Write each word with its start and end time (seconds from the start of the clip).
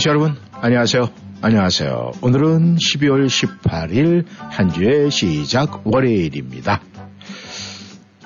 청취자 0.00 0.10
여러분, 0.10 0.34
안녕하세요. 0.52 1.10
안녕하세요. 1.42 2.12
오늘은 2.22 2.76
12월 2.76 3.26
18일 3.26 4.24
한 4.38 4.72
주의 4.72 5.10
시작 5.10 5.82
월요일입니다. 5.84 6.80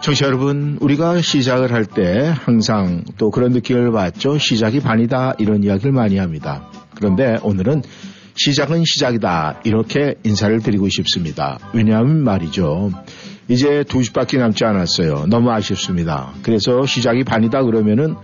청취자 0.01 0.27
여러분, 0.27 0.79
우리가 0.81 1.21
시작을 1.21 1.73
할 1.73 1.87
때 1.87 2.33
항상 2.45 3.03
또 3.19 3.33
그런 3.33 3.51
느낌을 3.51 3.91
받죠. 3.91 4.39
시작이 4.39 4.79
반이다. 4.79 5.35
이런 5.39 5.65
이야기를 5.65 5.91
많이 5.91 6.17
합니다. 6.19 6.71
그런데 6.95 7.39
오늘은 7.43 7.83
시작은 8.37 8.85
시작이다. 8.85 9.63
이렇게 9.65 10.15
인사를 10.23 10.57
드리고 10.61 10.89
싶습니다. 10.91 11.59
왜냐하면 11.73 12.23
말이죠. 12.23 12.93
이제 13.49 13.83
두 13.83 14.05
주밖에 14.05 14.39
남지 14.39 14.65
않았어요. 14.65 15.27
너무 15.27 15.51
아쉽습니다. 15.51 16.35
그래서 16.43 16.87
시작이 16.87 17.25
반이다 17.25 17.65
그러면은 17.65 18.15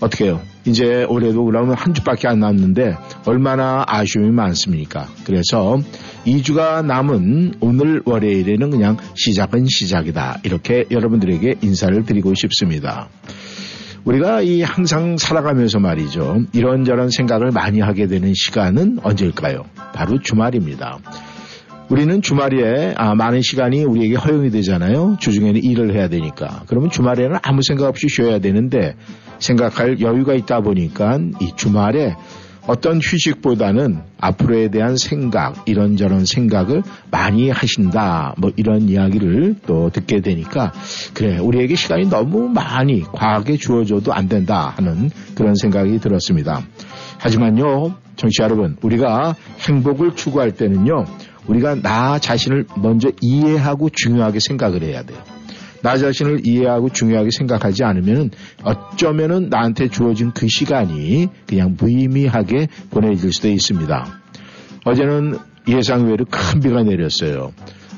어떻게 0.00 0.26
해요? 0.26 0.40
이제 0.64 1.04
올해도 1.04 1.44
그러면 1.44 1.74
한 1.74 1.94
주밖에 1.94 2.28
안 2.28 2.40
남는데 2.40 2.96
얼마나 3.26 3.84
아쉬움이 3.86 4.30
많습니까? 4.30 5.06
그래서 5.24 5.78
2주가 6.26 6.84
남은 6.84 7.54
오늘 7.60 8.02
월요일에는 8.04 8.70
그냥 8.70 8.96
시작은 9.14 9.66
시작이다. 9.66 10.40
이렇게 10.44 10.84
여러분들에게 10.90 11.56
인사를 11.62 12.04
드리고 12.04 12.34
싶습니다. 12.34 13.08
우리가 14.04 14.40
이 14.40 14.62
항상 14.62 15.18
살아가면서 15.18 15.78
말이죠. 15.78 16.44
이런저런 16.52 17.10
생각을 17.10 17.50
많이 17.50 17.80
하게 17.80 18.06
되는 18.06 18.32
시간은 18.34 19.00
언제일까요? 19.02 19.64
바로 19.92 20.18
주말입니다. 20.20 20.98
우리는 21.90 22.22
주말에 22.22 22.94
아, 22.96 23.16
많은 23.16 23.42
시간이 23.42 23.82
우리에게 23.82 24.14
허용이 24.14 24.50
되잖아요. 24.50 25.16
주중에는 25.18 25.62
일을 25.62 25.92
해야 25.92 26.08
되니까. 26.08 26.62
그러면 26.68 26.88
주말에는 26.88 27.38
아무 27.42 27.62
생각 27.62 27.88
없이 27.88 28.06
쉬어야 28.08 28.38
되는데 28.38 28.94
생각할 29.40 30.00
여유가 30.00 30.34
있다 30.34 30.60
보니까 30.60 31.18
이 31.40 31.50
주말에 31.56 32.14
어떤 32.68 32.98
휴식보다는 32.98 34.02
앞으로에 34.20 34.68
대한 34.68 34.96
생각, 34.96 35.64
이런저런 35.66 36.26
생각을 36.26 36.84
많이 37.10 37.50
하신다. 37.50 38.34
뭐 38.38 38.52
이런 38.54 38.82
이야기를 38.88 39.56
또 39.66 39.90
듣게 39.90 40.20
되니까 40.20 40.72
그래, 41.12 41.38
우리에게 41.38 41.74
시간이 41.74 42.08
너무 42.08 42.48
많이 42.48 43.02
과하게 43.02 43.56
주어져도 43.56 44.12
안 44.12 44.28
된다 44.28 44.72
하는 44.76 45.10
그런 45.34 45.56
생각이 45.56 45.98
들었습니다. 45.98 46.62
하지만요, 47.18 47.94
정치 48.14 48.42
여러분, 48.42 48.76
우리가 48.82 49.34
행복을 49.66 50.14
추구할 50.14 50.52
때는요, 50.52 51.06
우리가 51.50 51.76
나 51.82 52.18
자신을 52.18 52.66
먼저 52.76 53.10
이해하고 53.20 53.90
중요하게 53.90 54.38
생각을 54.40 54.82
해야 54.82 55.02
돼요. 55.02 55.18
나 55.82 55.96
자신을 55.96 56.46
이해하고 56.46 56.90
중요하게 56.90 57.30
생각하지 57.36 57.84
않으면 57.84 58.30
어쩌면은 58.62 59.48
나한테 59.48 59.88
주어진 59.88 60.30
그 60.32 60.46
시간이 60.48 61.28
그냥 61.46 61.74
무의미하게 61.78 62.68
보내질 62.90 63.32
수도 63.32 63.48
있습니다. 63.48 64.06
어제는 64.84 65.38
예상외로 65.66 66.24
큰 66.30 66.60
비가 66.60 66.82
내렸어요. 66.82 67.52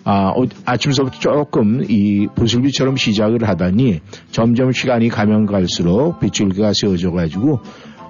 아, 0.04 0.30
어, 0.30 0.44
아침서부터 0.64 1.18
조금 1.20 1.84
이 1.88 2.26
부슬비처럼 2.34 2.96
시작을 2.96 3.46
하다니 3.46 4.00
점점 4.30 4.72
시간이 4.72 5.08
가면 5.08 5.46
갈수록 5.46 6.18
빗줄기가 6.18 6.72
세워져 6.72 7.12
가지고 7.12 7.60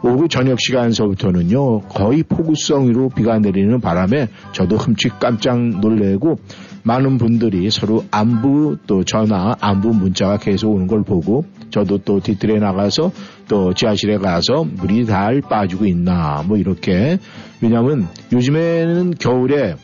오후 0.05 0.29
저녁 0.29 0.61
시간서부터는요 0.61 1.83
거의 1.83 2.23
폭우성으로 2.25 3.11
비가 3.11 3.39
내리는 3.39 3.81
바람에 3.81 4.29
저도 4.53 4.77
흠칫 4.77 5.19
깜짝 5.21 5.59
놀래고 5.81 6.39
많은 6.83 7.19
분들이 7.19 7.71
서로 7.71 8.05
안부 8.11 8.79
또 8.87 9.05
전화 9.05 9.55
안부 9.61 9.95
문자가 9.95 10.37
계속 10.39 10.73
오는 10.73 10.89
걸 10.89 11.05
보고 11.05 11.45
저도 11.71 11.99
또 11.99 12.19
뒤뜰에 12.21 12.59
나가서 12.59 13.13
또 13.49 13.73
지하실에 13.73 14.19
가서 14.19 14.65
물이 14.65 15.07
잘 15.07 15.41
빠지고 15.41 15.87
있나 15.87 16.43
뭐 16.47 16.57
이렇게 16.57 17.19
왜냐하면 17.61 18.09
요즘에는 18.33 19.15
겨울에 19.19 19.77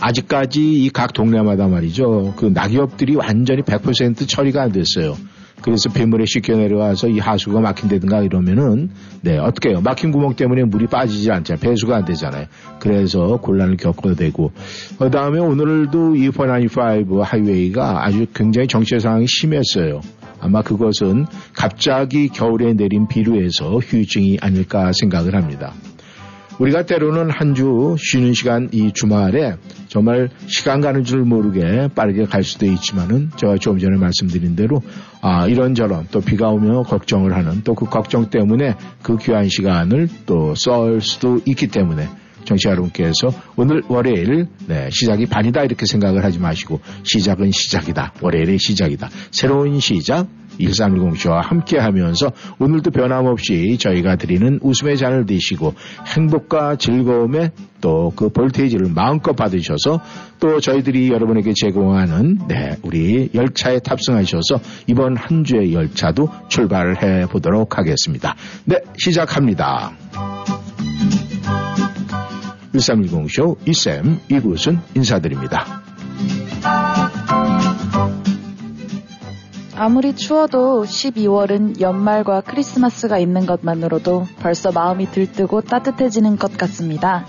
아직까지 0.00 0.84
이 0.84 0.90
각 0.90 1.12
동네마다 1.12 1.68
말이죠 1.68 2.34
그 2.36 2.46
낙엽들이 2.46 3.16
완전히 3.16 3.62
100% 3.62 4.28
처리가 4.28 4.62
안 4.62 4.72
됐어요. 4.72 5.16
그래서 5.62 5.88
빗물에 5.90 6.24
씻겨 6.26 6.56
내려와서 6.56 7.08
이 7.08 7.18
하수가 7.18 7.60
막힌다든가 7.60 8.22
이러면은 8.22 8.90
네 9.22 9.38
어떻게 9.38 9.70
해요? 9.70 9.80
막힌 9.80 10.10
구멍 10.10 10.34
때문에 10.34 10.64
물이 10.64 10.88
빠지지 10.88 11.30
않잖아요. 11.30 11.60
배수가 11.60 11.96
안 11.96 12.04
되잖아요. 12.04 12.46
그래서 12.80 13.36
곤란을 13.36 13.76
겪어야 13.76 14.14
되고. 14.14 14.52
그 14.98 15.10
다음에 15.10 15.38
오늘도 15.38 16.16
이 16.16 16.30
495 16.30 17.22
하이웨이가 17.22 18.04
아주 18.04 18.26
굉장히 18.34 18.66
정체 18.66 18.98
상황이 18.98 19.26
심했어요. 19.26 20.00
아마 20.40 20.60
그것은 20.62 21.26
갑자기 21.54 22.28
겨울에 22.28 22.74
내린 22.74 23.06
비로 23.06 23.40
해서 23.40 23.78
휴증이 23.78 24.38
아닐까 24.40 24.90
생각을 24.92 25.36
합니다. 25.36 25.72
우리가 26.58 26.84
때로는 26.86 27.30
한 27.30 27.52
주 27.54 27.96
쉬는 27.98 28.32
시간 28.32 28.70
이 28.72 28.92
주말에 28.94 29.56
정말 29.88 30.30
시간 30.46 30.80
가는 30.80 31.04
줄 31.04 31.20
모르게 31.20 31.88
빠르게 31.94 32.24
갈 32.24 32.42
수도 32.44 32.64
있지만은 32.64 33.30
제가 33.36 33.56
조금 33.58 33.78
전에 33.78 33.98
말씀드린 33.98 34.56
대로 34.56 34.80
아 35.20 35.46
이런저런 35.46 36.06
또 36.10 36.20
비가 36.22 36.48
오면 36.48 36.84
걱정을 36.84 37.34
하는 37.36 37.62
또 37.62 37.74
그 37.74 37.84
걱정 37.86 38.30
때문에 38.30 38.74
그 39.02 39.18
귀한 39.18 39.48
시간을 39.48 40.08
또 40.24 40.54
썰 40.54 41.00
수도 41.02 41.40
있기 41.44 41.66
때문에 41.66 42.08
정치 42.44 42.68
여러분께서 42.68 43.28
오늘 43.56 43.82
월요일 43.88 44.46
네, 44.66 44.88
시작이 44.90 45.26
반이다 45.26 45.64
이렇게 45.64 45.84
생각을 45.86 46.24
하지 46.24 46.38
마시고 46.38 46.80
시작은 47.02 47.50
시작이다. 47.52 48.14
월요일의 48.20 48.58
시작이다. 48.58 49.10
새로운 49.30 49.78
시작 49.78 50.26
1310쇼와 50.60 51.42
함께 51.42 51.78
하면서 51.78 52.30
오늘도 52.58 52.90
변함없이 52.90 53.78
저희가 53.78 54.16
드리는 54.16 54.58
웃음의 54.62 54.96
잔을 54.96 55.26
드시고 55.26 55.74
행복과 56.16 56.76
즐거움의 56.76 57.50
또 57.80 58.12
그 58.14 58.28
볼테이지를 58.28 58.90
마음껏 58.94 59.32
받으셔서 59.34 60.00
또 60.40 60.60
저희들이 60.60 61.08
여러분에게 61.08 61.52
제공하는 61.54 62.38
네, 62.48 62.76
우리 62.82 63.30
열차에 63.34 63.80
탑승하셔서 63.80 64.60
이번 64.86 65.16
한 65.16 65.44
주의 65.44 65.72
열차도 65.72 66.28
출발을 66.48 67.02
해 67.02 67.26
보도록 67.26 67.78
하겠습니다. 67.78 68.34
네, 68.64 68.80
시작합니다. 68.96 69.92
1310쇼 72.74 73.56
이쌤 73.68 74.20
이곳은 74.30 74.78
인사드립니다. 74.94 75.91
아무리 79.82 80.14
추워도 80.14 80.84
12월은 80.84 81.80
연말과 81.80 82.42
크리스마스가 82.42 83.18
있는 83.18 83.46
것만으로도 83.46 84.28
벌써 84.38 84.70
마음이 84.70 85.06
들뜨고 85.06 85.62
따뜻해지는 85.62 86.36
것 86.36 86.56
같습니다. 86.56 87.26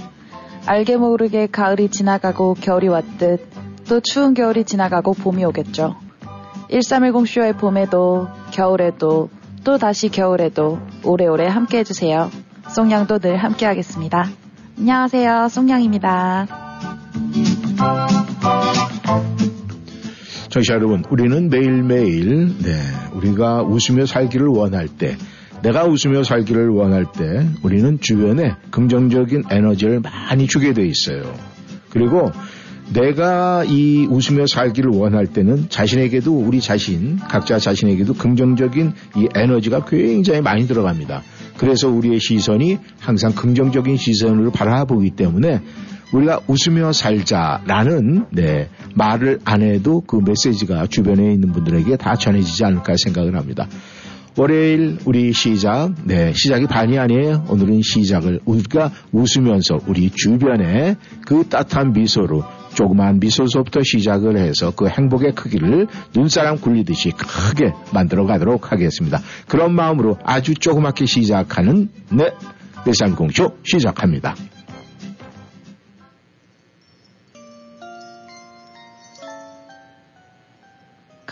알게 0.67 0.97
모르게 0.97 1.47
가을이 1.47 1.89
지나가고 1.89 2.53
겨울이 2.53 2.89
왔듯 2.89 3.49
또 3.89 4.01
추운 4.01 4.35
겨울이 4.35 4.65
지나가고 4.65 5.15
봄이 5.15 5.43
오겠죠. 5.45 5.95
1310쇼의 6.69 7.57
봄에도 7.57 8.27
겨울에도 8.51 9.29
또 9.63 9.79
다시 9.79 10.09
겨울에도 10.09 10.77
오래오래 11.03 11.47
함께 11.47 11.79
해주세요. 11.79 12.29
송양도 12.69 13.17
늘 13.17 13.37
함께 13.37 13.65
하겠습니다. 13.65 14.27
안녕하세요. 14.77 15.47
송양입니다. 15.49 16.47
청취자 20.53 20.75
여러분, 20.75 21.03
우리는 21.09 21.49
매일매일, 21.49 22.55
네, 22.59 22.79
우리가 23.15 23.63
웃으며 23.63 24.05
살기를 24.05 24.45
원할 24.45 24.87
때, 24.87 25.17
내가 25.63 25.85
웃으며 25.85 26.23
살기를 26.23 26.69
원할 26.69 27.07
때, 27.11 27.47
우리는 27.63 27.99
주변에 27.99 28.53
긍정적인 28.69 29.45
에너지를 29.49 30.01
많이 30.01 30.45
주게 30.45 30.73
돼 30.73 30.85
있어요. 30.85 31.23
그리고 31.89 32.31
내가 32.93 33.63
이 33.63 34.05
웃으며 34.07 34.45
살기를 34.45 34.91
원할 34.91 35.25
때는 35.25 35.69
자신에게도 35.69 36.31
우리 36.31 36.61
자신, 36.61 37.17
각자 37.17 37.57
자신에게도 37.57 38.13
긍정적인 38.13 38.93
이 39.15 39.27
에너지가 39.33 39.85
굉장히 39.85 40.41
많이 40.41 40.67
들어갑니다. 40.67 41.23
그래서 41.57 41.89
우리의 41.89 42.19
시선이 42.19 42.77
항상 42.99 43.31
긍정적인 43.33 43.97
시선으로 43.97 44.51
바라보기 44.51 45.11
때문에 45.15 45.61
우리가 46.13 46.41
웃으며 46.47 46.93
살자라는 46.93 48.27
네, 48.31 48.69
말을 48.95 49.39
안 49.43 49.61
해도 49.61 50.01
그 50.05 50.21
메시지가 50.25 50.87
주변에 50.87 51.33
있는 51.33 51.51
분들에게 51.51 51.97
다 51.97 52.15
전해지지 52.15 52.63
않을까 52.65 52.93
생각을 53.03 53.35
합니다. 53.35 53.67
월요일 54.35 54.97
우리 55.05 55.31
시작, 55.31 55.93
네, 56.05 56.33
시작이 56.33 56.65
반이 56.65 56.97
아니에요. 56.97 57.45
오늘은 57.49 57.81
시작을 57.83 58.39
우리가 58.45 58.91
웃으면서 59.11 59.77
우리 59.85 60.09
주변에 60.09 60.95
그 61.25 61.43
따뜻한 61.47 61.93
미소로 61.93 62.43
조그만 62.73 63.19
미소서부터 63.19 63.81
시작을 63.83 64.37
해서 64.37 64.71
그 64.75 64.87
행복의 64.87 65.35
크기를 65.35 65.87
눈사람 66.15 66.59
굴리듯이 66.59 67.11
크게 67.11 67.73
만들어 67.93 68.25
가도록 68.25 68.71
하겠습니다. 68.71 69.19
그런 69.47 69.75
마음으로 69.75 70.17
아주 70.23 70.55
조그맣게 70.55 71.05
시작하는 71.05 71.89
네, 72.09 72.31
내산공쇼 72.87 73.57
시작합니다. 73.63 74.33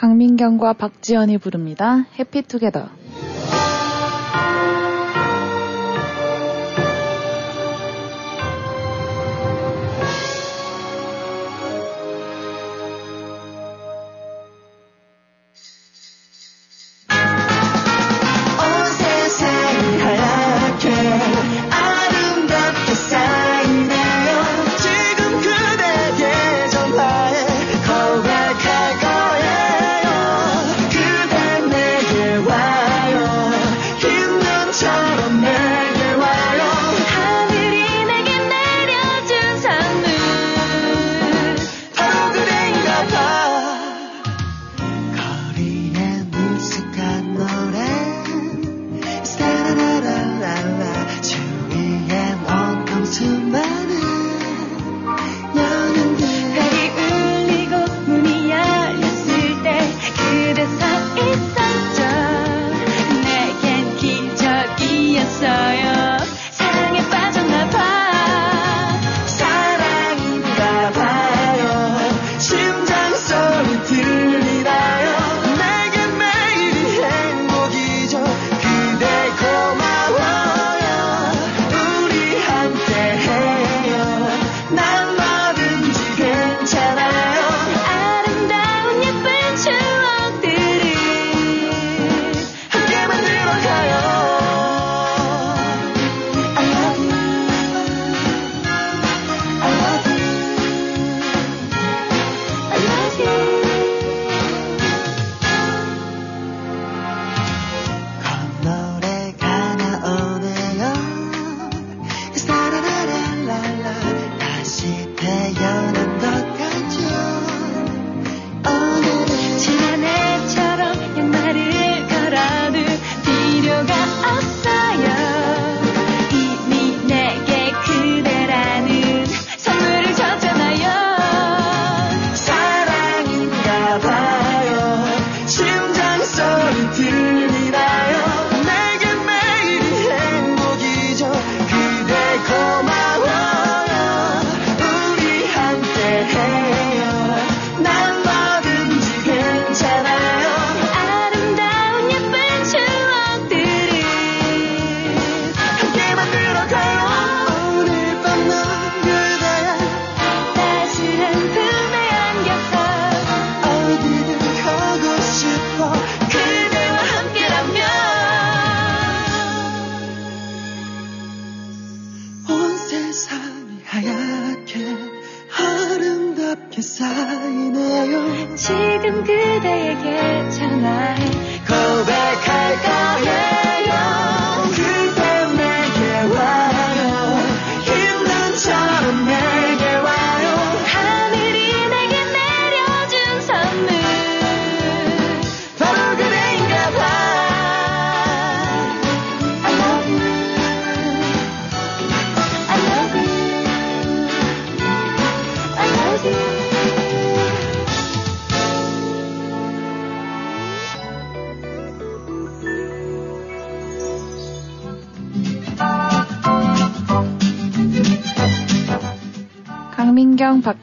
강민경과 0.01 0.73
박지연이 0.73 1.37
부릅니다. 1.37 2.07
해피투게더. 2.17 2.89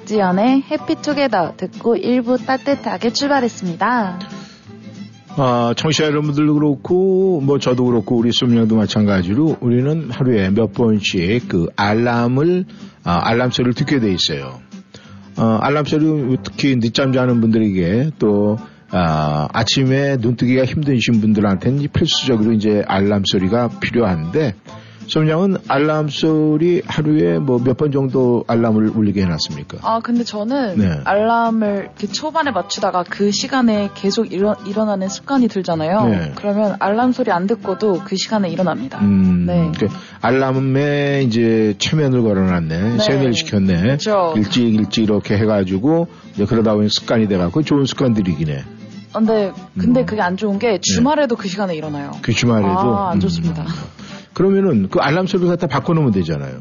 박지연의 0.09 0.63
해피투게더 0.71 1.55
듣고 1.57 1.95
1부 1.95 2.45
따뜻하게 2.45 3.13
출발했습니다. 3.13 4.19
아, 5.37 5.75
청취자 5.77 6.05
여러분들 6.07 6.47
도 6.47 6.55
그렇고, 6.55 7.41
뭐 7.43 7.59
저도 7.59 7.85
그렇고, 7.85 8.17
우리 8.17 8.33
수명도 8.33 8.77
마찬가지로 8.77 9.59
우리는 9.61 10.11
하루에 10.11 10.51
몇 10.51 10.73
번씩 10.73 11.49
그 11.49 11.69
알람을, 11.77 12.65
아, 13.05 13.21
알람 13.23 13.51
소리를 13.51 13.75
듣게 13.75 14.01
돼 14.01 14.13
있어요. 14.13 14.61
어, 15.37 15.59
알람 15.61 15.85
소리 15.85 16.39
특히 16.43 16.77
늦잠 16.77 17.13
자는 17.13 17.41
분들에게 17.41 18.13
또, 18.19 18.57
아, 18.91 19.49
아침에 19.53 20.17
눈뜨기가 20.17 20.65
힘드신 20.65 21.21
분들한테는 21.21 21.87
필수적으로 21.93 22.53
이제 22.53 22.83
알람 22.89 23.23
소리가 23.27 23.69
필요한데, 23.81 24.55
솜양은 25.09 25.57
알람 25.69 26.09
소리 26.09 26.83
하루에 26.87 27.39
뭐 27.39 27.59
몇 27.59 27.77
번 27.79 27.93
정도 27.93 28.45
알람을 28.47 28.91
울리게 28.95 29.23
해놨습니까? 29.23 29.79
아, 29.83 30.01
근데 30.01 30.25
저는 30.25 30.77
네. 30.79 31.01
알람을 31.05 31.91
초반에 32.13 32.51
맞추다가 32.51 33.05
그 33.09 33.31
시간에 33.31 33.91
계속 33.95 34.33
일어, 34.33 34.55
일어나는 34.67 35.09
습관이 35.09 35.49
들잖아요. 35.49 36.05
네. 36.09 36.33
그러면 36.35 36.77
알람 36.79 37.13
소리 37.13 37.31
안 37.31 37.47
듣고도 37.47 38.03
그 38.05 38.17
시간에 38.17 38.49
일어납니다. 38.51 38.99
음, 39.01 39.47
네. 39.47 39.73
그 39.79 39.89
알람에 40.21 41.23
이제 41.23 41.75
최면을 41.79 42.23
걸어놨네. 42.23 42.83
네. 42.83 42.99
세뇌를 42.99 43.33
시켰네. 43.33 43.81
그렇죠. 43.81 44.35
일찍 44.37 44.75
일찍 44.75 45.05
이렇게 45.05 45.37
해가지고 45.39 46.09
이제 46.35 46.45
그러다 46.45 46.75
보니 46.75 46.89
습관이 46.91 47.29
돼갖고 47.29 47.63
좋은 47.63 47.85
습관들이긴 47.87 48.49
해. 48.49 48.65
아, 49.15 49.19
근데, 49.21 49.53
근데 49.79 50.01
음. 50.01 50.07
그게 50.07 50.21
안 50.21 50.37
좋은 50.37 50.59
게 50.59 50.79
주말에도 50.83 51.37
그 51.37 51.49
시간에 51.49 51.75
일어나요. 51.75 52.13
그 52.21 52.33
주말에도. 52.33 52.69
아, 52.69 53.11
안 53.11 53.17
음. 53.17 53.21
좋습니다. 53.21 53.65
그러면은 54.39 54.89
그 54.89 55.01
알람 55.01 55.27
소리를 55.27 55.51
갖다 55.51 55.67
바꿔놓으면 55.67 56.13
되잖아요. 56.13 56.61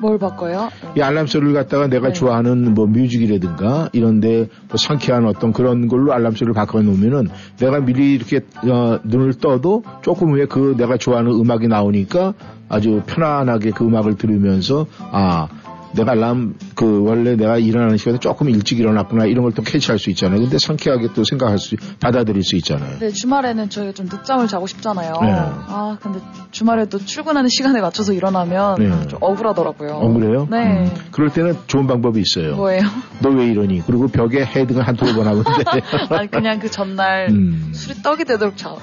뭘 0.00 0.18
바꿔요? 0.18 0.68
이 0.96 1.00
알람 1.00 1.26
소리를 1.26 1.52
갖다가 1.52 1.88
내가 1.88 2.08
네. 2.08 2.12
좋아하는 2.12 2.74
뭐 2.74 2.86
뮤직이라든가 2.86 3.88
이런데 3.92 4.46
뭐 4.68 4.76
상쾌한 4.76 5.26
어떤 5.26 5.52
그런 5.52 5.88
걸로 5.88 6.12
알람 6.12 6.34
소리를 6.36 6.54
바꿔놓으면은 6.54 7.28
내가 7.58 7.80
미리 7.80 8.14
이렇게 8.14 8.42
어, 8.70 9.00
눈을 9.02 9.34
떠도 9.34 9.82
조금 10.02 10.30
후에 10.30 10.46
그 10.46 10.76
내가 10.78 10.96
좋아하는 10.96 11.32
음악이 11.32 11.66
나오니까 11.66 12.34
아주 12.68 13.02
편안하게 13.04 13.70
그 13.72 13.84
음악을 13.84 14.16
들으면서 14.16 14.86
아 15.10 15.48
내가 15.96 16.12
알람 16.12 16.54
그 16.74 17.02
원래 17.02 17.34
내가 17.36 17.58
일어나는 17.58 17.96
시간에 17.96 18.18
조금 18.18 18.48
일찍 18.50 18.78
일어났구나 18.78 19.24
이런 19.26 19.42
걸 19.44 19.52
또 19.56 19.62
캐치할 19.62 19.98
수 19.98 20.10
있잖아요. 20.10 20.38
근데 20.40 20.58
상쾌하게 20.58 21.08
또 21.14 21.24
생각할 21.24 21.58
수 21.58 21.76
받아들일 22.00 22.42
수 22.42 22.56
있잖아요. 22.56 22.90
근데 22.98 23.08
주말에는 23.10 23.70
저희가 23.70 23.92
좀 23.92 24.06
늦잠을 24.06 24.46
자고 24.48 24.66
싶잖아요. 24.66 25.12
네. 25.22 25.32
아, 25.32 25.96
근데 26.00 26.20
주말에도 26.50 26.98
출근하는 26.98 27.48
시간에 27.48 27.80
맞춰서 27.80 28.12
일어나면 28.12 28.74
네. 28.78 29.08
좀 29.08 29.18
억울하더라고요. 29.22 29.90
어 29.94 30.12
그래요? 30.12 30.46
네. 30.50 30.84
음, 30.84 30.90
그럴 31.10 31.30
때는 31.30 31.56
좋은 31.66 31.86
방법이 31.86 32.20
있어요. 32.20 32.56
뭐예요? 32.56 32.82
너 33.22 33.30
왜 33.30 33.46
이러니? 33.46 33.82
그리고 33.86 34.08
벽에 34.08 34.44
헤딩을 34.44 34.86
한두번 34.86 35.42
돼. 35.42 35.80
아니, 36.14 36.30
그냥 36.30 36.58
그 36.58 36.70
전날 36.70 37.28
음. 37.30 37.70
술이 37.72 38.02
떡이 38.02 38.24
되도록 38.24 38.56
자, 38.56 38.74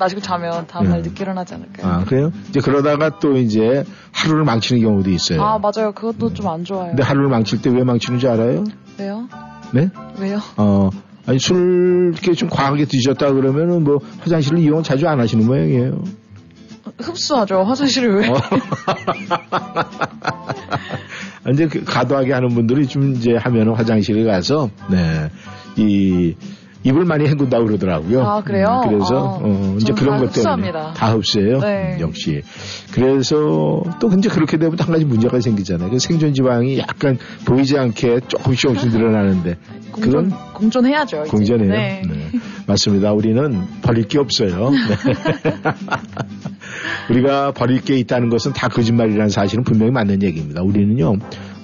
마시고 0.00 0.20
자면 0.20 0.66
다음날 0.66 1.02
네. 1.02 1.08
늦게 1.10 1.22
일어나지 1.24 1.54
않을까요? 1.54 1.92
아, 1.92 2.04
그래요? 2.04 2.32
이제 2.48 2.58
그러다가 2.60 3.18
또 3.20 3.36
이제 3.36 3.84
하루를 4.12 4.44
망치는 4.44 4.82
경우도 4.82 5.10
있어요. 5.10 5.40
아, 5.42 5.58
맞아요. 5.58 5.92
그것도 5.92 6.34
좀 6.34 6.48
안 6.48 6.64
좋아요. 6.64 6.88
근데 6.88 7.02
하루를 7.04 7.28
망칠 7.28 7.62
때 7.62 7.70
왜 7.70 7.84
망치는지 7.84 8.26
알아요? 8.26 8.64
왜요? 8.98 9.28
네? 9.72 9.88
왜요? 10.18 10.40
어, 10.56 10.90
아니, 11.26 11.38
술 11.38 12.10
이렇게 12.12 12.32
좀 12.32 12.48
과하게 12.48 12.86
드셨다 12.86 13.32
그러면은 13.32 13.84
뭐 13.84 13.98
화장실을 14.20 14.58
이용 14.58 14.82
자주 14.82 15.06
안 15.08 15.20
하시는 15.20 15.46
모양이에요. 15.46 16.02
흡수하죠. 16.98 17.62
화장실을 17.62 18.16
왜? 18.16 18.28
어. 18.28 18.34
이제 21.52 21.66
그 21.68 21.84
과도하게 21.84 22.32
하는 22.32 22.48
분들이 22.50 22.86
좀 22.86 23.14
이제 23.14 23.34
하면은 23.36 23.74
화장실에 23.74 24.24
가서, 24.24 24.70
네, 24.90 25.30
이, 25.76 26.34
입을 26.82 27.04
많이 27.04 27.26
헹군다 27.26 27.58
그러더라고요. 27.62 28.22
아, 28.22 28.42
그래요? 28.42 28.82
음, 28.84 28.88
그래서, 28.88 29.16
아, 29.16 29.40
어, 29.42 29.76
이제 29.78 29.92
그런 29.92 30.18
다것 30.18 30.32
때문에. 30.32 30.72
다 30.94 31.12
흡수해요? 31.12 31.58
네. 31.60 31.96
음, 31.96 32.00
역시. 32.00 32.42
그래서 32.92 33.82
또 34.00 34.10
이제 34.16 34.28
그렇게 34.28 34.56
되면 34.56 34.78
한 34.78 34.92
가지 34.92 35.04
문제가 35.04 35.40
생기잖아요. 35.40 35.90
그 35.90 35.98
생존 35.98 36.32
지방이 36.32 36.78
약간 36.78 37.18
보이지 37.44 37.78
않게 37.78 38.20
조금씩 38.28 38.60
조금씩 38.60 38.92
늘어나는데. 38.92 39.56
공존, 39.92 40.30
그건 40.30 40.52
공존해야죠. 40.54 41.22
이제. 41.22 41.30
공전이에요. 41.30 41.70
네. 41.70 42.02
네. 42.08 42.30
맞습니다. 42.66 43.12
우리는 43.12 43.66
버릴 43.82 44.08
게 44.08 44.18
없어요. 44.18 44.70
네. 44.70 44.78
우리가 47.10 47.52
버릴 47.52 47.80
게 47.80 47.96
있다는 47.98 48.28
것은 48.28 48.52
다 48.52 48.68
거짓말이라는 48.68 49.28
사실은 49.28 49.64
분명히 49.64 49.92
맞는 49.92 50.22
얘기입니다. 50.22 50.62
우리는요, 50.62 51.16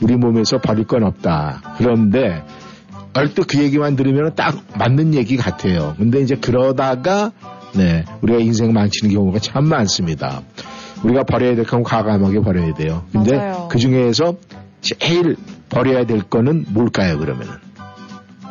우리 0.02 0.16
몸에서 0.16 0.58
버릴 0.58 0.84
건 0.86 1.04
없다. 1.04 1.74
그런데 1.78 2.42
얼뜻 3.16 3.46
그 3.46 3.58
얘기만 3.62 3.96
들으면 3.96 4.34
딱 4.34 4.56
맞는 4.78 5.14
얘기 5.14 5.36
같아요. 5.36 5.94
근데 5.98 6.20
이제 6.20 6.36
그러다가 6.36 7.32
네, 7.74 8.04
우리가 8.22 8.38
인생 8.38 8.72
망치는 8.72 9.12
경우가 9.14 9.38
참 9.40 9.64
많습니다. 9.68 10.42
우리가 11.02 11.24
버려야 11.24 11.54
될 11.54 11.64
건 11.64 11.82
과감하게 11.82 12.40
버려야 12.40 12.72
돼요. 12.74 13.04
근데 13.12 13.36
맞아요. 13.36 13.68
그 13.70 13.78
중에서 13.78 14.36
제일 14.80 15.36
버려야 15.68 16.04
될 16.06 16.22
거는 16.22 16.66
뭘까요, 16.68 17.18
그러면은? 17.18 17.54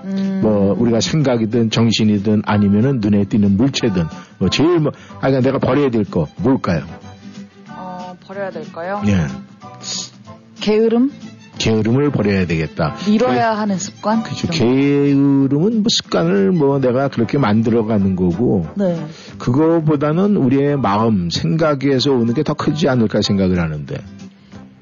음, 0.03 0.39
뭐 0.43 0.75
우리가 0.77 1.00
생각이든 1.00 1.72
정신이든 1.72 2.43
아니면은 2.45 3.00
눈에 3.00 3.24
띄는 3.25 3.57
물체든 3.57 4.03
뭐 4.38 4.50
제일 4.50 4.79
뭐 4.79 4.91
하여간 5.19 5.41
내가 5.41 5.57
버려야 5.57 5.89
될 5.89 6.03
거 6.05 6.27
뭘까요? 6.38 6.84
어, 7.69 8.15
버려야 8.25 8.51
될까요? 8.51 9.01
예. 9.07 9.25
게으름? 10.62 11.12
게으름을 11.69 12.12
버려야 12.12 12.45
되겠다. 12.45 12.95
미뤄야 13.07 13.57
하는 13.57 13.77
습관? 13.77 14.22
그죠. 14.24 14.48
이런 14.53 14.60
거. 14.60 14.65
게으름은 14.65 15.74
뭐 15.81 15.84
습관을 15.89 16.51
뭐 16.51 16.79
내가 16.79 17.07
그렇게 17.07 17.38
만들어가는 17.39 18.15
거고 18.15 18.67
네. 18.75 19.03
그거보다는 19.39 20.38
우리의 20.38 20.77
마음 20.77 21.29
생각에서 21.29 22.12
오는 22.12 22.34
게 22.34 22.43
더 22.45 22.53
크지 22.53 22.88
않을까 22.88 23.22
생각을 23.24 23.60
하는데 23.60 23.98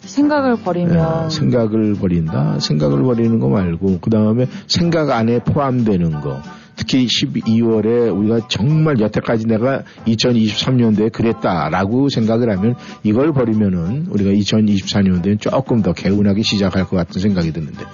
생각을 0.02 0.58
버리면 0.58 1.26
예, 1.26 1.30
생각을 1.30 1.94
버린다. 1.94 2.60
생각을 2.60 3.04
버리는 3.04 3.40
거 3.40 3.48
말고 3.48 4.00
그 4.02 4.10
다음에 4.10 4.48
생각 4.68 5.10
안에 5.12 5.40
포함되는 5.40 6.20
거. 6.20 6.42
특히 6.84 7.08
12월에 7.08 8.16
우리가 8.16 8.48
정말 8.50 9.00
여태까지 9.00 9.48
내가 9.48 9.84
2023년도에 10.06 11.12
그랬다라고 11.14 12.10
생각을 12.10 12.50
하면 12.58 12.76
이걸 13.04 13.32
버리면은 13.32 14.08
우리가 14.10 14.32
2024년도에 14.32 15.40
조금 15.40 15.82
더 15.82 15.94
개운하게 15.94 16.42
시작할 16.42 16.86
것 16.86 16.98
같은 16.98 17.22
생각이 17.22 17.54
드는데 17.54 17.86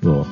뭐 0.00 0.24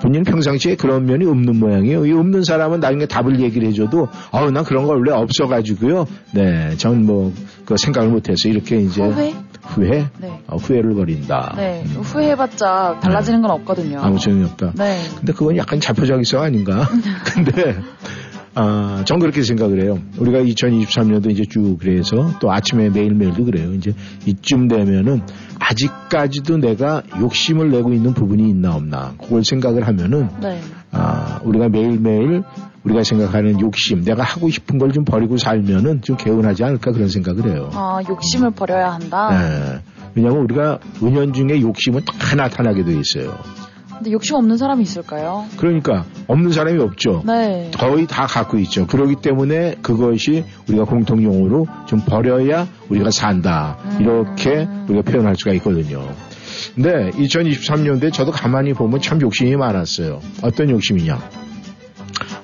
본인 0.00 0.24
평상시에 0.24 0.76
그런 0.76 1.04
면이 1.06 1.26
없는 1.26 1.56
모양이에요. 1.58 2.06
이 2.06 2.12
없는 2.12 2.44
사람은 2.44 2.80
나중에 2.80 3.06
답을 3.06 3.40
얘기를 3.40 3.68
해줘도 3.68 4.08
어우 4.32 4.50
난 4.50 4.64
그런 4.64 4.86
거 4.86 4.92
원래 4.92 5.12
없어가지고요. 5.12 6.06
네, 6.32 6.76
전뭐그 6.76 7.76
생각을 7.76 8.10
못해서 8.10 8.48
이렇게 8.48 8.78
이제 8.78 9.02
후회? 9.02 9.34
후회? 9.62 10.08
네. 10.18 10.40
어, 10.46 10.56
후회를 10.56 10.94
버린다. 10.94 11.54
네. 11.56 11.84
후회해봤자 11.84 13.00
달라지는 13.02 13.42
건 13.42 13.50
없거든요. 13.52 14.00
아무 14.00 14.18
소용이 14.18 14.44
없다. 14.44 14.72
네. 14.76 14.98
근데 15.16 15.32
그건 15.32 15.56
약간 15.56 15.80
자포자기성 15.80 16.42
아닌가? 16.42 16.88
근데 17.34 17.76
아, 18.54 19.02
전 19.06 19.20
그렇게 19.20 19.42
생각을 19.42 19.80
해요. 19.82 19.98
우리가 20.18 20.40
2023년도 20.40 21.30
이제 21.30 21.44
쭉 21.48 21.76
그래서 21.78 22.30
또 22.40 22.50
아침에 22.52 22.88
매일매일도 22.90 23.44
그래요. 23.44 23.72
이제 23.74 23.92
이쯤 24.26 24.68
되면은 24.68 25.22
아직까지도 25.58 26.58
내가 26.58 27.02
욕심을 27.20 27.70
내고 27.70 27.92
있는 27.92 28.12
부분이 28.12 28.48
있나 28.50 28.74
없나 28.74 29.14
그걸 29.20 29.44
생각을 29.44 29.86
하면은 29.86 30.28
네. 30.40 30.60
아, 30.90 31.40
우리가 31.44 31.68
매일매일 31.68 32.42
우리가 32.82 33.04
생각하는 33.04 33.60
욕심, 33.60 34.02
내가 34.02 34.22
하고 34.22 34.48
싶은 34.48 34.78
걸 34.78 34.90
좀 34.90 35.04
버리고 35.04 35.36
살면은 35.36 36.02
좀 36.02 36.16
개운하지 36.16 36.64
않을까 36.64 36.90
그런 36.90 37.08
생각을 37.08 37.48
해요. 37.52 37.70
아, 37.74 38.00
욕심을 38.08 38.50
버려야 38.52 38.94
한다. 38.94 39.30
네. 39.30 39.80
왜냐하면 40.16 40.42
우리가 40.44 40.80
은연중에 41.00 41.60
욕심은 41.60 42.00
다 42.18 42.34
나타나게 42.34 42.82
돼 42.82 42.98
있어요. 42.98 43.38
근데 44.00 44.12
욕심 44.12 44.36
없는 44.36 44.56
사람이 44.56 44.82
있을까요? 44.82 45.44
그러니까 45.58 46.06
없는 46.26 46.52
사람이 46.52 46.80
없죠. 46.80 47.22
네. 47.26 47.70
거의 47.76 48.06
다 48.06 48.24
갖고 48.24 48.56
있죠. 48.60 48.86
그렇기 48.86 49.16
때문에 49.16 49.76
그것이 49.82 50.42
우리가 50.68 50.84
공통용어로 50.84 51.66
좀 51.86 52.00
버려야 52.00 52.66
우리가 52.88 53.10
산다. 53.10 53.76
이렇게 54.00 54.66
우리가 54.88 55.02
표현할 55.02 55.36
수가 55.36 55.52
있거든요. 55.54 56.08
근데 56.74 57.10
2023년도에 57.10 58.10
저도 58.10 58.30
가만히 58.30 58.72
보면 58.72 59.02
참 59.02 59.20
욕심이 59.20 59.54
많았어요. 59.54 60.20
어떤 60.42 60.70
욕심이냐? 60.70 61.18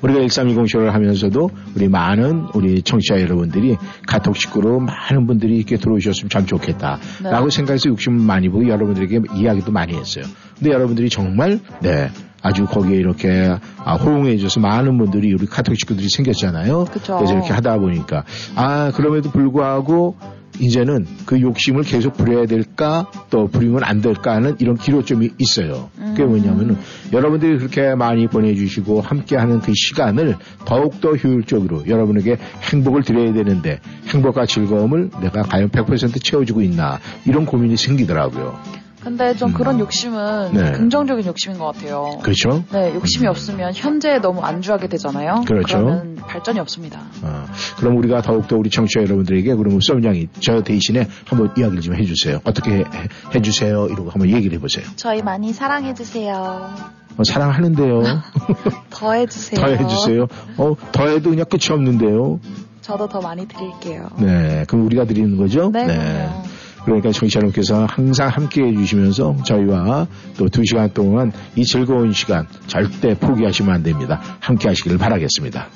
우리가 0.03 0.21
1320 0.21 0.69
쇼를 0.69 0.93
하면서도 0.93 1.51
우리 1.75 1.89
많은 1.89 2.49
우리 2.53 2.83
청취자 2.83 3.21
여러분들이 3.23 3.79
카톡 4.07 4.37
식구로 4.37 4.81
많은 4.81 5.27
분들이 5.27 5.57
이렇게 5.57 5.79
들어오셨으면 5.79 6.29
참 6.29 6.45
좋겠다. 6.45 6.99
네. 7.23 7.31
라고 7.31 7.49
생각해서 7.49 7.89
욕심을 7.89 8.19
많이 8.21 8.51
보고 8.51 8.69
여러분들에게 8.69 9.21
이야기도 9.37 9.73
많이 9.73 9.95
했어요. 9.95 10.25
근데 10.59 10.73
여러분들이 10.73 11.09
정말, 11.11 11.61
네, 11.81 12.11
아주 12.43 12.65
거기에 12.65 12.97
이렇게 12.97 13.57
아, 13.85 13.95
호응해 13.95 14.37
줘서 14.39 14.61
많은 14.61 14.99
분들이 14.99 15.33
우리 15.33 15.47
카톡 15.47 15.75
식구들이 15.75 16.09
생겼잖아요. 16.09 16.85
그쵸. 16.85 17.17
그래서 17.17 17.35
이렇게 17.35 17.53
하다 17.53 17.79
보니까 17.79 18.25
아 18.55 18.93
그럼에도 18.95 19.31
불구하고 19.31 20.15
이제는 20.59 21.07
그 21.27 21.41
욕심을 21.41 21.83
계속 21.83 22.17
부려야 22.17 22.47
될까 22.47 23.11
또 23.31 23.49
부리면 23.49 23.85
안 23.85 24.01
될까 24.01 24.35
하는 24.35 24.57
이런 24.59 24.77
기로점이 24.77 25.31
있어요. 25.39 25.91
그게 25.97 26.23
음. 26.23 26.29
뭐냐면은 26.31 26.79
여러분들이 27.13 27.59
그렇게 27.59 27.95
많이 27.95 28.27
보내주시고 28.27 29.01
함께하는 29.01 29.61
그 29.61 29.73
시간을 29.75 30.37
더욱더 30.65 31.15
효율적으로 31.15 31.87
여러분에게 31.87 32.39
행복을 32.73 33.03
드려야 33.03 33.33
되는데 33.33 33.81
행복과 34.07 34.47
즐거움을 34.47 35.11
내가 35.21 35.43
과연 35.43 35.69
100% 35.69 36.23
채워주고 36.23 36.63
있나 36.63 37.01
이런 37.27 37.45
고민이 37.45 37.77
생기더라고요. 37.77 38.86
근데 39.07 39.37
좀 39.37 39.51
음. 39.51 39.55
그런 39.55 39.79
욕심은 39.79 40.53
네. 40.53 40.73
긍정적인 40.73 41.25
욕심인 41.27 41.59
것 41.61 41.67
같아요. 41.67 42.19
그렇죠? 42.25 42.65
네, 42.73 42.93
욕심이 42.93 43.29
음. 43.29 43.31
없으면 43.31 43.73
현재에 43.73 44.19
너무 44.19 44.41
안주하게 44.41 44.89
되잖아요. 44.89 45.45
그렇죠. 45.47 45.79
그러면 45.79 46.17
발전이 46.17 46.59
없습니다. 46.59 47.03
어, 47.23 47.45
그럼 47.77 47.99
우리가 47.99 48.21
더욱더 48.23 48.57
우리 48.57 48.69
청취자 48.69 49.03
여러분들에게 49.03 49.55
그러면 49.55 49.79
썸냥이 49.81 50.27
저 50.41 50.61
대신에 50.61 51.07
한번 51.25 51.53
이야기를 51.57 51.83
좀 51.83 51.95
해주세요. 51.95 52.41
어떻게 52.43 52.79
해, 52.79 52.85
해주세요? 53.33 53.87
이러고 53.87 54.11
한번 54.11 54.29
얘기를 54.29 54.59
해보세요. 54.59 54.85
저희 54.97 55.23
많이 55.23 55.53
사랑해주세요. 55.53 56.75
어, 57.17 57.23
사랑하는데요. 57.25 58.03
더 58.91 59.13
해주세요. 59.13 59.61
더 59.61 59.69
해주세요. 59.69 60.27
어, 60.57 60.75
더 60.91 61.07
해도 61.07 61.31
그냥 61.31 61.47
끝이 61.49 61.71
없는데요. 61.71 62.41
저도 62.81 63.09
더 63.09 63.21
많이 63.21 63.47
드릴게요. 63.47 64.09
네, 64.19 64.65
그럼 64.67 64.87
우리가 64.87 65.05
드리는 65.05 65.37
거죠? 65.37 65.71
네, 65.73 65.87
그럼요. 65.87 66.43
그러니까 66.87 67.11
청취자 67.11 67.39
여러분께서 67.41 67.85
항상 67.85 68.29
함께 68.29 68.63
해 68.63 68.73
주시면서 68.73 69.37
저희와 69.45 70.07
또 70.39 70.47
두 70.49 70.65
시간 70.65 70.89
동안 70.95 71.33
이 71.57 71.65
즐거운 71.65 72.13
시간 72.13 72.47
절대 72.69 73.15
포기하시면 73.19 73.75
안 73.75 73.83
됩니다. 73.83 74.21
함께 74.41 74.69
하시기를 74.69 74.97
바라겠습니다. 74.97 75.67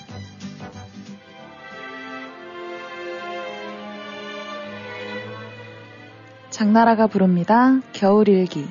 장나라가 6.50 7.06
부릅니다. 7.06 7.80
겨울일기. 7.92 8.66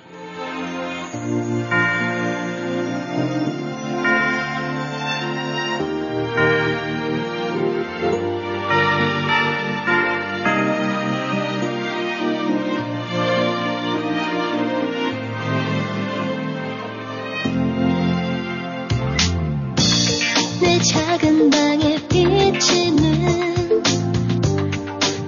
작은 21.20 21.50
방에 21.50 21.98
비치는 22.08 23.84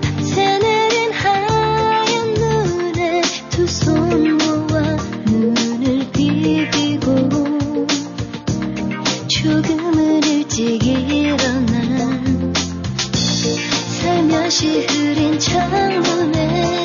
밤새 0.01 0.59
내린 0.59 1.11
하얀 1.11 2.33
눈에 2.33 3.21
두 3.49 3.67
손 3.67 4.37
모아 4.37 4.95
눈을 5.25 6.09
비비고 6.13 7.87
조금은 9.27 10.23
일찍 10.23 10.81
일어난 10.85 12.53
살며시 13.99 14.87
흐린 14.87 15.37
창문에 15.39 16.80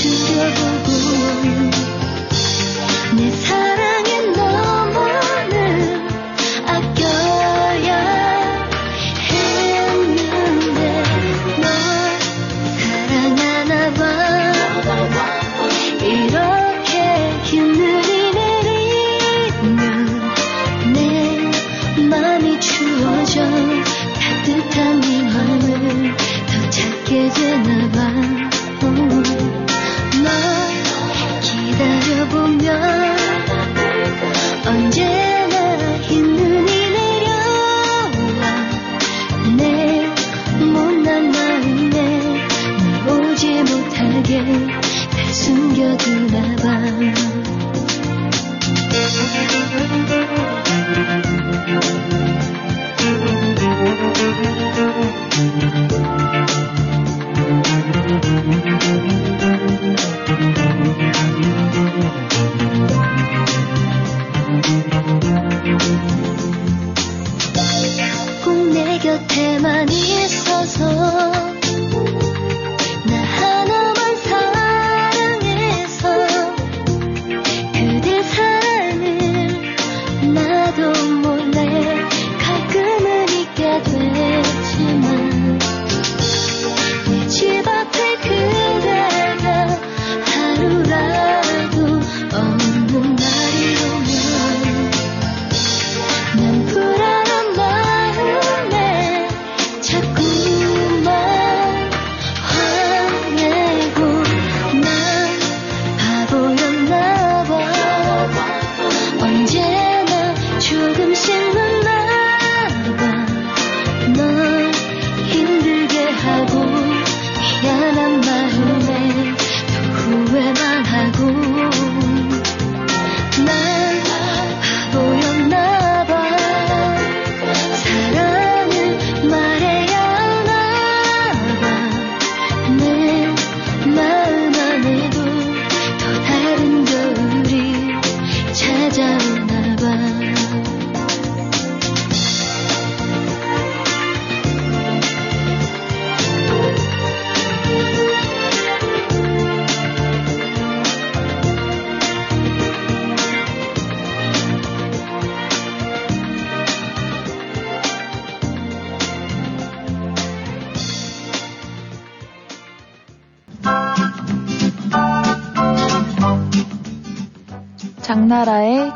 마 0.00 0.71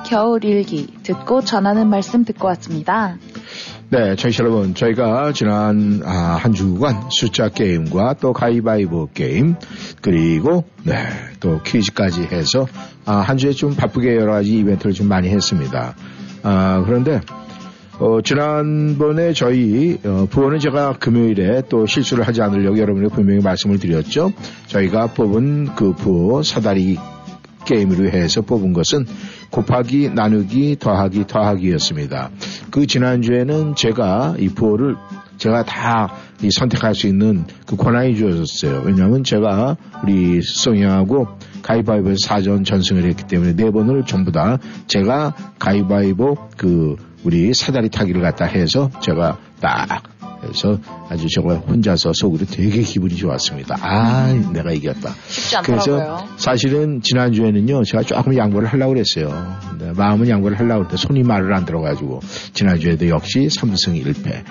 겨울일기 0.06 0.86
듣고 1.02 1.42
전하는 1.42 1.88
말씀 1.88 2.24
듣고 2.24 2.46
왔습니다. 2.48 3.18
네, 3.90 4.16
청취자 4.16 4.44
여러분, 4.44 4.74
저희가 4.74 5.32
지난 5.32 6.00
아, 6.04 6.38
한 6.40 6.52
주간 6.52 7.08
숫자 7.10 7.48
게임과 7.48 8.14
또 8.20 8.32
가위바위보 8.32 9.10
게임 9.14 9.56
그리고 10.00 10.64
네, 10.84 10.94
또 11.40 11.60
퀴즈까지 11.62 12.22
해서 12.22 12.66
아, 13.04 13.16
한 13.16 13.36
주에 13.36 13.52
좀 13.52 13.74
바쁘게 13.74 14.16
여러 14.16 14.32
가지 14.32 14.56
이벤트를 14.58 14.92
좀 14.92 15.08
많이 15.08 15.28
했습니다. 15.28 15.94
아, 16.42 16.82
그런데 16.86 17.20
어, 17.98 18.20
지난번에 18.22 19.32
저희 19.32 19.98
어, 20.04 20.26
부원은 20.30 20.58
제가 20.58 20.98
금요일에 20.98 21.62
또 21.68 21.86
실수를 21.86 22.26
하지 22.26 22.42
않으려고 22.42 22.78
여러분에게 22.78 23.14
분명히 23.14 23.40
말씀을 23.40 23.78
드렸죠. 23.78 24.32
저희가 24.66 25.08
뽑은 25.14 25.74
그 25.74 25.92
부호 25.94 26.42
사다리 26.42 26.98
게임으로 27.64 28.08
해서 28.08 28.42
뽑은 28.42 28.72
것은 28.72 29.06
곱하기 29.50 30.10
나누기 30.14 30.76
더하기 30.78 31.26
더하기였습니다. 31.26 32.30
그 32.70 32.86
지난주에는 32.86 33.74
제가 33.74 34.36
이 34.38 34.48
부호를 34.48 34.96
제가 35.38 35.64
다이 35.64 36.50
선택할 36.50 36.94
수 36.94 37.06
있는 37.06 37.44
그 37.66 37.76
권한이 37.76 38.16
주어졌어요. 38.16 38.82
왜냐하면 38.84 39.22
제가 39.22 39.76
우리 40.02 40.40
수성이하고 40.40 41.28
가위바위보에서 41.62 42.26
사전 42.26 42.64
전승을 42.64 43.04
했기 43.04 43.24
때문에 43.24 43.54
네 43.54 43.70
번을 43.70 44.04
전부 44.06 44.32
다 44.32 44.58
제가 44.86 45.34
가위바위보 45.58 46.36
그 46.56 46.96
우리 47.24 47.52
사다리 47.52 47.88
타기를 47.88 48.22
갖다 48.22 48.44
해서 48.44 48.90
제가 49.00 49.38
딱 49.60 50.15
해서 50.48 50.78
아주 51.08 51.26
제가 51.28 51.54
혼자서 51.56 52.12
속으로 52.14 52.46
되게 52.46 52.82
기분이 52.82 53.16
좋았습니다. 53.16 53.76
아, 53.80 54.32
내가 54.52 54.72
이겼다. 54.72 55.14
쉽지 55.28 55.56
않더라고요. 55.56 55.96
그래서 55.96 56.26
사실은 56.36 57.00
지난주에는요, 57.02 57.84
제가 57.84 58.02
조금 58.02 58.36
양보를 58.36 58.68
하려고 58.68 58.94
그랬어요. 58.94 59.56
근데 59.70 59.92
마음은 59.92 60.28
양보를 60.28 60.58
하려고 60.58 60.84
그랬는데 60.84 60.96
손이 60.96 61.22
말을 61.22 61.54
안 61.54 61.64
들어가지고 61.64 62.20
지난주에도 62.52 63.08
역시 63.08 63.40
3승 63.48 64.02
1패. 64.04 64.44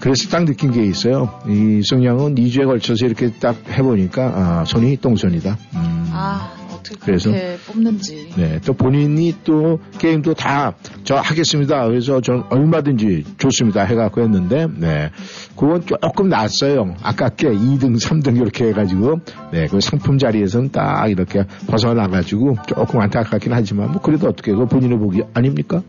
그래서 0.00 0.28
딱 0.28 0.44
느낀 0.44 0.70
게 0.70 0.84
있어요. 0.84 1.40
이 1.48 1.82
성냥은 1.84 2.36
2주에 2.36 2.66
걸쳐서 2.66 3.04
이렇게 3.06 3.32
딱 3.40 3.56
해보니까 3.68 4.22
아, 4.22 4.64
손이 4.64 4.98
똥손이다. 4.98 5.58
음, 5.74 6.10
아, 6.12 6.52
어떻게 6.78 6.96
그래서? 7.00 7.30
뽑는지. 7.66 8.30
네, 8.36 8.60
또 8.64 8.72
본인이 8.72 9.34
또 9.44 9.80
게임도 9.98 10.34
다 10.34 10.74
저 11.04 11.14
하겠습니다. 11.16 11.86
그래서 11.86 12.20
전 12.20 12.44
얼마든지 12.50 13.24
좋습니다. 13.38 13.82
해갖고 13.84 14.20
했는데, 14.20 14.66
네. 14.76 15.10
그건 15.56 15.84
조금 15.86 16.28
낫어요. 16.28 16.94
아깝게 17.02 17.48
2등, 17.48 17.98
3등 17.98 18.36
이렇게 18.36 18.66
해가지고, 18.68 19.20
네, 19.52 19.66
그 19.68 19.80
상품 19.80 20.18
자리에서는 20.18 20.70
딱 20.70 21.06
이렇게 21.08 21.44
벗어나가지고 21.66 22.56
조금 22.66 23.00
안타깝긴 23.00 23.52
하지만, 23.52 23.92
뭐 23.92 24.02
그래도 24.02 24.28
어떻게, 24.28 24.52
그 24.52 24.66
본인의 24.66 24.98
복이 24.98 25.22
아닙니까? 25.34 25.82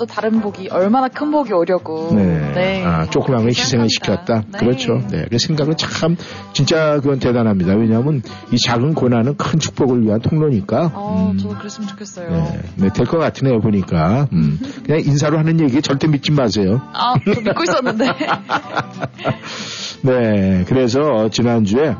또 0.00 0.06
다른 0.06 0.40
복이 0.40 0.68
얼마나 0.70 1.08
큰 1.08 1.30
복이 1.30 1.52
오려고. 1.52 2.08
네. 2.14 2.82
아, 2.86 3.04
조그만 3.10 3.40
걸 3.42 3.50
희생을 3.50 3.90
시켰다. 3.90 4.44
네. 4.50 4.58
그렇죠. 4.58 4.98
네. 5.10 5.26
그 5.30 5.36
생각은 5.36 5.76
참, 5.76 6.16
진짜 6.54 6.94
그건 7.02 7.18
대단합니다. 7.18 7.74
왜냐하면 7.74 8.22
이 8.50 8.56
작은 8.56 8.94
고난은 8.94 9.36
큰 9.36 9.60
축복을 9.60 10.02
위한 10.02 10.18
통로니까. 10.22 10.92
어, 10.94 11.32
음. 11.32 11.36
저도 11.38 11.54
그랬으면 11.58 11.86
좋겠어요. 11.90 12.30
네, 12.30 12.62
네, 12.76 12.88
될 12.94 13.04
것 13.04 13.18
같으네요, 13.18 13.60
보니까. 13.60 14.26
음. 14.32 14.58
그냥 14.86 15.02
인사로 15.04 15.36
하는 15.36 15.60
얘기 15.60 15.82
절대 15.82 16.06
믿지 16.08 16.32
마세요. 16.32 16.80
아, 16.94 17.12
저 17.22 17.38
믿고 17.42 17.62
있었는데. 17.64 18.06
네, 20.02 20.64
그래서 20.66 21.28
지난주에 21.30 21.94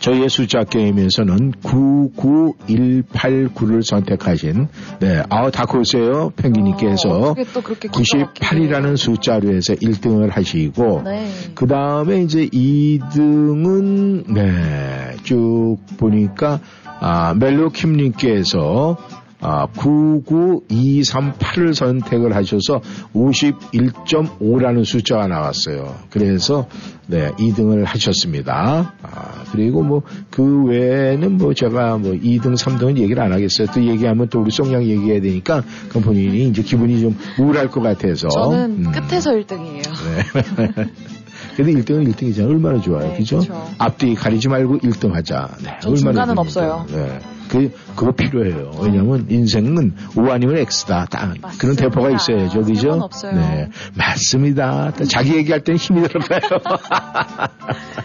저희의 0.00 0.28
숫자 0.30 0.64
게임에서는 0.64 1.52
99189를 1.62 3.82
선택하신, 3.82 4.68
네, 5.00 5.22
아, 5.28 5.50
다크호세요, 5.50 6.30
펭귄님께서 6.36 7.10
어, 7.10 7.30
어떻게 7.30 7.44
또 7.52 7.60
그렇게 7.60 7.88
기가 7.88 8.32
98이라는 8.32 8.96
숫자로 8.96 9.54
해서 9.54 9.74
1등을 9.74 10.30
하시고, 10.30 11.02
네. 11.04 11.28
그 11.54 11.66
다음에 11.66 12.22
이제 12.22 12.46
2등은, 12.46 14.32
네, 14.32 15.16
쭉 15.22 15.76
보니까, 15.98 16.60
아, 17.00 17.34
멜로킴님께서, 17.34 18.96
아, 19.40 19.66
99238을 19.68 21.74
선택을 21.74 22.36
하셔서 22.36 22.82
51.5라는 23.14 24.84
숫자가 24.84 25.28
나왔어요. 25.28 25.94
그래서, 26.10 26.66
네, 27.06 27.30
2등을 27.30 27.84
하셨습니다. 27.84 28.94
아, 29.02 29.44
그리고 29.50 29.82
뭐, 29.82 30.02
그 30.30 30.64
외에는 30.64 31.38
뭐 31.38 31.54
제가 31.54 31.96
뭐 31.98 32.12
2등, 32.12 32.54
3등은 32.54 32.98
얘기를 32.98 33.22
안 33.22 33.32
하겠어요. 33.32 33.68
또 33.74 33.82
얘기하면 33.82 34.28
또 34.28 34.40
우리 34.40 34.50
송양 34.50 34.84
얘기해야 34.84 35.20
되니까, 35.20 35.64
그 35.88 36.00
본인이 36.00 36.48
이제 36.48 36.62
기분이 36.62 37.00
좀 37.00 37.16
우울할 37.38 37.68
것 37.68 37.80
같아서. 37.80 38.28
저는 38.28 38.86
음. 38.86 38.92
끝에서 38.92 39.32
1등이에요. 39.32 39.84
네. 39.84 40.86
그래도 41.62 41.80
1등은 41.80 42.14
1등이잖아. 42.14 42.48
얼마나 42.48 42.80
좋아요. 42.80 43.08
네, 43.08 43.16
그죠? 43.16 43.38
그쵸. 43.38 43.68
앞뒤 43.78 44.14
가리지 44.14 44.48
말고 44.48 44.78
1등 44.78 45.12
하자. 45.12 45.48
네, 45.62 45.78
전 45.80 45.94
중간은? 45.94 46.38
없어요. 46.38 46.86
네. 46.90 47.18
그, 47.48 47.72
그거 47.96 48.12
필요해요. 48.12 48.70
왜냐면 48.80 49.26
인생은 49.28 49.94
O 50.16 50.30
아니면 50.30 50.56
X다. 50.58 51.06
딱 51.10 51.20
그런 51.20 51.40
맞습니다. 51.40 51.82
대포가 51.82 52.10
있어야죠. 52.10 52.62
그죠? 52.62 52.90
없어요. 52.92 53.34
네. 53.34 53.68
맞습니다. 53.96 54.92
또 54.96 55.04
자기 55.04 55.34
얘기할 55.36 55.62
때는 55.64 55.78
힘이 55.78 56.02
들어가요. 56.06 56.40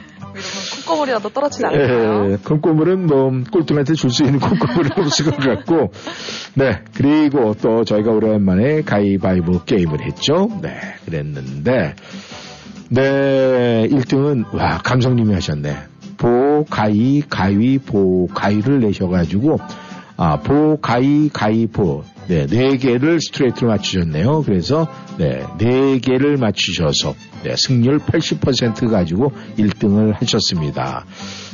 콧구멍이라도 0.86 1.30
떨어지지 1.30 1.66
않을까요? 1.66 2.32
예, 2.32 2.38
콩고물은 2.44 3.08
뭐 3.08 3.32
꼴등한테 3.52 3.94
줄 3.94 4.10
수 4.12 4.24
있는 4.24 4.40
콩고물은 4.40 4.92
없을 4.98 5.26
것 5.26 5.38
같고 5.38 5.92
네 6.56 6.82
그리고 6.94 7.56
또 7.62 7.84
저희가 7.84 8.12
오랜만에 8.12 8.82
가위바위보 8.82 9.64
게임을 9.64 10.06
했죠 10.06 10.50
네 10.62 10.76
그랬는데 11.06 11.96
네 12.90 13.88
1등은 13.90 14.54
와 14.54 14.78
감성님이 14.80 15.34
하셨네 15.34 15.76
보 16.18 16.66
가위 16.70 17.24
가위 17.28 17.78
보 17.78 18.28
가위를 18.28 18.80
내셔가지고 18.80 19.60
아, 20.18 20.38
보, 20.40 20.78
가위, 20.80 21.30
가위, 21.32 21.68
보. 21.68 22.04
네, 22.28 22.48
네 22.48 22.78
개를 22.78 23.20
스트레이트로 23.20 23.68
맞추셨네요. 23.68 24.44
그래서, 24.44 24.88
네, 25.18 25.44
네 25.58 26.00
개를 26.00 26.38
맞추셔서, 26.38 27.16
네, 27.44 27.56
승률 27.58 28.00
80% 28.00 28.90
가지고 28.90 29.34
1등을 29.58 30.14
하셨습니다. 30.14 31.06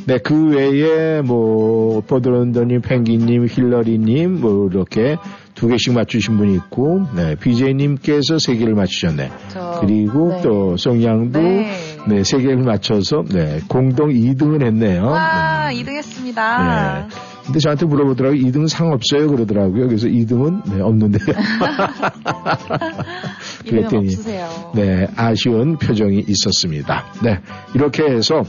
네, 0.08 0.18
그 0.18 0.50
외에, 0.50 1.22
뭐, 1.22 2.02
버드런더님, 2.02 2.82
펭귄님, 2.82 3.46
힐러리님, 3.48 4.42
뭐, 4.42 4.68
이렇게 4.72 5.18
두 5.54 5.68
개씩 5.68 5.94
맞추신 5.94 6.38
분이 6.38 6.56
있고, 6.56 7.04
네, 7.16 7.36
BJ님께서 7.36 8.40
세 8.40 8.56
개를 8.56 8.74
맞추셨네. 8.74 9.30
저- 9.50 9.78
그리고 9.82 10.30
네. 10.30 10.42
또, 10.42 10.76
송양도, 10.78 11.40
네. 11.40 11.72
네, 12.08 12.24
세 12.24 12.40
개를 12.40 12.64
맞춰서, 12.64 13.24
네, 13.30 13.60
공동 13.68 14.10
2등을 14.10 14.66
했네요. 14.66 15.04
와, 15.06 15.70
음. 15.72 15.76
2등 15.76 15.90
했습니다. 15.98 17.08
네. 17.08 17.16
근데 17.46 17.60
저한테 17.60 17.86
물어보더라고요. 17.86 18.40
2등 18.40 18.68
상 18.68 18.92
없어요? 18.92 19.28
그러더라고요. 19.28 19.88
그래서 19.88 20.08
2등은 20.08 20.62
네, 20.76 20.82
없는데요. 20.82 21.26
2등은 21.26 21.26
그랬더니, 23.70 24.08
없으세요. 24.08 24.72
네, 24.76 25.08
아쉬운 25.16 25.78
표정이 25.78 26.26
있었습니다. 26.28 27.06
네, 27.24 27.40
이렇게 27.76 28.04
해서 28.04 28.44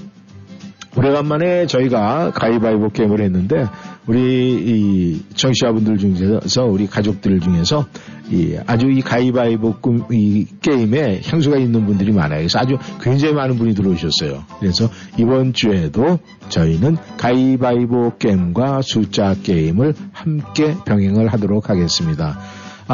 오래간만에 0.97 1.67
저희가 1.67 2.33
가위바위보 2.33 2.91
게임을 2.91 3.21
했는데 3.23 3.67
우리 4.07 4.21
이 4.21 5.23
청취자분들 5.35 5.97
중에서 5.99 6.65
우리 6.65 6.87
가족들 6.87 7.41
중에서 7.41 7.87
이 8.31 8.57
아주 8.67 8.87
이 8.91 9.01
가위바위보 9.01 9.77
꿈- 9.81 10.05
이 10.13 10.47
게임에 10.61 11.23
향수가 11.25 11.57
있는 11.57 11.87
분들이 11.87 12.13
많아요. 12.13 12.41
그래서 12.41 12.59
아주 12.59 12.77
굉장히 13.01 13.33
많은 13.35 13.57
분이 13.57 13.75
들어오셨어요. 13.75 14.45
그래서 14.61 14.89
이번 15.19 15.53
주에도 15.55 16.19
저희는 16.51 16.97
가위바위보 17.17 18.17
게임과 18.19 18.83
숫자 18.83 19.35
게임을 19.43 19.95
함께 20.13 20.75
병행을 20.85 21.29
하도록 21.29 21.71
하겠습니다. 21.71 22.39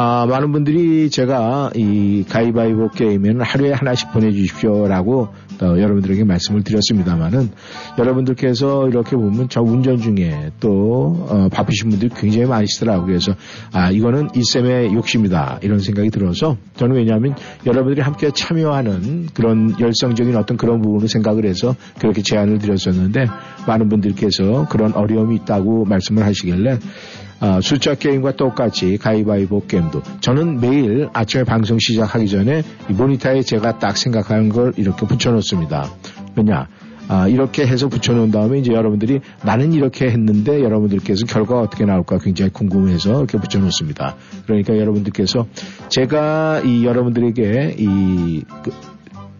아, 0.01 0.25
많은 0.27 0.53
분들이 0.53 1.09
제가 1.09 1.71
이 1.75 2.23
가위바위보 2.29 2.91
게임에는 2.91 3.41
하루에 3.41 3.73
하나씩 3.73 4.13
보내주십시오라고 4.13 5.27
어, 5.61 5.65
여러분들에게 5.65 6.23
말씀을 6.23 6.63
드렸습니다만은 6.63 7.49
여러분들께서 7.97 8.87
이렇게 8.87 9.17
보면 9.17 9.49
저 9.49 9.61
운전 9.61 9.97
중에 9.97 10.51
또 10.61 11.27
어, 11.27 11.49
바쁘신 11.51 11.89
분들이 11.89 12.09
굉장히 12.15 12.47
많으시더라고요. 12.47 13.07
그래서 13.07 13.33
아 13.73 13.91
이거는 13.91 14.29
이쌤의 14.35 14.93
욕심이다 14.93 15.59
이런 15.63 15.79
생각이 15.79 16.11
들어서 16.11 16.55
저는 16.77 16.95
왜냐하면 16.95 17.35
여러분들이 17.65 17.99
함께 18.01 18.31
참여하는 18.31 19.27
그런 19.33 19.77
열성적인 19.81 20.33
어떤 20.37 20.55
그런 20.55 20.81
부분을 20.81 21.09
생각을 21.09 21.45
해서 21.45 21.75
그렇게 21.99 22.21
제안을 22.21 22.59
드렸었는데 22.59 23.25
많은 23.67 23.89
분들께서 23.89 24.65
그런 24.69 24.93
어려움이 24.93 25.35
있다고 25.35 25.83
말씀을 25.83 26.23
하시길래 26.23 26.79
아, 27.41 27.61
숫자 27.61 27.95
게임과 27.95 28.35
똑같이 28.35 28.97
가위바위보 28.97 29.65
게임도 29.67 30.01
저는 30.19 30.59
매일 30.59 31.09
아침에 31.13 31.43
방송 31.43 31.79
시작하기 31.79 32.27
전에 32.27 32.63
이 32.89 32.93
모니터에 32.93 33.41
제가 33.41 33.79
딱 33.79 33.97
생각하는 33.97 34.49
걸 34.49 34.73
이렇게 34.75 35.07
붙여놓습니다. 35.07 35.89
왜냐? 36.35 36.67
아, 37.07 37.27
이렇게 37.27 37.65
해서 37.65 37.87
붙여놓은 37.87 38.29
다음에 38.29 38.59
이제 38.59 38.71
여러분들이 38.71 39.21
나는 39.43 39.73
이렇게 39.73 40.05
했는데 40.05 40.61
여러분들께서 40.61 41.25
결과가 41.25 41.61
어떻게 41.61 41.83
나올까 41.83 42.19
굉장히 42.19 42.51
궁금해서 42.51 43.17
이렇게 43.17 43.39
붙여놓습니다. 43.39 44.15
그러니까 44.45 44.77
여러분들께서 44.77 45.47
제가 45.87 46.61
이 46.63 46.85
여러분들에게 46.85 47.77
이 47.79 48.43
그, 48.63 48.71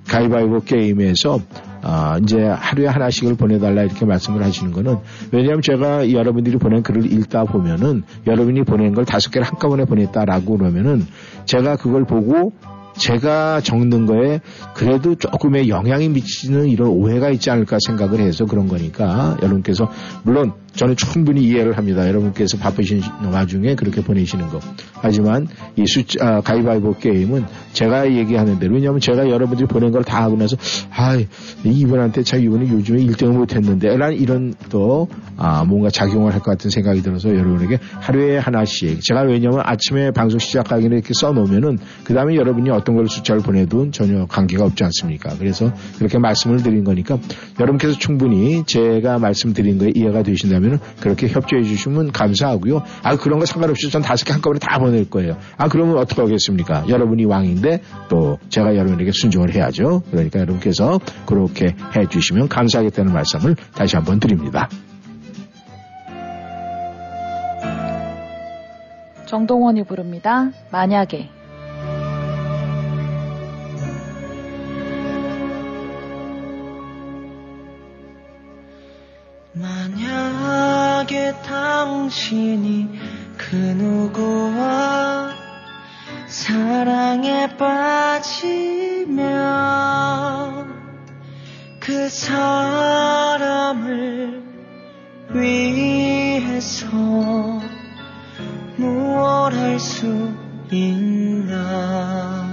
가위바위보 0.07 0.61
게임에서 0.61 1.39
아, 1.81 2.19
이제 2.21 2.37
하루에 2.43 2.87
하나씩을 2.87 3.35
보내달라 3.35 3.83
이렇게 3.83 4.05
말씀을 4.05 4.43
하시는 4.43 4.71
거는 4.71 4.97
왜냐하면 5.31 5.61
제가 5.61 6.11
여러분들이 6.11 6.57
보낸 6.57 6.83
글을 6.83 7.11
읽다 7.11 7.45
보면은 7.45 8.03
여러분이 8.27 8.63
보낸 8.63 8.93
걸 8.93 9.05
다섯 9.05 9.31
개를 9.31 9.47
한꺼번에 9.47 9.85
보냈다라고 9.85 10.57
그러면은 10.57 11.05
제가 11.45 11.77
그걸 11.77 12.05
보고 12.05 12.53
제가 12.99 13.61
적는 13.61 14.05
거에 14.05 14.41
그래도 14.73 15.15
조금의 15.15 15.69
영향이 15.69 16.09
미치는 16.09 16.67
이런 16.67 16.89
오해가 16.89 17.29
있지 17.29 17.49
않을까 17.49 17.77
생각을 17.87 18.19
해서 18.19 18.45
그런 18.45 18.67
거니까 18.67 19.37
여러분께서 19.41 19.89
물론 20.23 20.53
저는 20.79 20.95
충분히 20.95 21.41
이해를 21.41 21.77
합니다. 21.77 22.07
여러분께서 22.07 22.57
바쁘신 22.57 23.01
와중에 23.33 23.75
그렇게 23.75 24.01
보내시는 24.01 24.47
거. 24.47 24.61
하지만 24.93 25.45
이 25.75 25.85
숫자 25.85 26.25
아, 26.25 26.41
가위바위보 26.41 26.95
게임은 26.99 27.43
제가 27.73 28.09
얘기하는 28.13 28.59
대로 28.59 28.75
왜냐하면 28.75 29.01
제가 29.01 29.29
여러분들이 29.29 29.67
보낸 29.67 29.91
걸 29.91 29.99
다 30.03 30.23
하고 30.23 30.37
나서 30.37 30.55
아 30.91 31.19
이분한테 31.65 32.23
참 32.23 32.41
이분이 32.41 32.71
요즘에 32.71 32.99
1등을 33.05 33.33
못했는데 33.33 33.97
라는 33.97 34.15
이런 34.15 34.53
또 34.69 35.09
아, 35.35 35.65
뭔가 35.65 35.89
작용을 35.89 36.33
할 36.33 36.39
것 36.39 36.51
같은 36.51 36.69
생각이 36.69 37.01
들어서 37.01 37.27
여러분에게 37.27 37.77
하루에 37.99 38.37
하나씩 38.37 39.01
제가 39.03 39.23
왜냐하면 39.23 39.59
아침에 39.65 40.11
방송 40.11 40.39
시작하기 40.39 40.87
는 40.87 40.97
이렇게 40.99 41.13
써놓으면은 41.13 41.77
그 42.05 42.13
다음에 42.13 42.35
여러분이 42.35 42.69
어떤 42.69 42.95
걸 42.95 43.09
숫자를 43.09 43.41
보내도 43.41 43.91
전혀 43.91 44.25
관계가 44.25 44.63
없지 44.63 44.85
않습니까? 44.85 45.35
그래서 45.37 45.73
그렇게 45.97 46.17
말씀을 46.17 46.63
드린 46.63 46.85
거니까 46.85 47.17
여러분께서 47.59 47.99
충분히 47.99 48.63
제가 48.65 49.19
말씀드린 49.19 49.77
거에 49.77 49.91
이해가 49.93 50.23
되신다면 50.23 50.68
그렇게 50.99 51.27
협조해 51.27 51.63
주시면 51.63 52.11
감사하고요. 52.11 52.83
아 53.03 53.15
그런 53.17 53.39
거 53.39 53.45
상관없이 53.45 53.89
전 53.89 54.01
다섯 54.01 54.25
개 54.25 54.33
한꺼번에 54.33 54.59
다 54.59 54.77
보낼 54.79 55.09
거예요. 55.09 55.37
아 55.57 55.67
그러면 55.67 55.97
어떻게 55.97 56.21
하겠습니까? 56.21 56.87
여러분이 56.87 57.25
왕인데 57.25 57.81
또 58.09 58.37
제가 58.49 58.75
여러분에게 58.75 59.11
순종을 59.11 59.53
해야죠. 59.55 60.03
그러니까 60.11 60.39
여러분께서 60.39 60.99
그렇게 61.25 61.75
해 61.95 62.05
주시면 62.07 62.49
감사하겠다는 62.49 63.13
말씀을 63.13 63.55
다시 63.73 63.95
한번 63.95 64.19
드립니다. 64.19 64.69
정동원이 69.25 69.83
부릅니다. 69.83 70.49
만약에. 70.71 71.38
만약에 81.09 81.41
당신이 81.41 82.87
그 83.35 83.55
누구와 83.55 85.33
사랑에 86.27 87.57
빠지면 87.57 89.19
그 91.79 92.07
사람을 92.09 93.23
위해서 95.33 96.87
무얼 98.77 99.53
할 99.53 99.79
수 99.79 100.05
있나 100.71 102.48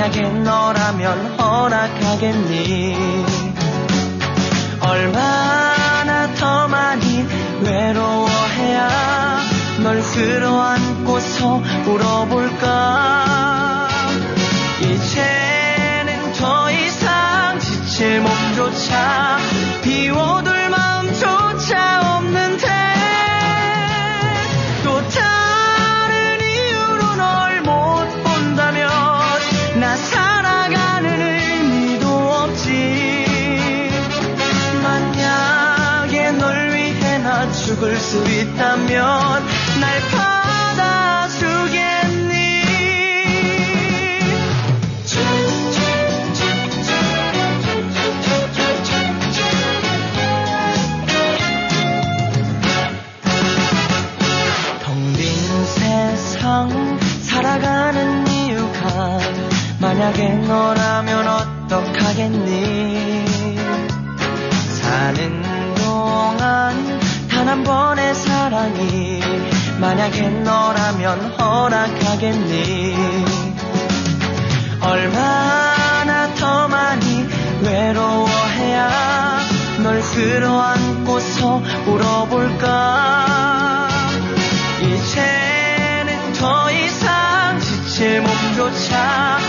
만약에 0.00 0.22
너라면 0.22 1.38
허락하겠니? 1.38 2.96
얼마나 4.80 6.34
더 6.36 6.66
많이 6.68 7.26
외로워해야 7.62 9.40
널 9.82 10.00
끌어안고서 10.00 11.62
울어볼까? 11.86 13.26
이제는 14.80 16.32
더 16.32 16.70
이상 16.70 17.60
지칠 17.60 18.22
몸조차 18.22 19.36
비워 19.82 20.39
수 38.10 38.16
있다면 38.26 39.46
날 39.80 40.00
받아주겠니? 40.10 41.30
텅 54.84 55.12
빈 55.14 55.64
세상 55.66 56.98
살아가는 57.22 58.26
이유가 58.26 59.18
만약에 59.80 60.28
너라면 60.46 61.28
어떡하겠니 61.28 62.79
사랑이 68.60 69.22
만약에 69.80 70.28
너라면 70.28 71.32
허락하겠니? 71.32 72.94
얼마나 74.82 76.34
더 76.34 76.68
많이 76.68 77.26
외로워해야 77.62 79.38
널 79.82 80.02
끌어안고서 80.02 81.62
울어볼까? 81.86 83.26
이제는 84.82 86.32
더 86.34 86.70
이상 86.70 87.58
지칠 87.60 88.20
몸조차 88.20 89.39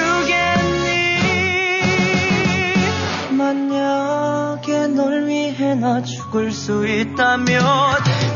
만약에 3.37 4.87
널 4.87 5.27
위해 5.27 5.75
나 5.75 6.03
죽을 6.03 6.51
수 6.51 6.85
있다면 6.85 7.63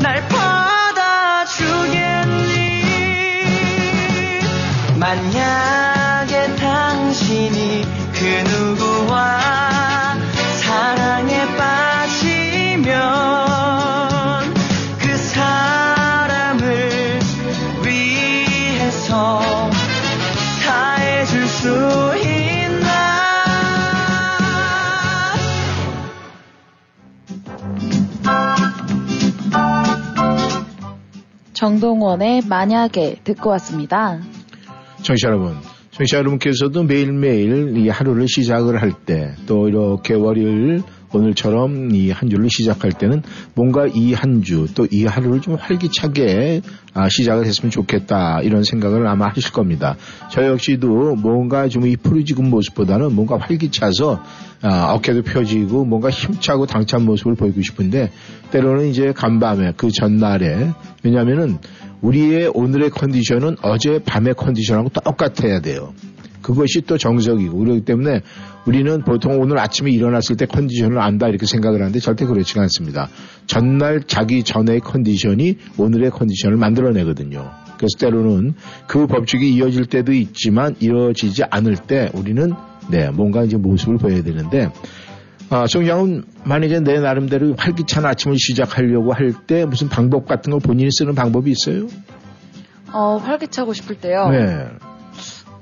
날 0.00 0.26
받아주겠니? 0.28 1.60
만약에 4.98 6.56
당신이 6.56 7.69
정동원의 31.64 32.40
만약에 32.48 33.16
듣고 33.22 33.50
왔습니다. 33.50 34.18
청취자 35.02 35.28
여러분, 35.28 35.56
청취자 35.90 36.16
여러분께서도 36.16 36.84
매일매일 36.84 37.76
이 37.76 37.90
하루를 37.90 38.26
시작을 38.28 38.80
할 38.80 38.92
때 39.04 39.34
또 39.46 39.68
이렇게 39.68 40.14
월요일 40.14 40.82
오늘처럼 41.12 41.90
이 41.94 42.10
한 42.10 42.28
주를 42.30 42.48
시작할 42.50 42.92
때는 42.92 43.22
뭔가 43.54 43.86
이 43.86 44.12
한 44.14 44.42
주 44.42 44.66
또 44.74 44.86
이 44.90 45.04
하루를 45.06 45.40
좀 45.40 45.56
활기차게 45.56 46.62
아, 46.94 47.08
시작을 47.08 47.46
했으면 47.46 47.70
좋겠다 47.70 48.40
이런 48.42 48.62
생각을 48.64 49.06
아마 49.06 49.28
하실 49.28 49.52
겁니다. 49.52 49.96
저 50.30 50.44
역시도 50.46 51.16
뭔가 51.16 51.68
좀 51.68 51.80
이 51.84 51.96
푸르지근 51.96 52.48
모습보다는 52.50 53.14
뭔가 53.14 53.38
활기차서 53.38 54.22
아, 54.62 54.92
어깨도 54.94 55.22
펴지고 55.22 55.84
뭔가 55.84 56.10
힘차고 56.10 56.66
당찬 56.66 57.04
모습을 57.04 57.34
보이고 57.34 57.60
싶은데 57.62 58.10
때로는 58.50 58.88
이제 58.88 59.12
간밤에 59.12 59.72
그 59.76 59.88
전날에 59.90 60.70
왜냐하면은 61.02 61.58
우리의 62.02 62.50
오늘의 62.54 62.90
컨디션은 62.90 63.56
어제 63.62 63.98
밤의 64.04 64.34
컨디션하고 64.34 64.88
똑같아야 64.90 65.60
돼요. 65.60 65.92
그것이 66.50 66.82
또 66.82 66.98
정석이고 66.98 67.56
그렇기 67.58 67.84
때문에 67.84 68.22
우리는 68.66 69.02
보통 69.02 69.40
오늘 69.40 69.58
아침에 69.58 69.90
일어났을 69.90 70.36
때 70.36 70.46
컨디션을 70.46 70.98
안다 71.00 71.28
이렇게 71.28 71.46
생각을 71.46 71.80
하는데 71.80 71.98
절대 71.98 72.26
그렇지가 72.26 72.62
않습니다. 72.62 73.08
전날 73.46 74.02
자기 74.06 74.42
전의 74.42 74.80
컨디션이 74.80 75.56
오늘의 75.78 76.10
컨디션을 76.10 76.56
만들어내거든요. 76.56 77.50
그래서 77.76 77.96
때로는 77.98 78.54
그 78.86 79.06
법칙이 79.06 79.54
이어질 79.54 79.86
때도 79.86 80.12
있지만 80.12 80.76
이어지지 80.80 81.44
않을 81.50 81.76
때 81.76 82.10
우리는 82.14 82.52
네 82.90 83.10
뭔가 83.10 83.44
이제 83.44 83.56
모습을 83.56 83.96
보여야 83.98 84.22
되는데 84.22 84.70
아, 85.48 85.66
송장은 85.66 86.24
만약에 86.44 86.80
내 86.80 87.00
나름대로 87.00 87.54
활기찬 87.56 88.04
아침을 88.06 88.36
시작하려고 88.38 89.12
할 89.12 89.32
때 89.46 89.64
무슨 89.64 89.88
방법 89.88 90.26
같은 90.26 90.50
걸 90.52 90.60
본인이 90.60 90.90
쓰는 90.92 91.14
방법이 91.14 91.50
있어요? 91.50 91.86
어, 92.92 93.16
활기차고 93.16 93.72
싶을 93.72 93.96
때요. 93.96 94.28
네. 94.30 94.66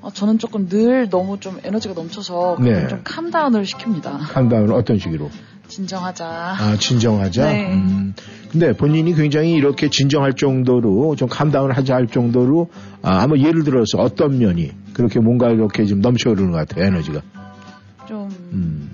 어, 0.00 0.10
저는 0.10 0.38
조금 0.38 0.68
늘 0.68 1.08
너무 1.10 1.40
좀 1.40 1.58
에너지가 1.62 1.94
넘쳐서 1.94 2.58
네. 2.60 2.86
좀 2.88 3.00
캄다운을 3.04 3.64
시킵니다. 3.64 4.18
한 4.18 4.48
다음은 4.48 4.70
어떤 4.72 4.98
식으로? 4.98 5.30
진정하자. 5.66 6.26
아, 6.26 6.76
진정하자? 6.78 7.52
네. 7.52 7.72
음, 7.74 8.14
근데 8.50 8.72
본인이 8.72 9.14
굉장히 9.14 9.52
이렇게 9.52 9.90
진정할 9.90 10.32
정도로 10.32 11.14
좀 11.16 11.28
감다운 11.28 11.72
하자 11.72 11.94
할 11.94 12.06
정도로 12.06 12.70
아, 13.02 13.20
한번 13.20 13.40
예를 13.40 13.64
들어서 13.64 13.98
어떤 13.98 14.38
면이 14.38 14.70
그렇게 14.94 15.20
뭔가 15.20 15.50
이렇게 15.50 15.84
좀 15.84 16.00
넘쳐 16.00 16.30
흐르는 16.30 16.52
것 16.52 16.58
같아요, 16.58 16.86
에너지가. 16.86 17.20
좀 18.08 18.30
음. 18.52 18.90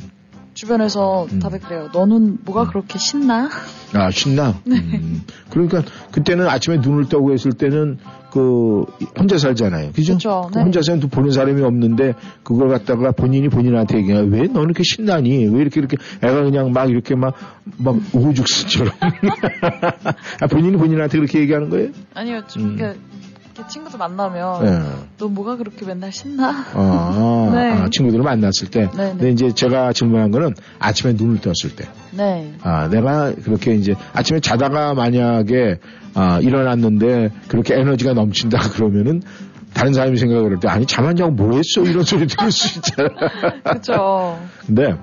주변에서 0.55 1.27
음. 1.33 1.39
다들 1.39 1.61
그래요. 1.61 1.89
너는 1.93 2.39
뭐가 2.45 2.69
그렇게 2.69 2.99
신나? 2.99 3.51
아, 3.93 4.11
신나? 4.11 4.61
네. 4.67 4.77
음. 4.79 5.23
그러니까 5.51 5.83
그때는 6.11 6.49
아침에 6.49 6.79
눈을 6.79 7.09
떠고 7.09 7.33
했을 7.33 7.53
때는 7.53 7.99
그 8.35 8.85
혼자 9.17 9.39
살잖아요. 9.39 9.93
그죠? 9.93 10.15
그쵸, 10.15 10.49
그 10.53 10.59
네. 10.59 10.65
혼자서는 10.65 10.99
또 10.99 11.07
보는 11.07 11.31
사람이 11.31 11.63
없는데 11.63 12.15
그걸 12.43 12.69
갖다가 12.69 13.13
본인이 13.13 13.49
본인한테 13.49 13.99
얘기해. 13.99 14.23
왜 14.23 14.49
너는 14.49 14.65
이렇게 14.65 14.83
신나니? 14.83 15.47
왜 15.47 15.61
이렇게 15.61 15.79
이렇게 15.79 15.97
애가 16.21 16.43
그냥 16.43 16.73
막 16.73 16.91
이렇게 16.91 17.15
막, 17.15 17.37
막 17.77 17.95
우후죽순처럼. 18.13 18.93
아, 20.43 20.47
본인이 20.49 20.77
본인한테 20.77 21.19
그렇게 21.19 21.39
얘기하는 21.39 21.71
거예요? 21.71 21.91
아니요, 22.15 22.43
좀 22.49 22.65
음. 22.65 22.77
이렇게 22.77 22.99
친구들 23.69 24.01
만나면 24.01 24.65
네. 24.65 24.83
너 25.17 25.29
뭐가 25.29 25.55
그렇게 25.55 25.87
맨날 25.87 26.11
신나? 26.11 26.65
아, 26.75 27.51
네. 27.55 27.71
아, 27.71 27.89
친구들을 27.89 28.25
만났을 28.25 28.69
때. 28.69 28.91
네, 28.97 29.11
근데 29.11 29.27
네. 29.27 29.31
이제 29.31 29.53
제가 29.53 29.93
질문한 29.93 30.33
거는 30.33 30.55
아침에 30.81 31.13
눈을 31.13 31.41
떴을 31.41 31.77
때. 31.77 31.87
네. 32.17 32.53
아, 32.63 32.89
내가 32.89 33.33
그렇게 33.35 33.75
이제 33.75 33.95
아침에 34.13 34.41
자다가 34.41 34.95
만약에 34.95 35.79
아, 36.15 36.39
일어났는데 36.41 37.31
그렇게 37.49 37.75
에너지가 37.75 38.15
넘친다 38.15 38.59
그러면은 38.75 39.23
다른 39.75 39.93
사람이 39.93 40.17
생각을 40.17 40.51
할 40.53 40.59
때 40.61 40.69
아니 40.69 40.87
잠 40.87 41.05
안 41.07 41.17
자고 41.17 41.33
뭐 41.33 41.57
했어 41.57 41.83
이런 41.83 42.05
소리 42.05 42.27
들을 42.27 42.51
수 42.53 42.79
있잖아. 42.79 43.09
그쵸. 43.65 44.39
근데 44.67 44.95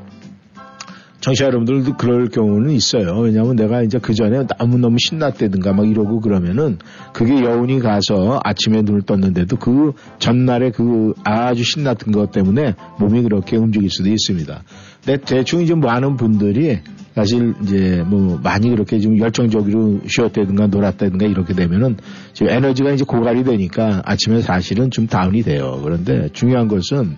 청취자 1.19 1.45
여러분들도 1.47 1.97
그럴 1.97 2.29
경우는 2.29 2.71
있어요. 2.71 3.19
왜냐하면 3.19 3.55
내가 3.55 3.83
이제 3.83 3.99
그 4.01 4.15
전에 4.15 4.43
너무너무 4.57 4.97
신났다든가 4.97 5.71
막 5.73 5.87
이러고 5.87 6.19
그러면은 6.21 6.79
그게 7.13 7.43
여운이 7.43 7.79
가서 7.79 8.39
아침에 8.43 8.81
눈을 8.81 9.03
떴는데도 9.03 9.57
그 9.57 9.91
전날에 10.17 10.71
그 10.71 11.13
아주 11.23 11.63
신났던 11.63 12.11
것 12.11 12.31
때문에 12.31 12.73
몸이 12.97 13.21
그렇게 13.21 13.55
움직일 13.57 13.91
수도 13.91 14.09
있습니다. 14.09 14.63
근데 15.05 15.21
대충 15.23 15.61
이제 15.61 15.75
많은 15.75 16.15
분들이 16.15 16.79
사실 17.15 17.53
이제 17.63 18.03
뭐 18.05 18.39
많이 18.41 18.69
그렇게 18.69 18.99
좀 18.99 19.17
열정적으로 19.17 19.99
쉬었다든가 20.07 20.67
놀았다든가 20.67 21.25
이렇게 21.25 21.53
되면은 21.53 21.97
지금 22.33 22.51
에너지가 22.51 22.91
이제 22.91 23.03
고갈이 23.03 23.43
되니까 23.43 24.01
아침에 24.05 24.41
사실은 24.41 24.91
좀 24.91 25.07
다운이 25.07 25.43
돼요. 25.43 25.79
그런데 25.83 26.29
중요한 26.31 26.67
것은 26.67 27.17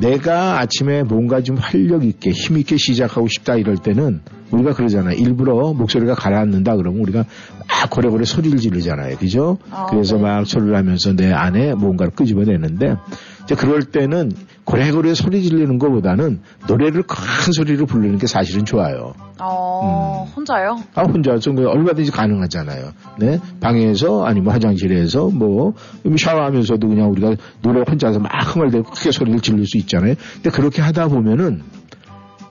내가 0.00 0.60
아침에 0.60 1.02
뭔가 1.02 1.42
좀 1.42 1.56
활력 1.56 2.04
있게 2.04 2.30
힘 2.30 2.56
있게 2.56 2.76
시작하고 2.78 3.28
싶다 3.28 3.56
이럴 3.56 3.76
때는 3.76 4.20
우리가 4.50 4.74
그러잖아요. 4.74 5.14
일부러 5.16 5.72
목소리가 5.72 6.14
가라앉는다 6.14 6.76
그러면 6.76 7.00
우리가 7.02 7.24
막 7.58 7.90
고래고래 7.90 8.24
소리를 8.24 8.58
지르잖아요. 8.58 9.16
그죠? 9.16 9.58
아, 9.70 9.86
그래서 9.86 10.16
네. 10.16 10.22
막 10.22 10.46
소리를 10.46 10.74
하면서 10.76 11.14
내 11.14 11.32
안에 11.32 11.74
뭔가를 11.74 12.12
끄집어내는데 12.12 12.96
이제 13.44 13.54
그럴 13.54 13.82
때는 13.82 14.32
고래고래 14.64 15.14
소리 15.14 15.42
지르는 15.42 15.78
것보다는 15.78 16.40
노래를 16.68 17.02
큰 17.02 17.52
소리로 17.52 17.86
부르는 17.86 18.18
게 18.18 18.26
사실은 18.26 18.64
좋아요. 18.64 19.14
어, 19.40 20.26
음. 20.28 20.32
혼자요? 20.36 20.78
아, 20.94 21.02
혼자서 21.02 21.52
뭐 21.52 21.68
얼마든지 21.70 22.10
가능하잖아요. 22.12 22.92
네. 23.18 23.40
방에서 23.60 24.24
아니면 24.24 24.52
화장실에서 24.52 25.28
뭐 25.28 25.74
샤워하면서도 26.16 26.88
그냥 26.88 27.10
우리가 27.10 27.34
노래 27.62 27.82
혼자서 27.88 28.18
막 28.20 28.30
흥얼대고 28.54 28.90
크게 28.90 29.10
소리를 29.10 29.40
지를 29.40 29.66
수 29.66 29.78
있잖아요. 29.78 30.14
근데 30.34 30.50
그렇게 30.50 30.82
하다 30.82 31.08
보면은 31.08 31.62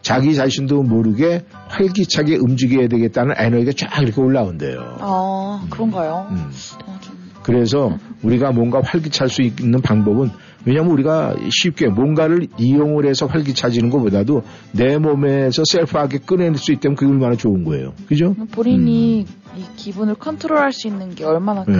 자기 0.01 0.35
자신도 0.35 0.83
모르게 0.83 1.43
활기차게 1.67 2.37
움직여야 2.37 2.87
되겠다는 2.87 3.35
에너지가 3.37 3.71
쫙 3.75 4.01
이렇게 4.01 4.21
올라온대요. 4.21 4.97
어, 5.01 5.61
그런가요? 5.69 6.27
음. 6.31 6.51
어, 6.85 6.97
좀, 7.01 7.17
그래서 7.43 7.97
우리가 8.23 8.51
뭔가 8.51 8.81
활기찰 8.83 9.29
수 9.29 9.41
있는 9.41 9.81
방법은 9.81 10.29
왜냐하면 10.65 10.91
우리가 10.91 11.35
쉽게 11.49 11.87
뭔가를 11.87 12.47
이용을 12.57 13.05
해서 13.05 13.25
활기차지는 13.25 13.89
것보다도 13.89 14.43
내 14.73 14.97
몸에서 14.97 15.63
셀프하게 15.65 16.19
꺼낼 16.19 16.55
수 16.55 16.71
있다면 16.73 16.95
그게 16.95 17.11
얼마나 17.11 17.35
좋은 17.35 17.63
거예요. 17.63 17.93
그죠? 18.07 18.35
본인이 18.51 19.25
이 19.55 19.63
기분을 19.77 20.15
컨트롤할 20.15 20.73
수 20.73 20.87
있는 20.87 21.15
게 21.15 21.23
얼마나 21.23 21.63
네. 21.65 21.73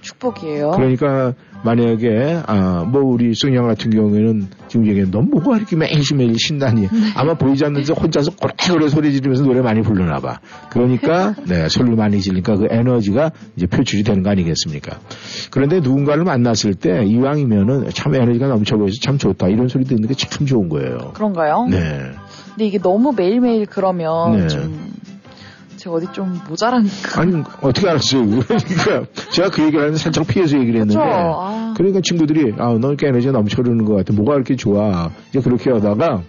큰 0.00 0.02
축복이에요. 0.02 0.70
그러니까 0.72 1.34
만약에 1.62 2.40
아 2.46 2.84
뭐 2.90 3.02
우리 3.02 3.34
승영 3.34 3.66
같은 3.66 3.90
경우에는 3.90 4.48
지금 4.68 4.86
얘기해 4.86 5.10
넌 5.10 5.30
뭐가 5.30 5.58
이렇게 5.58 5.76
매일매일 5.76 6.34
신나니? 6.38 6.88
아마 7.14 7.34
보이지 7.34 7.64
않는데 7.66 7.92
혼자서 7.92 8.32
고래고래 8.36 8.88
소리 8.88 9.12
지르면서 9.12 9.44
노래 9.44 9.60
많이 9.60 9.82
부르나 9.82 10.18
봐. 10.18 10.40
그러니까 10.70 11.34
네 11.46 11.68
소리를 11.68 11.94
많이 11.96 12.20
지르니까 12.20 12.56
그 12.56 12.66
에너지가 12.70 13.30
이제 13.56 13.66
표출이 13.66 14.02
되는 14.02 14.22
거 14.22 14.30
아니겠습니까? 14.30 14.98
그런데 15.50 15.80
누군가를 15.80 16.24
만났을 16.24 16.74
때 16.74 17.04
이왕이면은 17.04 17.90
참 17.90 18.14
에너지가 18.14 18.48
넘쳐 18.48 18.76
보여서 18.76 18.94
참 19.02 19.18
좋다. 19.18 19.48
이런 19.48 19.68
소리 19.68 19.84
듣는 19.84 20.08
게 20.08 20.14
참 20.14 20.46
좋은 20.46 20.68
거예요. 20.68 21.12
그런가요? 21.14 21.66
네. 21.70 21.78
근데 22.50 22.66
이게 22.66 22.78
너무 22.78 23.12
매일매일 23.16 23.66
그러면 23.66 24.36
네. 24.38 24.46
좀 24.48 24.89
제가 25.80 25.96
어디 25.96 26.06
좀 26.12 26.38
모자란 26.46 26.86
아니 27.16 27.42
어떻게 27.62 27.88
알았어요 27.88 28.26
그러니까 28.28 29.06
제가 29.30 29.48
그 29.48 29.62
얘기를 29.62 29.80
하는데 29.80 29.98
살짝 29.98 30.26
피해서 30.26 30.58
얘기를 30.58 30.80
했는데? 30.80 31.00
아. 31.02 31.72
그러니까 31.74 32.00
친구들이 32.02 32.52
아, 32.58 32.76
너 32.78 32.88
이렇게 32.88 33.08
에너지가 33.08 33.32
넘쳐 33.32 33.62
흐르는 33.62 33.86
것 33.86 33.94
같아. 33.94 34.12
뭐가 34.12 34.34
이렇게 34.34 34.56
좋아. 34.56 35.10
이제 35.30 35.40
그렇게 35.40 35.70
하다가 35.70 36.22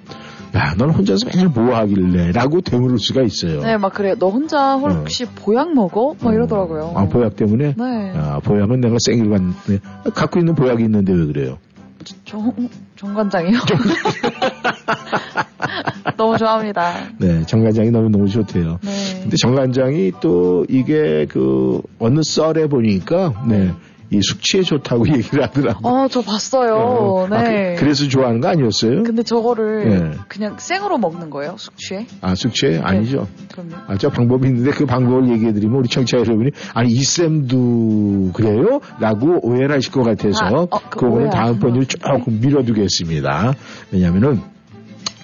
야, 0.56 0.74
넌 0.78 0.90
혼자서 0.92 1.28
맨날 1.28 1.48
뭐 1.50 1.76
하길래? 1.76 2.32
라고 2.32 2.62
되물을 2.62 2.98
수가 3.00 3.24
있어요. 3.24 3.62
네, 3.62 3.78
막 3.78 3.94
그래요. 3.94 4.16
너 4.18 4.30
혼자 4.30 4.76
혹시 4.76 5.26
보약 5.26 5.74
먹어? 5.74 6.16
막 6.22 6.34
이러더라고요. 6.34 6.94
아, 6.96 7.06
보약 7.06 7.36
때문에? 7.36 7.76
네. 7.78 8.14
아, 8.16 8.40
보약은 8.40 8.80
내가 8.80 8.96
생일 9.06 9.30
갔는데 9.30 9.80
갖고 10.14 10.40
있는 10.40 10.56
보약이 10.56 10.84
있는데 10.84 11.12
왜 11.14 11.26
그래요? 11.26 11.58
정, 12.26 12.54
정관장이요? 12.96 13.58
너무 16.18 16.38
좋아합니다. 16.38 17.10
네, 17.18 17.46
정관장이 17.46 17.92
너무 17.92 18.10
너무 18.10 18.28
좋대요. 18.28 18.80
네. 18.82 19.20
근데 19.22 19.38
정관장이 19.38 20.14
또 20.22 20.66
이게 20.70 21.26
그 21.30 21.82
어느 22.00 22.22
썰에 22.24 22.68
보니까 22.68 23.44
네. 23.48 23.74
이 24.12 24.20
숙취에 24.22 24.62
좋다고 24.62 25.08
얘기를 25.16 25.44
하더라고요. 25.44 25.92
어, 25.92 26.08
저 26.10 26.22
봤어요. 26.22 26.76
어, 26.76 27.28
아, 27.32 27.44
네. 27.44 27.76
그, 27.76 27.86
래서 27.86 28.08
좋아하는 28.08 28.42
거 28.42 28.50
아니었어요? 28.50 29.04
근데 29.04 29.24
저거를 29.24 29.90
네. 29.90 30.12
그냥 30.28 30.58
생으로 30.60 30.98
먹는 30.98 31.30
거예요? 31.30 31.56
숙취에? 31.58 32.06
아, 32.20 32.36
숙취에? 32.36 32.80
아니죠. 32.84 33.28
그럼요. 33.52 33.76
아, 33.88 33.98
저 33.98 34.10
방법이 34.10 34.48
있는데 34.50 34.72
그 34.72 34.86
방법을 34.86 35.30
얘기해드리면 35.32 35.78
우리 35.78 35.88
청취자 35.88 36.18
여러분이 36.20 36.52
아니 36.74 36.92
이쌤도 36.92 38.34
그래요? 38.34 38.82
라고 39.00 39.40
오해를 39.48 39.72
하실 39.72 39.92
것 39.94 40.04
같아서 40.04 40.46
아, 40.46 40.50
어, 40.70 40.90
그그 40.90 41.30
다음번으로 41.32 41.84
하시면 41.84 41.86
조금 41.86 42.40
밀어두겠습니다. 42.42 43.54
왜냐면은 43.92 44.51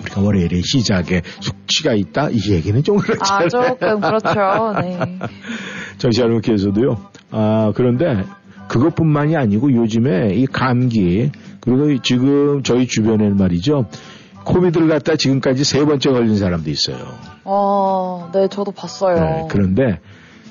우리가 0.01 0.21
월요일에 0.21 0.61
시작에 0.63 1.21
숙취가 1.39 1.93
있다? 1.93 2.29
이 2.29 2.39
얘기는 2.51 2.81
좀 2.83 2.97
아, 2.97 3.01
그렇잖아요. 3.01 3.49
조금 3.49 4.01
그렇죠. 4.01 4.73
네. 4.81 4.99
청취자 5.97 6.23
여러분께서도요. 6.23 6.97
아, 7.31 7.71
그런데 7.75 8.23
그것뿐만이 8.67 9.35
아니고 9.35 9.71
요즘에 9.73 10.33
이 10.35 10.45
감기 10.45 11.31
그리고 11.61 12.01
지금 12.01 12.63
저희 12.63 12.87
주변에는 12.87 13.37
말이죠. 13.37 13.85
코비드를 14.43 14.87
갖다 14.87 15.15
지금까지 15.15 15.63
세 15.63 15.83
번째 15.83 16.11
걸린 16.11 16.37
사람도 16.37 16.69
있어요. 16.69 16.97
아, 17.43 18.29
네, 18.33 18.47
저도 18.47 18.71
봤어요. 18.71 19.15
네, 19.19 19.47
그런데 19.49 19.99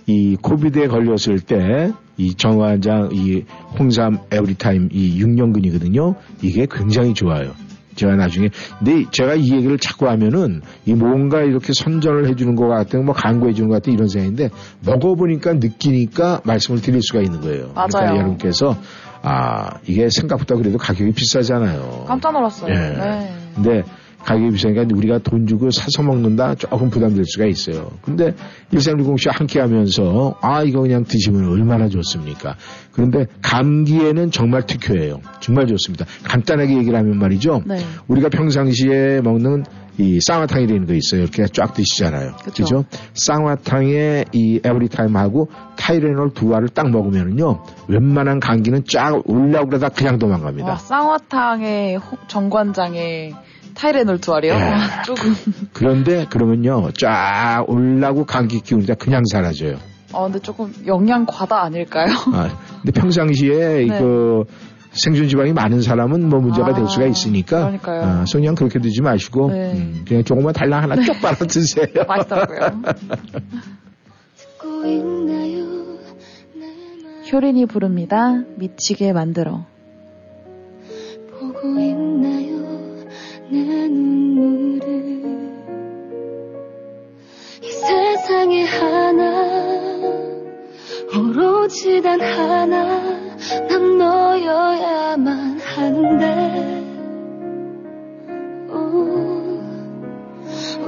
이 0.06 0.36
코비드에 0.36 0.88
걸렸을 0.88 1.40
때 1.40 1.92
이 2.18 2.34
정관장 2.34 3.10
이 3.12 3.44
홍삼 3.78 4.20
에브리타임 4.30 4.88
이 4.92 5.22
6년근이거든요. 5.22 6.14
이게 6.42 6.66
굉장히 6.70 7.12
좋아요. 7.14 7.52
제가 7.96 8.14
나중에 8.16 8.50
근데 8.78 9.04
제가 9.10 9.34
이 9.34 9.50
얘기를 9.50 9.78
자꾸 9.78 10.08
하면은 10.08 10.62
이 10.84 10.94
뭔가 10.94 11.40
이렇게 11.42 11.72
선전을 11.72 12.28
해주는 12.28 12.54
것 12.54 12.68
같은 12.68 13.04
뭐 13.04 13.14
광고해 13.14 13.54
주는 13.54 13.68
것 13.68 13.76
같은 13.76 13.92
이런 13.92 14.08
생각인데 14.08 14.50
먹어보니까 14.84 15.54
느끼니까 15.54 16.42
말씀을 16.44 16.80
드릴 16.80 17.02
수가 17.02 17.20
있는 17.20 17.40
거예요. 17.40 17.70
그러니까 17.70 17.98
맞아요. 17.98 18.16
여러분께서 18.16 18.76
아 19.22 19.78
이게 19.86 20.08
생각보다 20.10 20.54
그래도 20.54 20.78
가격이 20.78 21.12
비싸잖아요. 21.12 22.04
깜짝 22.06 22.32
놀랐어요. 22.32 22.72
예. 22.72 22.78
네. 22.78 23.34
근데 23.54 23.82
가격이 24.26 24.50
비싸니까 24.50 24.84
우리가 24.92 25.18
돈 25.20 25.46
주고 25.46 25.70
사서 25.70 26.02
먹는다 26.02 26.56
조금 26.56 26.90
부담될 26.90 27.24
수가 27.26 27.46
있어요. 27.46 27.92
근데 28.02 28.34
1310씨 28.72 29.30
함께 29.30 29.60
하면서 29.60 30.34
아 30.42 30.62
이거 30.64 30.80
그냥 30.80 31.04
드시면 31.04 31.48
얼마나 31.48 31.88
좋습니까? 31.88 32.56
그런데 32.92 33.26
감기에는 33.42 34.32
정말 34.32 34.66
특효예요. 34.66 35.20
정말 35.40 35.66
좋습니다. 35.68 36.06
간단하게 36.24 36.76
얘기를 36.76 36.98
하면 36.98 37.18
말이죠. 37.18 37.62
네. 37.66 37.78
우리가 38.08 38.28
평상시에 38.30 39.20
먹는 39.22 39.64
이 39.98 40.18
쌍화탕이 40.20 40.66
되는 40.66 40.86
거 40.86 40.92
있어요. 40.92 41.22
이렇게 41.22 41.46
쫙 41.46 41.72
드시잖아요. 41.72 42.32
그죠? 42.44 42.84
쌍화탕에 43.14 44.24
이 44.32 44.60
에브리타임하고 44.64 45.48
타이레놀 45.76 46.32
두 46.34 46.54
알을 46.54 46.68
딱 46.68 46.90
먹으면은요. 46.90 47.62
웬만한 47.88 48.40
감기는 48.40 48.82
쫙 48.92 49.22
올라오고 49.24 49.68
그러다 49.68 49.88
그냥 49.90 50.18
도망갑니다. 50.18 50.68
와, 50.68 50.76
쌍화탕에 50.76 51.96
홍- 51.96 52.18
정관장에 52.28 53.32
타이레놀 53.76 54.18
두 54.20 54.34
알이요? 54.34 54.52
예. 54.54 54.56
와, 54.56 55.02
조금. 55.02 55.34
그런데 55.72 56.24
그러면요 56.26 56.90
쫙 56.98 57.64
올라고 57.68 58.24
감기 58.24 58.60
기운이 58.60 58.86
다 58.86 58.94
그냥 58.94 59.22
사라져요. 59.30 59.76
아, 60.12 60.22
근데 60.24 60.38
조금 60.38 60.72
영양 60.86 61.26
과다 61.26 61.62
아닐까요? 61.62 62.08
아, 62.32 62.48
근데 62.82 62.98
평상시에 62.98 63.82
이거 63.88 64.44
생존 64.92 65.28
지방이 65.28 65.52
많은 65.52 65.82
사람은 65.82 66.26
뭐 66.28 66.40
문제가 66.40 66.68
네. 66.68 66.72
아, 66.72 66.76
될 66.76 66.88
수가 66.88 67.06
있으니까 67.06 67.58
그러니까요. 67.58 68.02
아, 68.02 68.24
그냥 68.32 68.54
그렇게 68.54 68.78
드지 68.78 69.02
마시고 69.02 69.50
네. 69.50 69.72
음, 69.72 70.04
그냥 70.08 70.24
조금만 70.24 70.54
달랑 70.54 70.82
하나 70.82 70.96
쪽 71.02 71.20
빨아 71.20 71.34
드세요. 71.36 71.86
맛있더라고요. 72.08 72.82
효린이 77.30 77.66
부릅니다. 77.66 78.42
미치게 78.56 79.12
만들어. 79.12 79.66
보고 81.38 81.78
있나요 81.78 82.55
내 83.48 83.58
눈물을 83.88 84.86
이 87.62 87.70
세상에 87.70 88.64
하나 88.64 89.32
오로지 91.16 92.02
단 92.02 92.20
하나 92.20 92.84
난 93.68 93.98
너여야만 93.98 95.60
하는데. 95.60 96.84
오, 98.70 99.60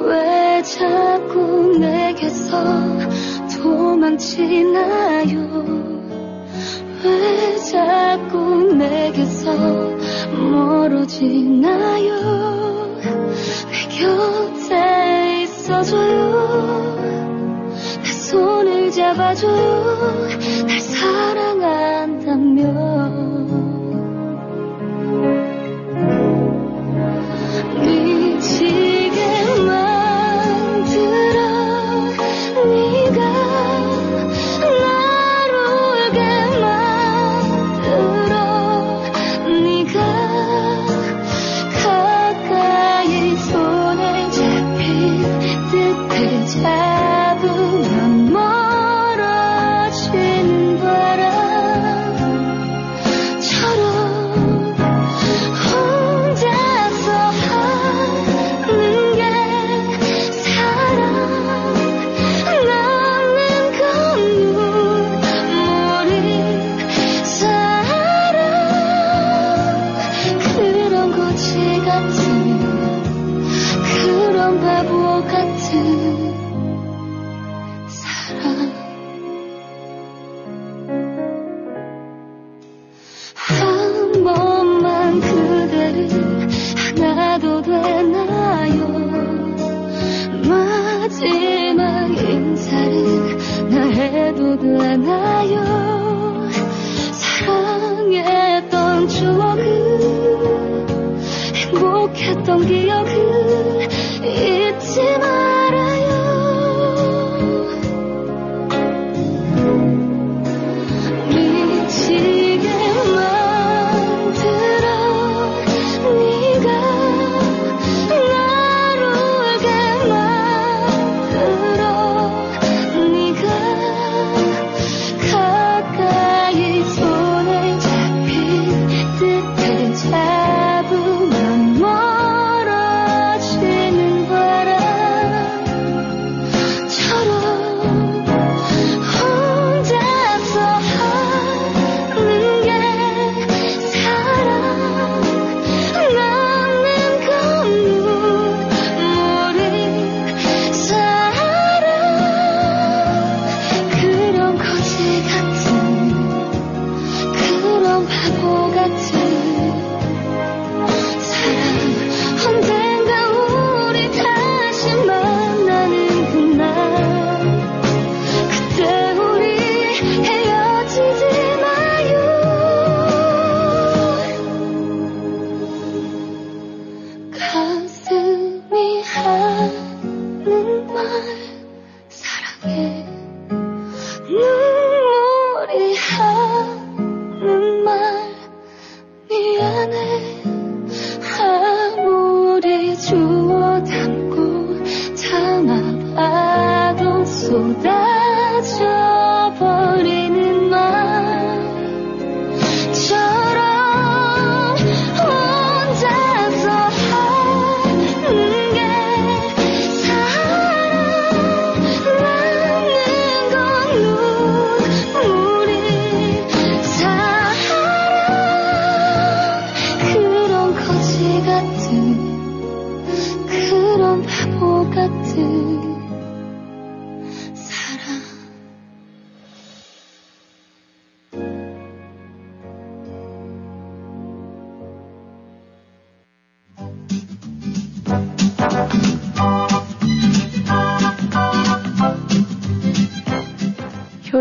왜 0.06 0.62
자꾸 0.62 1.78
내게서 1.78 2.64
도망치나요 3.62 5.28
왜 7.04 7.56
자꾸 7.58 8.72
내게서 8.74 9.52
멀어지나요? 10.50 12.08
내 13.70 13.88
곁에 13.98 15.42
있어줘요. 15.42 16.96
내 18.02 18.12
손을 18.12 18.90
잡아줘요. 18.90 20.28
날 20.66 20.80
사랑한다 20.80 21.27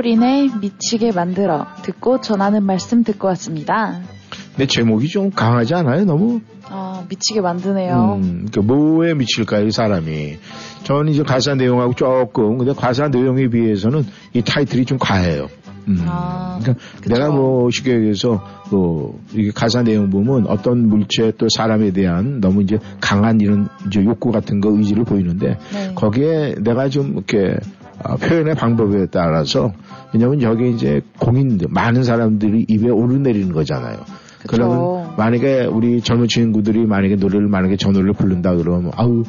효린의 0.08 0.52
미치게 0.62 1.12
만들어 1.12 1.68
듣고 1.82 2.22
전하는 2.22 2.64
말씀 2.64 3.04
듣고 3.04 3.28
왔습니다. 3.28 4.00
내 4.56 4.66
제목이 4.66 5.10
좀 5.10 5.30
강하지 5.32 5.74
않아요? 5.76 6.06
너무 6.06 6.40
아, 6.64 7.04
미치게 7.10 7.42
만드네요. 7.42 8.20
음, 8.22 8.48
그 8.54 8.62
뭐에 8.62 9.14
미칠까요, 9.16 9.66
이 9.66 9.72
사람이? 9.72 10.38
저는 10.84 11.12
이제 11.12 11.24
가사 11.24 11.56
내용하고 11.56 11.94
조금, 11.96 12.58
근데 12.58 12.72
가사 12.72 13.10
내용에 13.10 13.50
비해서는 13.50 14.06
이 14.32 14.42
타이틀이 14.42 14.86
좀 14.86 14.98
과해요. 14.98 15.50
음. 15.90 16.04
아, 16.06 16.58
그러니까 16.62 16.86
그쵸. 17.02 17.14
내가 17.14 17.30
뭐 17.30 17.70
쉽게 17.70 17.96
얘기해서 17.96 18.42
그 18.70 19.12
이게 19.34 19.52
가사 19.52 19.84
내용 19.84 20.10
보면 20.10 20.48
어떤 20.48 20.88
물체 20.88 21.32
또 21.38 21.48
사람에 21.50 21.92
대한 21.92 22.40
너무 22.40 22.62
이제 22.62 22.78
강한 23.00 23.40
이런 23.42 23.70
이제 23.88 24.04
욕구 24.04 24.32
같은 24.32 24.60
거 24.60 24.70
의지를 24.70 25.04
보이는데 25.06 25.58
네. 25.74 25.92
거기에 25.96 26.56
내가 26.62 26.90
좀 26.90 27.14
이렇게 27.14 27.58
아, 27.58 27.77
표현의 28.22 28.56
방법에 28.56 29.08
따라서 29.12 29.74
왜냐면 30.14 30.42
여기 30.42 30.72
이제 30.72 31.02
공인들 31.20 31.68
많은 31.70 32.04
사람들이 32.04 32.66
입에 32.68 32.90
오르내리는 32.90 33.52
거잖아요. 33.52 33.98
그쵸. 34.42 34.48
그러면 34.48 35.16
만약에 35.18 35.66
우리 35.66 36.02
젊은 36.02 36.28
친구들이 36.28 36.86
만약에 36.86 37.16
노래를 37.16 37.48
만약에 37.48 37.78
저 37.78 37.90
노래를 37.90 38.14
부른다 38.14 38.56
그러면 38.56 38.92
아우 38.96 39.24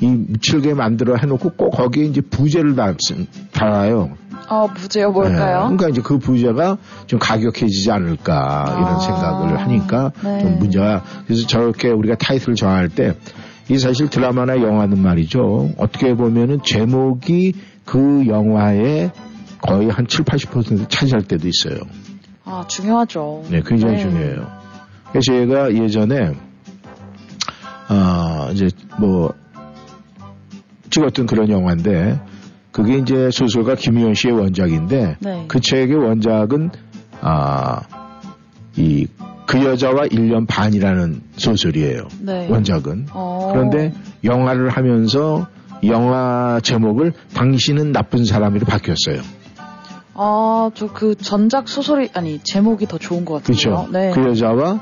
이 0.00 0.06
미칠게 0.06 0.74
만들어 0.74 1.16
해놓고 1.16 1.50
꼭 1.56 1.70
거기에 1.70 2.04
이제 2.04 2.20
부제를 2.20 2.74
달, 2.74 2.96
달아요. 3.52 4.10
어, 4.48 4.68
부제요 4.72 5.10
뭘까요? 5.10 5.56
네, 5.56 5.76
그러니까 5.76 5.88
이제 5.88 6.02
그 6.02 6.18
부제가 6.18 6.76
좀 7.06 7.18
가격해지지 7.18 7.90
않을까 7.90 8.64
아, 8.68 8.78
이런 8.78 9.00
생각을 9.00 9.60
하니까 9.60 10.12
네. 10.22 10.40
좀 10.40 10.58
문제가 10.58 11.02
그래서 11.26 11.46
저렇게 11.46 11.88
우리가 11.90 12.16
타이틀을 12.16 12.54
정할 12.54 12.88
때 12.88 13.14
이 13.68 13.78
사실 13.78 14.08
드라마나 14.08 14.56
영화는 14.56 15.02
말이죠. 15.02 15.70
어떻게 15.76 16.14
보면은 16.14 16.60
제목이 16.62 17.54
그 17.86 18.26
영화의 18.26 19.12
거의 19.62 19.88
한 19.88 20.06
7, 20.06 20.24
80% 20.24 20.90
차지할 20.90 21.22
때도 21.22 21.48
있어요. 21.48 21.80
아, 22.44 22.64
중요하죠. 22.68 23.44
네, 23.48 23.62
굉장히 23.64 23.94
네. 23.94 24.00
중요해요. 24.02 24.46
그래서 25.10 25.32
제가 25.32 25.72
예전에, 25.72 26.34
아, 27.88 28.50
이제 28.52 28.68
뭐, 28.98 29.32
찍었던 30.90 31.26
그런 31.26 31.48
영화인데, 31.48 32.20
그게 32.72 32.98
이제 32.98 33.30
소설가 33.30 33.74
김희원 33.76 34.14
씨의 34.14 34.34
원작인데, 34.34 35.16
네. 35.20 35.44
그 35.48 35.60
책의 35.60 35.96
원작은, 35.96 36.70
아, 37.20 37.80
이, 38.76 39.06
그 39.46 39.64
여자와 39.64 40.06
1년 40.08 40.46
반이라는 40.48 41.22
소설이에요. 41.36 42.08
네. 42.20 42.48
원작은. 42.50 43.06
어. 43.12 43.50
그런데 43.52 43.92
영화를 44.24 44.70
하면서 44.70 45.46
영화 45.84 46.60
제목을 46.62 47.12
당신은 47.34 47.92
나쁜 47.92 48.24
사람으로 48.24 48.66
바뀌었어요. 48.66 49.20
아, 50.14 50.70
저 50.74 50.86
그 50.88 51.14
전작 51.14 51.68
소설이 51.68 52.08
아니 52.14 52.40
제목이 52.42 52.86
더 52.86 52.96
좋은 52.98 53.24
것 53.24 53.34
같아요. 53.34 53.44
그렇죠. 53.46 53.88
네. 53.92 54.10
그 54.12 54.22
여자와 54.28 54.80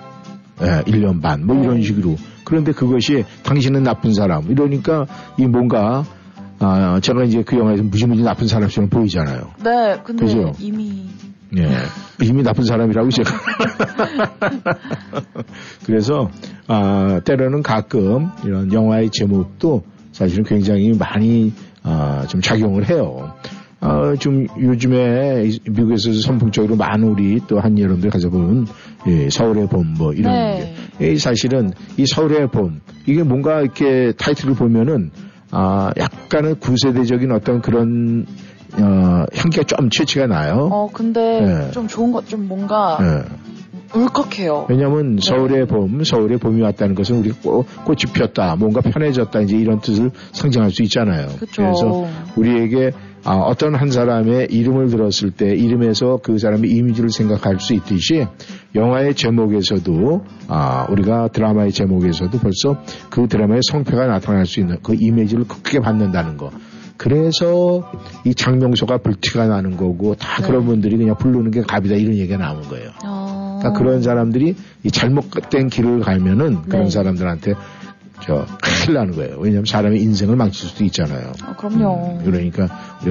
예, 0.63 0.83
1년 0.83 1.21
반, 1.21 1.45
뭐 1.45 1.57
이런 1.61 1.77
네. 1.77 1.83
식으로. 1.83 2.17
그런데 2.45 2.73
그것이 2.73 3.25
당신은 3.43 3.83
나쁜 3.83 4.15
사람. 4.15 4.49
이러니까 4.51 5.07
이 5.37 5.47
뭔가, 5.47 6.05
아, 6.61 7.01
제가 7.03 7.25
이제 7.25 7.43
그 7.43 7.59
영화에서 7.59 7.83
무지무지 7.83 8.23
나쁜 8.23 8.47
사람처럼 8.47 8.89
보이잖아요. 8.91 9.51
네, 9.65 10.01
근데 10.05 10.25
그죠? 10.27 10.53
이미 10.61 11.07
예. 11.57 11.69
이미 12.23 12.43
나쁜 12.43 12.65
사람이라고 12.65 13.11
제가. 13.11 13.31
그래서, 15.87 16.31
아, 16.69 17.21
때로는 17.25 17.63
가끔 17.63 18.31
이런 18.45 18.73
영화의 18.73 19.11
제목도 19.11 19.83
사실은 20.15 20.45
굉장히 20.45 20.93
많이, 20.97 21.53
아, 21.83 22.25
좀 22.29 22.41
작용을 22.41 22.89
해요. 22.89 23.35
아, 23.81 24.15
좀 24.19 24.47
요즘에 24.59 25.43
이- 25.47 25.59
미국에서 25.69 26.13
선풍적으로 26.13 26.77
많은 26.77 27.09
우리 27.09 27.41
또 27.49 27.59
한 27.59 27.77
여러분들 27.79 28.09
가져보면 28.11 28.67
예, 29.09 29.29
서울의 29.29 29.67
봄 29.69 29.93
뭐 29.99 30.13
이런 30.15 30.33
네. 30.33 30.75
게이 30.99 31.19
사실은 31.19 31.73
이 31.99 32.07
서울의 32.07 32.47
봄 32.53 32.81
이게 33.07 33.23
뭔가 33.23 33.61
이렇게 33.61 34.13
타이틀을 34.17 34.55
보면은 34.55 35.11
아 35.51 35.93
약간은 35.99 36.61
구세대적인 36.61 37.31
어떤 37.33 37.61
그런 37.61 38.25
어, 38.79 39.25
향기가 39.37 39.65
좀 39.65 39.91
채취가 39.91 40.27
나요. 40.29 40.69
어 40.73 40.89
근데 40.93 41.41
네. 41.43 41.71
좀 41.73 41.87
좋은 41.87 42.11
것 42.13 42.27
좀 42.27 42.49
뭔가 42.49 42.97
예. 43.03 43.25
울컥해요. 43.95 44.67
왜냐하면 44.69 45.19
서울의 45.21 45.67
봄, 45.67 46.03
서울의 46.03 46.39
봄이 46.39 46.61
왔다는 46.63 46.95
것은 46.95 47.19
우리가 47.19 47.37
꽃, 47.43 47.67
꽃이 47.85 48.13
피었다, 48.13 48.57
뭔가 48.57 48.81
편해졌다, 48.81 49.41
이제 49.41 49.57
이런 49.57 49.81
뜻을 49.81 50.11
상징할 50.33 50.71
수 50.71 50.83
있잖아요. 50.83 51.29
그쵸. 51.39 51.63
래서 51.63 52.07
우리에게 52.37 52.93
아, 53.27 53.37
어떤 53.37 53.75
한 53.75 53.91
사람의 53.91 54.49
이름을 54.51 54.89
들었을 54.89 55.31
때 55.31 55.55
이름에서 55.55 56.19
그 56.23 56.37
사람의 56.37 56.71
이미지를 56.71 57.09
생각할 57.09 57.59
수 57.59 57.73
있듯이 57.73 58.27
영화의 58.75 59.15
제목에서도 59.15 60.25
아, 60.49 60.87
우리가 60.91 61.29
드라마의 61.29 61.73
제목에서도 61.73 62.39
벌써 62.39 62.83
그 63.09 63.27
드라마의 63.27 63.63
성패가 63.71 64.07
나타날 64.07 64.45
수 64.45 64.61
있는 64.61 64.77
그 64.83 64.95
이미지를 64.99 65.45
크게 65.49 65.81
받는다는 65.81 66.37
거. 66.37 66.51
그래서 66.97 67.91
이 68.25 68.35
장명소가 68.35 68.99
불티가 68.99 69.47
나는 69.47 69.77
거고 69.77 70.15
다 70.15 70.41
네. 70.41 70.47
그런 70.47 70.67
분들이 70.67 70.97
그냥 70.97 71.17
부르는 71.17 71.51
게 71.51 71.63
갑이다 71.63 71.97
이런 71.97 72.15
얘기가 72.15 72.37
나온 72.37 72.63
거예요. 72.63 72.91
어... 73.05 73.44
그러니까 73.65 73.73
그런 73.73 74.03
사람들이 74.03 74.55
이 74.83 74.91
잘못된 74.91 75.69
길을 75.69 76.01
가면은 76.01 76.63
그런 76.63 76.85
네. 76.85 76.91
사람들한테 76.91 77.55
저 78.21 78.47
큰일 78.63 78.95
나는 78.95 79.15
거예요. 79.15 79.37
왜냐하면 79.39 79.65
사람의 79.65 80.01
인생을 80.01 80.37
망칠 80.37 80.69
수도 80.69 80.85
있잖아요. 80.85 81.33
어, 81.47 81.57
그럼요. 81.57 82.19
음, 82.19 82.25
그러니까 82.25 82.69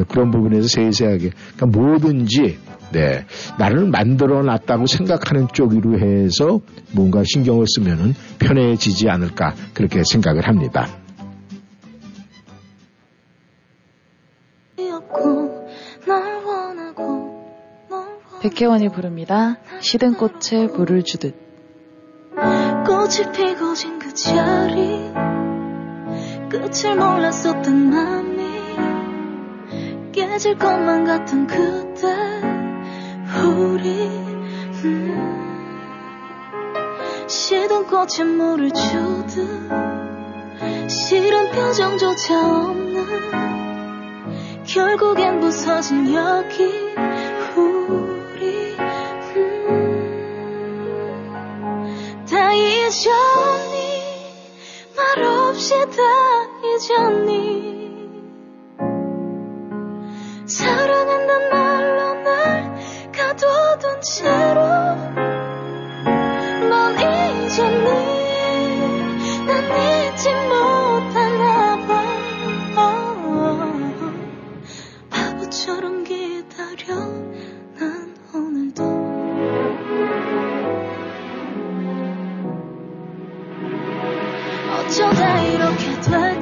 그런 0.08 0.32
부분에서 0.32 0.68
세세하게 0.68 1.32
그러니까 1.56 1.66
뭐든지 1.80 2.58
네 2.92 3.26
나를 3.58 3.88
만들어 3.88 4.44
놨다고 4.44 4.86
생각하는 4.86 5.48
쪽으로 5.52 6.00
해서 6.00 6.60
뭔가 6.92 7.24
신경을 7.26 7.66
쓰면은 7.68 8.14
편해지지 8.40 9.10
않을까 9.10 9.54
그렇게 9.74 10.04
생각을 10.04 10.48
합니다. 10.48 10.88
백혜원이 18.44 18.90
부릅니다. 18.90 19.58
시든 19.80 20.16
꽃에 20.16 20.68
물을 20.76 21.04
주듯. 21.04 21.34
꽃이 22.86 23.32
피고 23.32 23.74
진 23.74 24.00
그 24.00 24.14
자리 24.14 25.12
끝을 26.50 26.96
몰랐었던 26.96 27.90
맘이 27.90 28.44
깨질 30.12 30.58
것만 30.58 31.06
같은 31.06 31.48
그때 31.48 32.14
우리 33.44 34.08
음, 34.84 35.48
시든 37.28 37.88
꽃에 37.88 38.24
물을 38.26 38.70
주듯 38.72 39.70
싫은 40.90 41.52
표정조차 41.52 42.40
없는 42.40 43.04
결국엔 44.66 45.40
부서진 45.40 46.14
여기 46.14 46.94
다 52.94 53.00
잊었니 53.00 54.04
말없이 54.96 55.74
다 55.74 56.04
잊었니. 56.64 57.74
사랑한단 60.46 61.50
말로 61.50 62.14
날 62.22 63.12
가둬둔 63.12 64.00
채로 64.02 65.33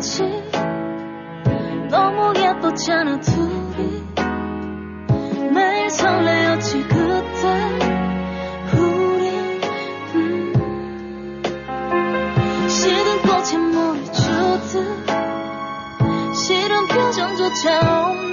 됐지 0.02 0.24
너무 1.92 2.34
예뻤잖아 2.36 3.20
둘이? 3.20 4.04
매일 5.54 5.90
설레었지 5.92 6.84
그때. 6.88 7.78
우린 8.74 9.62
음, 10.16 10.54
시든 12.68 13.22
꽃에 13.22 13.58
물을 13.58 14.04
주듯. 14.06 14.76
싫은 16.36 16.88
표정조차 16.88 18.10
없는 18.10 18.31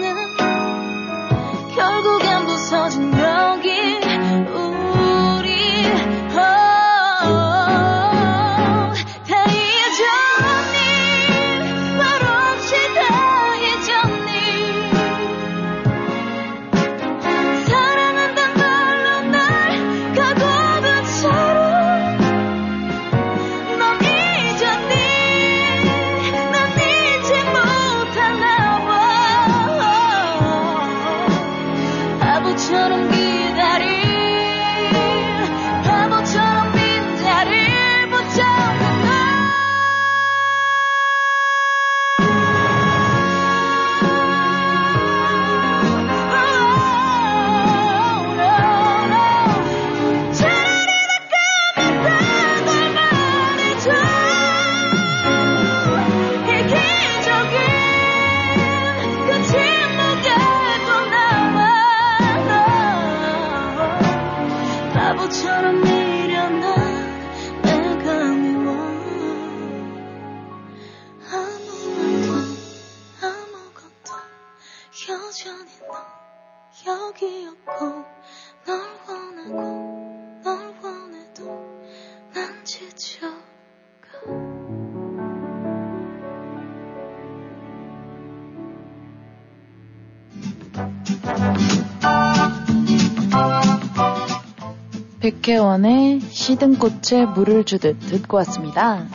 백혜원의 95.20 96.20
시든 96.20 96.78
꽃에 96.78 97.26
물을 97.34 97.64
주듯 97.64 97.98
듣고 98.00 98.36
왔습니다. 98.38 99.06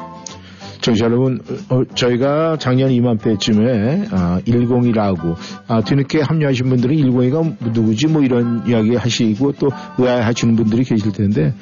청취자 0.82 1.05
여러분, 1.05 1.39
어, 1.69 1.84
저희가 1.95 2.57
작년 2.57 2.91
이맘때쯤에 2.91 4.07
아, 4.11 4.41
102라고 4.45 5.36
아, 5.67 5.82
뒤늦게 5.82 6.21
합류하신 6.21 6.67
분들은 6.67 6.95
102가 6.97 7.71
누구지 7.71 8.07
뭐 8.07 8.21
이런 8.21 8.63
이야기 8.67 8.95
하시고 8.95 9.53
또 9.53 9.69
의아해하시는 9.97 10.57
분들이 10.57 10.84
계실 10.84 11.13
텐데 11.13 11.53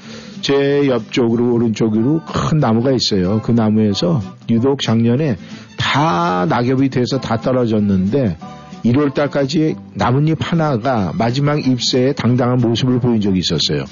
제 0.42 0.88
옆쪽으로 0.88 1.54
오른쪽으로 1.54 2.22
큰 2.26 2.58
나무가 2.58 2.92
있어요. 2.92 3.42
그 3.44 3.52
나무에서 3.52 4.22
유독 4.50 4.82
작년에 4.82 5.38
다 5.78 6.48
낙엽이 6.50 6.90
돼서 6.90 7.20
다 7.20 7.38
떨어졌는데 7.38 8.38
1월 8.84 9.14
달까지 9.14 9.76
나뭇잎 9.94 10.38
하나가 10.40 11.12
마지막 11.18 11.66
잎새에 11.66 12.14
당당한 12.14 12.58
모습을 12.58 13.00
보인 13.00 13.22
적이 13.22 13.40
있었어요. 13.40 13.86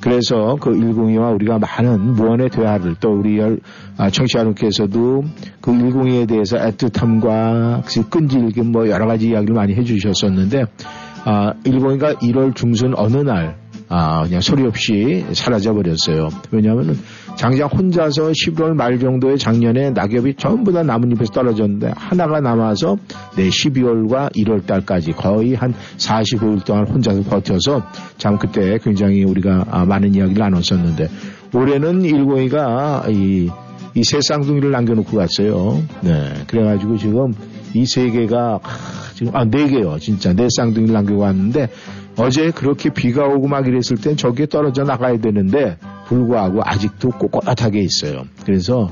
그래서 0.00 0.56
그 0.60 0.70
102와 0.70 1.34
우리가 1.34 1.58
많은 1.58 2.14
무언의 2.14 2.50
대화를 2.50 2.96
또 3.00 3.10
우리 3.12 3.38
열- 3.38 3.60
아, 3.96 4.10
청취자 4.10 4.40
여러분께서도 4.40 5.24
그 5.60 5.70
102에 5.70 6.26
대해서 6.28 6.56
애틋함과 6.58 7.82
그 7.86 8.08
끈질긴 8.08 8.72
뭐 8.72 8.88
여러 8.88 9.06
가지 9.06 9.28
이야기를 9.28 9.54
많이 9.54 9.74
해주셨었는데 9.74 10.64
아, 11.24 11.52
102가 11.64 12.18
1월 12.18 12.54
중순 12.54 12.94
어느 12.96 13.18
날 13.18 13.61
아, 13.94 14.22
그냥 14.22 14.40
소리 14.40 14.64
없이 14.66 15.22
사라져 15.34 15.74
버렸어요. 15.74 16.30
왜냐하면은 16.50 16.98
장장 17.36 17.68
혼자서 17.68 18.30
11월 18.30 18.72
말 18.74 18.98
정도의 18.98 19.36
작년에 19.36 19.90
낙엽이 19.90 20.34
전부 20.38 20.72
다 20.72 20.82
나뭇잎에서 20.82 21.30
떨어졌는데 21.32 21.92
하나가 21.94 22.40
남아서 22.40 22.96
내 23.36 23.48
12월과 23.50 24.34
1월 24.34 24.64
달까지 24.66 25.12
거의 25.12 25.54
한 25.54 25.74
45일 25.98 26.64
동안 26.64 26.86
혼자서 26.88 27.22
버텨서 27.24 27.82
참 28.16 28.38
그때 28.38 28.78
굉장히 28.82 29.24
우리가 29.24 29.66
아, 29.70 29.84
많은 29.84 30.14
이야기를 30.14 30.40
나눴었는데 30.40 31.08
올해는 31.54 32.02
102가 32.02 33.14
이, 33.14 33.50
이 33.94 34.02
새 34.04 34.20
쌍둥이를 34.22 34.70
남겨놓고 34.70 35.18
갔어요. 35.18 35.82
네. 36.00 36.32
그래가지고 36.46 36.96
지금 36.96 37.34
이 37.74 37.84
세 37.84 38.08
개가 38.10 38.58
하, 38.62 39.14
지금 39.14 39.36
아 39.36 39.44
네 39.44 39.68
개요. 39.68 39.98
진짜 39.98 40.32
네 40.32 40.48
쌍둥이를 40.56 40.94
남기고 40.94 41.20
왔는데 41.20 41.68
어제 42.18 42.50
그렇게 42.50 42.90
비가 42.90 43.26
오고 43.26 43.48
막 43.48 43.66
이랬을 43.66 43.96
땐 44.02 44.16
저게 44.16 44.46
떨어져 44.46 44.84
나가야 44.84 45.18
되는데 45.18 45.76
불구하고 46.06 46.60
아직도 46.64 47.10
꼿꼿하게 47.10 47.80
있어요. 47.80 48.24
그래서 48.44 48.90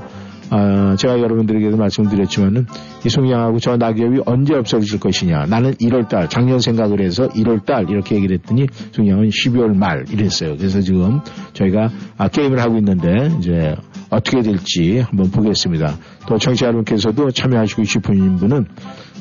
아, 0.53 0.97
제가 0.97 1.19
여러분들에게도 1.19 1.77
말씀드렸지만은 1.77 2.65
이 3.05 3.09
송양하고 3.09 3.59
저 3.59 3.77
낙엽이 3.77 4.23
언제 4.25 4.53
없어질 4.53 4.99
것이냐. 4.99 5.45
나는 5.45 5.73
1월달 5.75 6.29
작년 6.29 6.59
생각을 6.59 6.99
해서 6.99 7.29
1월달 7.29 7.89
이렇게 7.89 8.15
얘기를 8.15 8.37
했더니 8.37 8.67
송양은 8.91 9.29
12월 9.29 9.77
말 9.77 10.03
이랬어요. 10.11 10.57
그래서 10.57 10.81
지금 10.81 11.21
저희가 11.53 11.89
아, 12.17 12.27
게임을 12.27 12.59
하고 12.59 12.77
있는데 12.79 13.33
이제 13.39 13.75
어떻게 14.09 14.41
될지 14.41 14.99
한번 14.99 15.31
보겠습니다. 15.31 15.95
또 16.27 16.37
청취자 16.37 16.65
여러분께서도 16.65 17.31
참여하시고 17.31 17.85
싶은 17.85 18.35
분은 18.35 18.65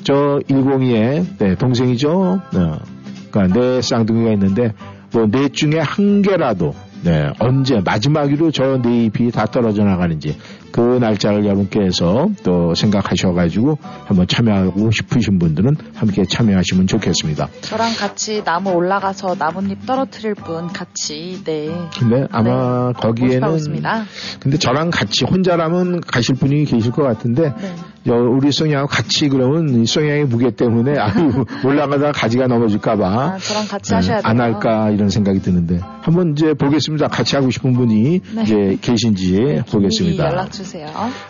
저 0.03 0.41
102의 0.49 1.39
네, 1.39 1.55
동생이죠. 1.55 2.41
네. 2.53 3.00
그러니까 3.31 3.59
네 3.61 3.81
쌍둥이가 3.83 4.33
있는데 4.33 4.73
뭐 5.13 5.27
넷 5.27 5.53
중에 5.53 5.79
한 5.81 6.23
개라도 6.23 6.75
네, 7.03 7.33
언제 7.39 7.81
마지막으로 7.81 8.51
저네 8.51 9.05
잎이 9.07 9.31
다 9.31 9.47
떨어져 9.47 9.85
나가는지 9.85 10.37
그 10.73 10.81
날짜를 10.81 11.45
여러분께서 11.45 12.29
또 12.45 12.75
생각하셔가지고 12.75 13.79
한번 14.05 14.27
참여하고 14.27 14.91
싶으신 14.91 15.39
분들은 15.39 15.77
함께 15.95 16.25
참여하시면 16.25 16.87
좋겠습니다. 16.87 17.49
저랑 17.63 17.95
같이 17.97 18.43
나무 18.45 18.71
올라가서 18.71 19.37
나뭇잎 19.39 19.85
떨어뜨릴 19.87 20.35
분 20.35 20.69
같이 20.69 21.41
네 21.45 21.69
근데 21.99 22.27
아마 22.31 22.87
모집하고 22.89 23.15
거기에는. 23.15 23.59
근데 24.41 24.59
저랑 24.59 24.91
같이 24.91 25.25
혼자라면 25.25 26.01
가실 26.03 26.35
분이 26.37 26.65
계실 26.65 26.93
것 26.93 27.03
같은데 27.03 27.53
네. 27.61 27.75
여- 28.07 28.15
우리 28.15 28.51
송이하고 28.51 28.87
같이 28.89 29.29
그러면 29.29 29.85
송이의 29.85 30.25
무게 30.25 30.51
때문에 30.51 30.99
아유 30.99 31.45
올라가다가 31.65 32.13
가지가 32.13 32.47
넘어질까봐 32.47 33.07
아, 33.07 33.39
저랑 33.39 33.67
같이 33.69 33.91
네, 33.91 33.97
하셔야 33.97 34.17
돼요. 34.23 34.23
안 34.25 34.41
할까 34.41 34.91
이런 34.91 35.11
생각이 35.11 35.41
드는데 35.41 35.81
한번 36.01 36.33
이제 36.33 36.55
보겠습니다. 36.55 37.09
같이 37.09 37.37
하고 37.37 37.51
싶은 37.51 37.75
분이 37.75 38.21
네. 38.35 38.43
이제 38.43 38.79
계신지 38.81 39.33
미리 39.33 39.63
보겠습니다. 39.63 40.25
주세요. 40.63 40.87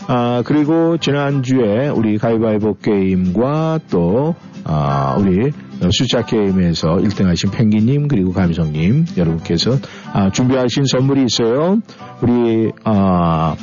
아 0.08 0.42
그리고 0.44 0.98
지난주에 0.98 1.88
우리 1.88 2.18
가위바위보 2.18 2.78
게임과 2.78 3.80
또 3.90 4.34
아, 4.64 5.16
우리 5.18 5.50
숫자 5.90 6.24
게임에서 6.24 6.96
1등 6.96 7.24
하신 7.24 7.50
펭귄님 7.50 8.08
그리고 8.08 8.32
감성님 8.32 9.06
여러분께서 9.16 9.72
아, 10.12 10.30
준비하신 10.30 10.84
선물이 10.84 11.24
있어요. 11.24 11.80
우리 12.22 12.70
아, 12.84 13.56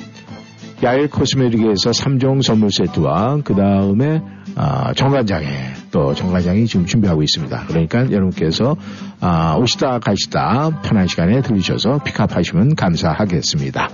야일 0.83 1.09
코스메틱에서 1.09 1.91
3종 1.91 2.43
선물 2.43 2.69
세트와 2.71 3.39
그 3.43 3.55
다음에 3.55 4.21
아, 4.55 4.93
정관장에 4.93 5.47
또 5.91 6.13
정관장이 6.13 6.65
지금 6.65 6.85
준비하고 6.85 7.21
있습니다. 7.23 7.65
그러니까 7.67 8.11
여러분께서 8.11 8.75
아, 9.19 9.55
오시다 9.57 9.99
가시다 9.99 10.81
편한 10.83 11.07
시간에 11.07 11.41
들으셔서 11.41 11.99
픽업하시면 12.03 12.75
감사하겠습니다. 12.75 13.89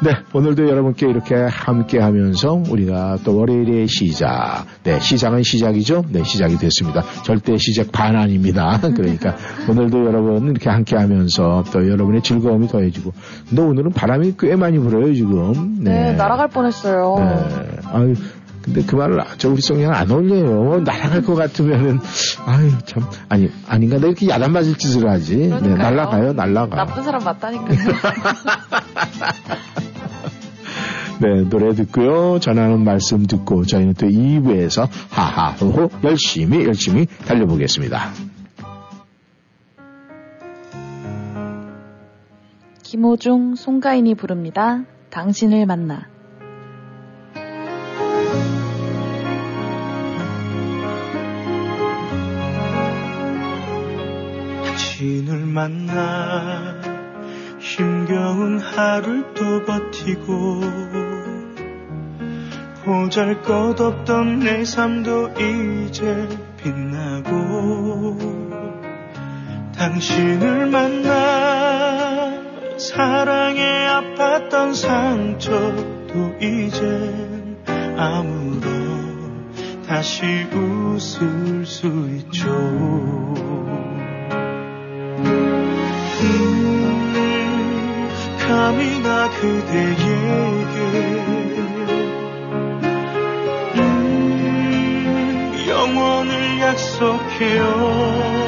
네, 0.00 0.12
오늘도 0.32 0.68
여러분께 0.68 1.08
이렇게 1.08 1.34
함께 1.34 1.98
하면서 1.98 2.52
우리가 2.70 3.18
또 3.24 3.36
월요일의 3.36 3.88
시작. 3.88 4.64
네, 4.84 5.00
시작은 5.00 5.42
시작이죠? 5.42 6.04
네, 6.10 6.22
시작이 6.22 6.56
됐습니다. 6.56 7.02
절대 7.24 7.56
시작 7.58 7.90
반 7.90 8.14
아닙니다. 8.14 8.78
그러니까 8.94 9.34
오늘도 9.68 10.06
여러분 10.06 10.50
이렇게 10.50 10.70
함께 10.70 10.94
하면서 10.96 11.64
또 11.72 11.88
여러분의 11.88 12.22
즐거움이 12.22 12.68
더해지고. 12.68 13.12
근데 13.48 13.60
오늘은 13.60 13.90
바람이 13.90 14.34
꽤 14.38 14.54
많이 14.54 14.78
불어요, 14.78 15.12
지금. 15.12 15.78
네, 15.80 16.12
날아갈 16.12 16.46
뻔했어요. 16.46 17.16
네. 17.18 17.80
아유, 17.92 18.14
근데 18.62 18.84
그 18.84 18.94
말을 18.94 19.18
저 19.38 19.48
우리 19.50 19.60
성냥 19.60 19.94
안 19.94 20.08
어울려요. 20.08 20.80
날아갈 20.82 21.22
것 21.22 21.34
같으면은 21.34 21.98
아유 22.46 22.70
참 22.84 23.02
아니 23.28 23.50
아닌가 23.66 23.98
내 23.98 24.06
이렇게 24.06 24.28
야단 24.28 24.52
맞을 24.52 24.76
짓을 24.76 25.08
하지. 25.08 25.48
네. 25.48 25.74
날아가요, 25.74 26.34
날아가. 26.34 26.84
나쁜 26.84 27.02
사람 27.02 27.24
맞다니까요. 27.24 27.78
네, 31.20 31.42
노래 31.48 31.74
듣고요. 31.74 32.38
전하는 32.38 32.84
말씀 32.84 33.26
듣고 33.26 33.64
저희는 33.64 33.94
또 33.94 34.06
2부에서 34.06 34.88
하하호호 35.10 35.90
열심히 36.04 36.64
열심히 36.64 37.06
달려보겠습니다. 37.26 38.12
김호중, 42.84 43.56
송가인이 43.56 44.14
부릅니다. 44.14 44.84
당신을 45.10 45.66
만나. 45.66 46.06
당신을 54.64 55.46
만나 55.46 56.67
힘겨운 58.08 58.58
하루를 58.58 59.34
또 59.34 59.64
버티고 59.66 60.60
보잘 62.82 63.42
것 63.42 63.78
없던 63.78 64.38
내 64.40 64.64
삶도 64.64 65.34
이제 65.38 66.26
빛나고 66.56 68.16
당신을 69.76 70.68
만나 70.68 72.32
사랑에 72.78 73.60
아팠던 73.60 74.74
상처도 74.74 76.36
이젠 76.40 77.58
아무런 77.98 79.52
다시 79.86 80.24
웃을 80.54 81.66
수 81.66 81.86
있죠. 82.16 83.47
감히 88.48 88.98
나 89.00 89.28
그대에게. 89.28 90.04
음, 93.76 95.54
영원을 95.68 96.60
약속해요 96.60 98.47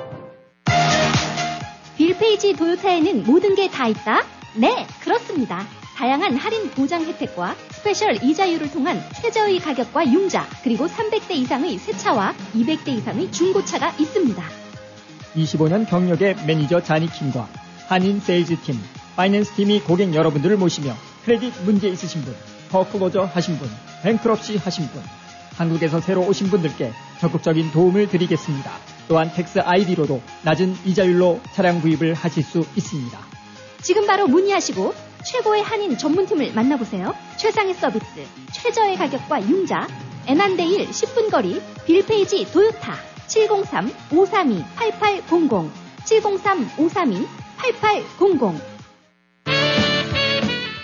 빌페이지 1.97 2.53
도요타에는 2.55 3.23
모든 3.25 3.55
게 3.55 3.67
다 3.69 3.87
있다? 3.87 4.25
네, 4.55 4.85
그렇습니다. 5.01 5.65
다양한 5.95 6.35
할인 6.35 6.69
보장 6.71 7.03
혜택과 7.05 7.55
special 7.71 8.23
이자율을 8.23 8.71
통한 8.71 9.01
최저의 9.21 9.59
가격과 9.59 10.11
융자, 10.11 10.47
그리고 10.63 10.87
300대 10.87 11.31
이상의 11.31 11.77
새 11.77 11.91
차와 11.95 12.33
200대 12.55 12.89
이상의 12.89 13.31
중고차가 13.31 13.93
있습니다. 13.99 14.43
25년 15.35 15.87
경력의 15.87 16.35
매니저 16.47 16.81
자니킴과 16.81 17.47
한인 17.87 18.19
세일즈팀, 18.19 18.79
finance 19.15 19.53
팀이 19.53 19.81
고객 19.81 20.13
여러분들을 20.13 20.57
모시며 20.57 20.95
크레딧 21.25 21.53
문제 21.65 21.87
있으신 21.89 22.21
분, 22.23 22.35
foreclosure 22.71 23.29
하신 23.33 23.57
분, 23.59 23.69
bankruptcy 24.03 24.57
하신 24.57 24.87
분, 24.89 25.03
한국에서 25.57 26.01
새로 26.01 26.21
오신 26.21 26.49
분들께 26.49 26.91
적극적인 27.19 27.71
도움을 27.71 28.07
드리겠습니다. 28.09 28.71
또한 29.11 29.29
tax 29.29 29.59
ID로도 29.59 30.21
낮은 30.43 30.73
이자율로 30.85 31.41
차량 31.51 31.81
구입을 31.81 32.13
하실 32.13 32.43
수 32.43 32.59
있습니다. 32.77 33.19
지금 33.81 34.07
바로 34.07 34.25
문의하시고 34.25 34.93
최고의 35.25 35.63
한인 35.63 35.97
전문팀을 35.97 36.53
만나보세요. 36.53 37.13
최상의 37.35 37.73
서비스, 37.73 38.25
최저의 38.53 38.95
가격과 38.95 39.41
융자, 39.49 39.85
애난데일 40.27 40.91
10분 40.91 41.29
거리, 41.29 41.61
빌페이지 41.85 42.53
도요타 42.53 42.95
703-532-8800 43.27 45.69
703-532-8800 46.05 48.61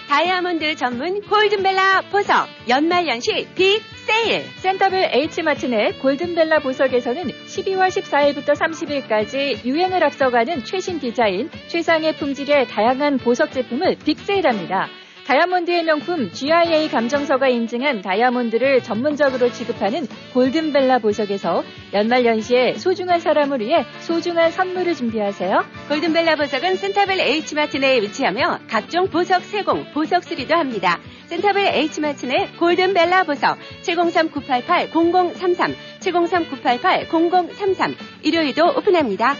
다이아몬드 0.10 0.76
전문 0.76 1.22
골든벨라 1.22 2.02
보석 2.12 2.50
연말연시 2.68 3.48
빅 3.56 3.82
세일 4.08 4.42
센터빌 4.60 5.10
H마트 5.12 5.66
내 5.66 5.92
골든벨라 5.92 6.60
보석에서는 6.60 7.24
12월 7.24 7.90
14일부터 7.90 8.56
30일까지 8.56 9.66
유행을 9.66 10.02
앞서가는 10.02 10.64
최신 10.64 10.98
디자인, 11.02 11.50
최상의 11.68 12.16
품질의 12.16 12.70
다양한 12.70 13.18
보석 13.18 13.52
제품을 13.52 13.98
빅세일합니다. 14.06 14.88
다이아몬드의 15.28 15.84
명품 15.84 16.32
GIA 16.32 16.88
감정서가 16.88 17.50
인증한 17.50 18.02
다이아몬드를 18.02 18.82
전문적으로 18.82 19.52
취급하는 19.52 20.08
골든벨라 20.34 21.00
보석에서 21.00 21.66
연말연시에 21.94 22.76
소중한 22.76 23.20
사람을 23.20 23.60
위해 23.60 23.86
소중한 24.00 24.52
선물을 24.52 24.96
준비하세요. 24.96 25.66
골든벨라 25.90 26.38
보석은 26.38 26.78
센터벨 26.78 27.20
H마트 27.20 27.76
내에 27.76 28.00
위치하며 28.04 28.60
각종 28.70 29.10
보석 29.10 29.44
세공, 29.44 29.92
보석 29.94 30.24
수리도 30.24 30.56
합니다. 30.56 30.98
센터빌 31.28 31.68
H마트 31.76 32.26
내 32.26 32.48
골든벨라 32.58 33.24
보석 33.24 33.58
703-988-0033 33.84 35.76
703-988-0033 36.00 37.96
일요일도 38.24 38.66
오픈합니다. 38.78 39.36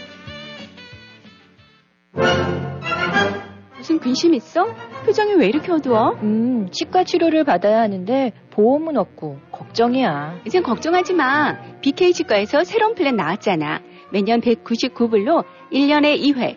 무슨 3.76 3.98
근심 4.00 4.34
있어? 4.34 4.66
표정이 5.06 5.34
왜 5.34 5.46
이렇게 5.46 5.72
어두워? 5.72 6.10
음, 6.22 6.68
치과 6.70 7.04
치료를 7.04 7.44
받아야 7.44 7.80
하는데 7.80 8.32
보험은 8.50 8.98
없고 8.98 9.38
걱정이야. 9.50 10.40
이젠 10.46 10.62
걱정하지 10.62 11.14
마. 11.14 11.56
BK 11.80 12.12
치과에서 12.12 12.64
새로운 12.64 12.94
플랜 12.94 13.16
나왔잖아. 13.16 13.80
매년 14.12 14.40
199불로 14.42 15.44
1년에 15.72 16.20
2회 16.20 16.56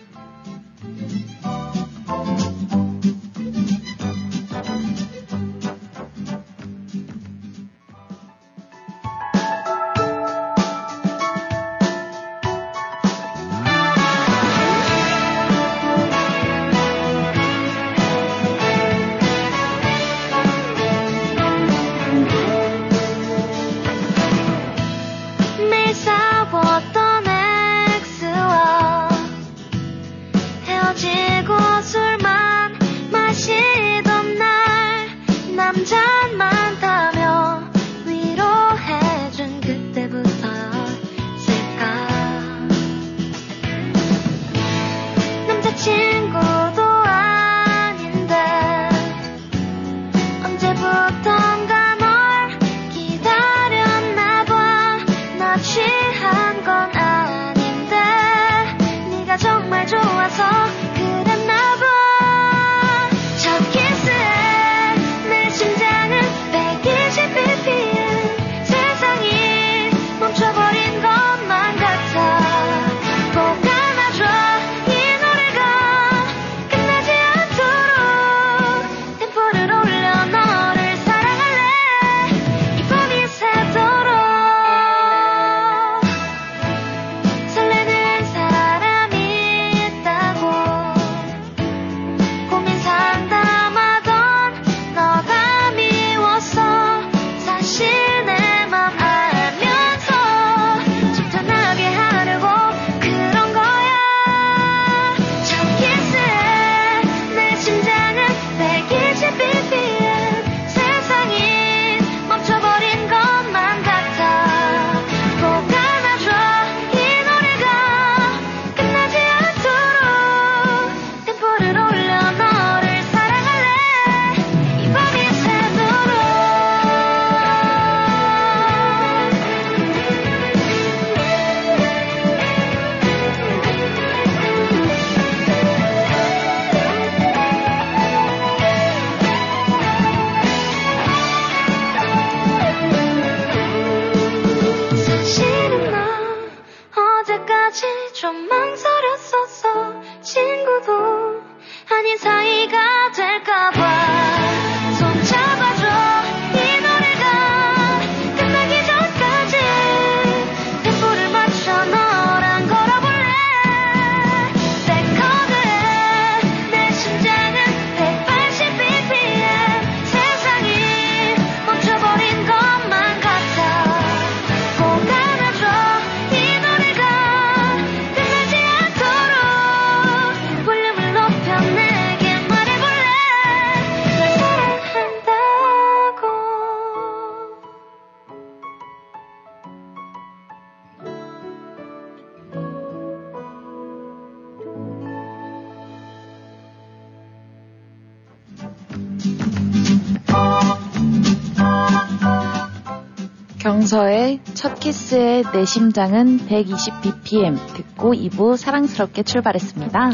경서의 203.91 204.39
첫 204.53 204.79
키스의 204.79 205.43
내 205.51 205.65
심장은 205.65 206.45
120 206.47 207.01
bpm 207.01 207.57
듣고 207.75 208.13
2부 208.13 208.55
사랑스럽게 208.55 209.23
출발했습니다. 209.23 210.11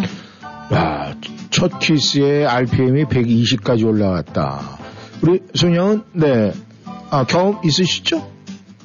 와, 0.71 1.13
첫 1.51 1.77
키스의 1.77 2.47
RPM이 2.47 3.05
120까지 3.05 3.85
올라갔다. 3.85 4.79
우리 5.21 5.41
소녀은 5.53 6.01
네, 6.13 6.53
아, 7.11 7.25
경험 7.25 7.59
있으시죠? 7.63 8.36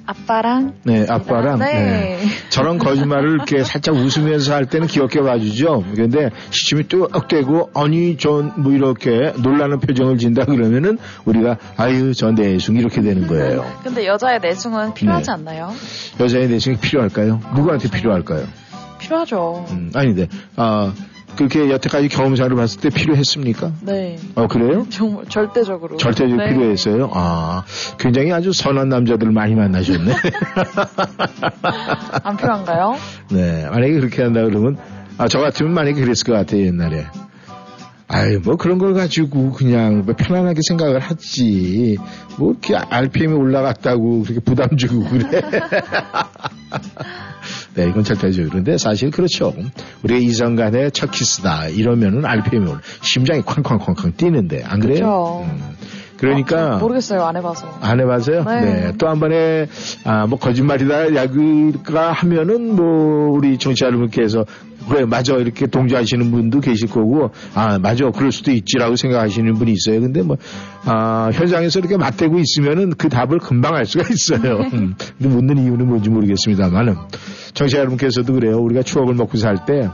아빠랑 0.07 0.75
네, 0.85 1.07
아빠랑 1.09 1.59
네. 1.59 1.67
네. 1.75 2.19
저런 2.49 2.79
거짓말을 2.79 3.31
이렇게 3.35 3.63
살짝 3.65 3.95
웃으면서 3.95 4.55
할 4.55 4.67
때는 4.67 4.87
귀엽게 4.87 5.21
봐주죠. 5.21 5.85
그런데 5.95 6.31
시침이 6.51 6.89
뚝되고 6.89 7.71
아니 7.75 8.17
전 8.17 8.53
뭐 8.57 8.73
이렇게 8.73 9.33
놀라는 9.43 9.81
표정을 9.81 10.19
진다 10.19 10.45
그러면은 10.45 10.99
우리가 11.25 11.57
아유 11.77 12.13
저 12.15 12.31
내숭 12.33 12.77
이렇게 12.77 13.01
되는 13.03 13.27
거예요. 13.27 13.65
근데 13.83 14.07
여자의 14.07 14.41
내숭은 14.41 14.95
필요하지 14.95 15.27
네. 15.27 15.33
않나요? 15.33 15.73
여자의 16.21 16.49
내숭이 16.49 16.77
필요할까요? 16.79 17.41
누구한테 17.55 17.91
필요할까요? 17.91 18.45
필요하죠. 18.99 19.67
음, 19.71 19.91
아닌데 19.95 20.29
아 20.57 20.93
그렇게 21.37 21.71
여태까지 21.71 22.09
경험상으로 22.09 22.57
봤을 22.57 22.81
때 22.81 22.89
필요했습니까? 22.91 23.73
네. 23.83 24.17
어 24.35 24.47
그래요? 24.49 24.87
정말 24.91 25.25
절대적으로. 25.27 25.97
절대적으로 25.97 26.45
네. 26.45 26.53
필요했어요. 26.53 27.11
아 27.15 27.65
굉장히 27.99 28.33
아주 28.33 28.53
선한 28.53 28.89
남자들 28.89 29.31
많이 29.33 29.55
만나셨네. 29.55 30.13
안 32.23 32.37
필요한가요? 32.37 32.97
네, 33.31 33.67
만약에 33.69 33.93
그렇게 33.95 34.23
한다 34.23 34.43
그러면, 34.45 34.77
아, 35.19 35.27
저 35.29 35.41
같으면 35.41 35.73
만약에 35.73 36.01
그랬을 36.01 36.25
것 36.27 36.33
같아요, 36.35 36.67
옛날에. 36.67 37.07
아유, 38.09 38.41
뭐 38.45 38.57
그런 38.57 38.77
걸 38.77 38.93
가지고 38.93 39.53
그냥 39.53 40.03
뭐 40.05 40.15
편안하게 40.15 40.61
생각을 40.69 41.01
하지. 41.01 41.97
뭐 42.37 42.51
이렇게 42.51 42.77
RPM이 42.77 43.33
올라갔다고 43.33 44.23
그렇게 44.23 44.41
부담 44.41 44.77
주고 44.77 45.03
그래. 45.09 45.41
네, 47.75 47.89
이건 47.89 48.05
절대적으로. 48.05 48.51
그런데 48.51 48.77
사실 48.77 49.11
그렇죠. 49.11 49.55
우리가 50.03 50.21
이성 50.21 50.57
간의 50.57 50.91
첫 50.93 51.11
키스다. 51.11 51.69
이러면은 51.69 52.25
RPM이 52.27 52.69
올라. 52.69 52.81
심장이 53.01 53.43
쾅쾅쾅쾅 53.43 54.13
뛰는데, 54.17 54.63
안 54.65 54.81
그래요? 54.81 55.47
음. 55.49 55.59
그렇죠. 55.59 56.02
그러니까. 56.23 56.77
모르겠어요. 56.79 57.23
안 57.25 57.37
해봐서. 57.37 57.67
안 57.81 58.01
해봐서요? 58.01 58.45
네. 58.45 58.61
네. 58.61 58.93
또 58.97 59.09
한 59.09 59.19
번에, 59.21 59.67
아, 60.05 60.27
뭐, 60.27 60.39
거짓말이다, 60.39 61.15
야구가 61.15 62.13
하면은, 62.13 62.77
뭐, 62.77 63.33
우리 63.37 63.59
정치 63.59 63.85
여러분께서, 63.85 64.45
그래, 64.89 65.05
맞아, 65.05 65.35
이렇게 65.35 65.67
동조하시는 65.67 66.31
분도 66.31 66.61
계실 66.61 66.89
거고, 66.89 67.31
아, 67.55 67.79
맞아, 67.79 68.11
그럴 68.11 68.33
수도 68.33 68.53
있지라고 68.53 68.97
생각하시는 68.97 69.53
분이 69.55 69.73
있어요. 69.73 70.01
근데 70.01 70.23
뭐, 70.23 70.37
아, 70.85 71.31
현장에서 71.33 71.79
이렇게 71.81 71.97
맞대고 71.97 72.39
있으면은 72.39 72.91
그 72.97 73.09
답을 73.09 73.39
금방 73.39 73.75
알 73.75 73.85
수가 73.85 74.05
있어요. 74.11 74.59
음, 74.73 74.95
근데 75.19 75.29
묻는 75.35 75.59
이유는 75.59 75.87
뭔지 75.89 76.09
모르겠습니다만은. 76.11 76.95
정치 77.55 77.77
여러분께서도 77.77 78.33
그래요. 78.33 78.59
우리가 78.59 78.83
추억을 78.83 79.15
먹고 79.15 79.37
살 79.37 79.65
때, 79.67 79.89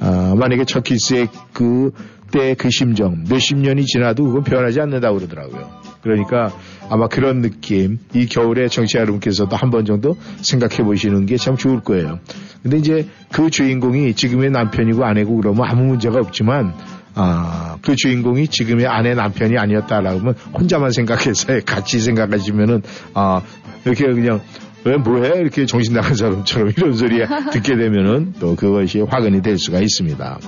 아, 0.00 0.34
만약에 0.38 0.64
첫 0.64 0.84
키스의 0.84 1.28
그, 1.52 1.90
때 2.30 2.54
그 2.54 2.70
심정, 2.70 3.24
몇십 3.28 3.58
년이 3.58 3.84
지나도 3.84 4.24
그건 4.24 4.42
변하지 4.44 4.80
않는다고 4.80 5.16
그러더라고요. 5.18 5.68
그러니까 6.02 6.50
아마 6.88 7.08
그런 7.08 7.40
느낌, 7.42 7.98
이 8.14 8.26
겨울에 8.26 8.68
정치자 8.68 9.00
여러분께서도 9.00 9.54
한 9.56 9.70
번 9.70 9.84
정도 9.84 10.16
생각해 10.40 10.78
보시는 10.84 11.26
게 11.26 11.36
참 11.36 11.56
좋을 11.56 11.80
거예요. 11.80 12.18
근데 12.62 12.78
이제 12.78 13.06
그 13.32 13.50
주인공이 13.50 14.14
지금의 14.14 14.50
남편이고 14.50 15.04
아내고 15.04 15.36
그러면 15.36 15.64
아무 15.68 15.84
문제가 15.84 16.18
없지만, 16.18 16.74
아, 17.14 17.76
그 17.82 17.96
주인공이 17.96 18.48
지금의 18.48 18.86
아내 18.86 19.14
남편이 19.14 19.58
아니었다라고 19.58 20.20
하면 20.20 20.34
혼자만 20.58 20.90
생각해서 20.90 21.60
같이 21.66 21.98
생각하시면은, 22.00 22.82
아, 23.14 23.42
이렇게 23.84 24.06
그냥 24.06 24.40
왜 24.84 24.96
뭐해 24.96 25.40
이렇게 25.40 25.66
정신 25.66 25.94
나간 25.94 26.14
사람처럼 26.14 26.72
이런 26.76 26.94
소리 26.94 27.18
듣게 27.52 27.76
되면은 27.76 28.34
또 28.40 28.56
그것이 28.56 29.00
화근이 29.00 29.42
될 29.42 29.58
수가 29.58 29.80
있습니다. 29.80 30.38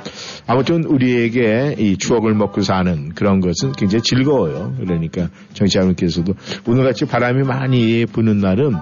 아무튼 0.47 0.85
우리에게 0.85 1.77
이 1.79 1.97
추억을 1.99 2.35
먹고 2.35 2.63
사는 2.63 3.11
그런 3.11 3.41
것은 3.41 3.73
굉장히 3.73 4.03
즐거워요. 4.03 4.75
그러니까 4.79 5.29
정치자분께서도 5.53 6.35
오늘같이 6.67 7.05
바람이 7.05 7.43
많이 7.43 8.07
부는 8.07 8.39
날은 8.39 8.73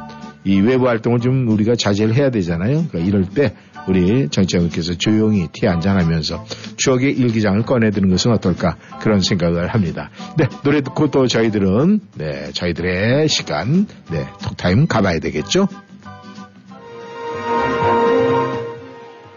이 0.44 0.58
외부 0.60 0.88
활동을 0.88 1.20
좀 1.20 1.48
우리가 1.48 1.74
자제를 1.74 2.14
해야 2.14 2.30
되잖아요. 2.30 2.86
그러니까 2.88 2.98
이럴 3.00 3.28
때 3.28 3.54
우리 3.90 4.28
정치자분께서 4.28 4.94
조용히 4.94 5.48
티 5.52 5.66
한잔하면서 5.66 6.44
추억의 6.76 7.12
일기장을 7.12 7.60
꺼내드는 7.62 8.08
것은 8.08 8.30
어떨까 8.30 8.76
그런 9.00 9.18
생각을 9.20 9.66
합니다. 9.66 10.10
네 10.38 10.46
노래 10.62 10.80
듣고 10.80 11.10
또 11.10 11.26
저희들은 11.26 11.98
네 12.14 12.52
저희들의 12.52 13.28
시간 13.28 13.88
네 14.12 14.28
톡타임 14.44 14.86
가봐야 14.86 15.18
되겠죠. 15.18 15.66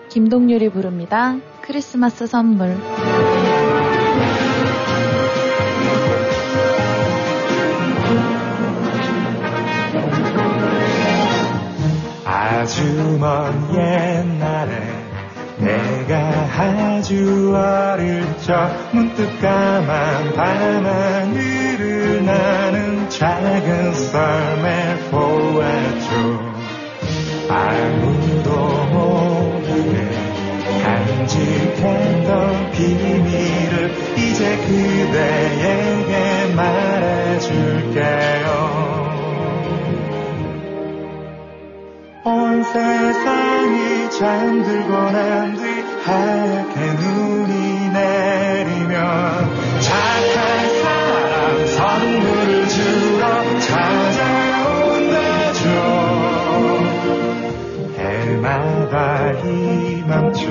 김동률이 0.10 0.70
부릅니다. 0.70 1.36
크리스마스 1.64 2.28
선물. 2.28 2.78
아주 12.54 12.84
먼 13.20 13.51
옛날에 13.74 14.72
내가 15.58 16.16
아주 16.56 17.51
어릴 17.56 18.24
적 18.41 18.70
문득 18.93 19.41
까만 19.41 20.34
밤하늘을 20.34 22.24
나는 22.24 23.10
작은 23.10 23.93
썰매 23.93 25.10
보았죠 25.10 26.54
아무도 27.49 28.51
모르게 28.91 29.95
간직했던 30.84 32.72
비밀을 32.72 33.74
이제 34.16 34.58
그대에게 34.58 36.54
말해줄게 36.54 38.32
세상이 42.74 44.09
잠들고 44.09 44.91
난 45.11 45.53
뒤 45.55 45.61
하얗게 46.03 46.76
눈이 46.99 47.89
내리면 47.89 48.97
착한 49.80 50.36
사람 50.82 51.67
선물을 51.67 52.67
주러 52.67 53.21
찾아온다죠 53.59 55.63
해마다 57.95 59.32
이맘쯤 59.43 60.43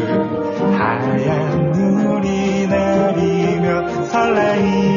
하얀 0.78 1.72
눈이 1.72 2.68
내리면 2.68 4.04
설레이 4.06 4.91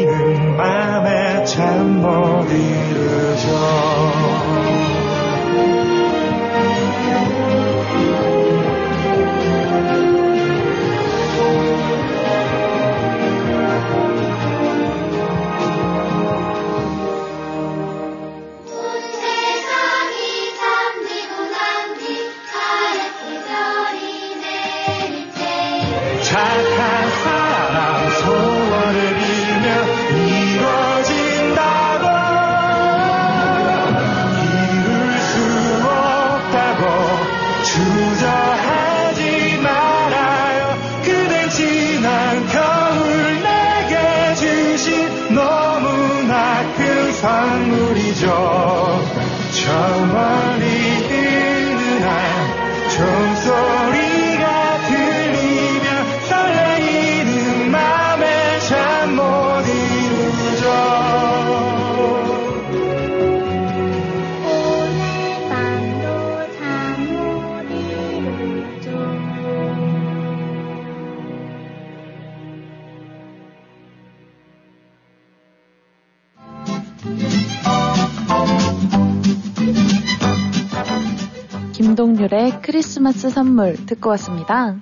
김동률의 82.06 82.62
크리스마스 82.62 83.32
선물 83.32 83.84
듣고 83.88 84.12
왔습니다. 84.12 84.76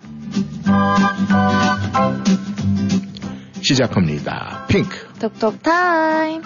시작합니다. 3.61 4.65
핑크. 4.67 5.07
톡톡 5.19 5.63
타임. 5.63 6.41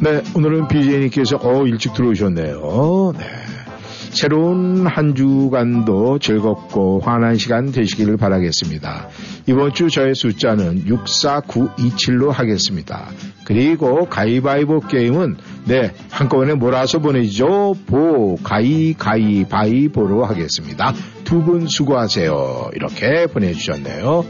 네, 0.00 0.22
오늘은 0.34 0.68
BJ님께서 0.68 1.38
어 1.42 1.66
일찍 1.66 1.92
들어오셨네요. 1.92 3.12
네. 3.18 3.47
새로운 4.10 4.86
한 4.86 5.14
주간도 5.14 6.18
즐겁고 6.18 7.00
환한 7.00 7.36
시간 7.36 7.70
되시기를 7.72 8.16
바라겠습니다. 8.16 9.08
이번 9.46 9.72
주 9.74 9.88
저의 9.88 10.14
숫자는 10.14 10.84
64927로 10.86 12.30
하겠습니다. 12.30 13.08
그리고 13.44 14.06
가위바위보 14.06 14.80
게임은 14.80 15.36
네 15.66 15.92
한꺼번에 16.10 16.54
몰아서 16.54 16.98
보내죠. 16.98 17.74
보 17.86 18.36
가위 18.42 18.94
가위 18.94 19.44
바위보로 19.44 20.24
하겠습니다. 20.24 20.92
두 21.24 21.42
분 21.42 21.66
수고하세요. 21.66 22.70
이렇게 22.74 23.26
보내주셨네요. 23.26 24.24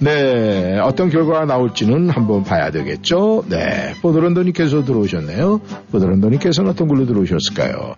네, 0.00 0.78
어떤 0.80 1.10
결과가 1.10 1.46
나올지는 1.46 2.10
한번 2.10 2.44
봐야 2.44 2.70
되겠죠. 2.70 3.44
네, 3.48 3.94
보드런더님께서 4.02 4.84
들어오셨네요. 4.84 5.60
보드런더님께서는 5.92 6.70
어떤 6.70 6.88
걸로 6.88 7.06
들어오셨을까요? 7.06 7.94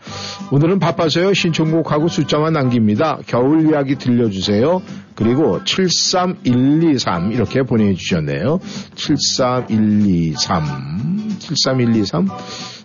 오늘은 0.51 0.78
바빠서요. 0.78 1.34
신청곡하고 1.34 2.09
숫자만 2.09 2.53
남깁니다. 2.53 3.18
겨울 3.26 3.70
이야기 3.70 3.97
들려주세요. 3.97 4.82
그리고 5.14 5.64
73123 5.64 7.32
이렇게 7.32 7.62
보내주셨네요. 7.62 8.61
73123, 8.94 11.36
73123. 11.38 12.28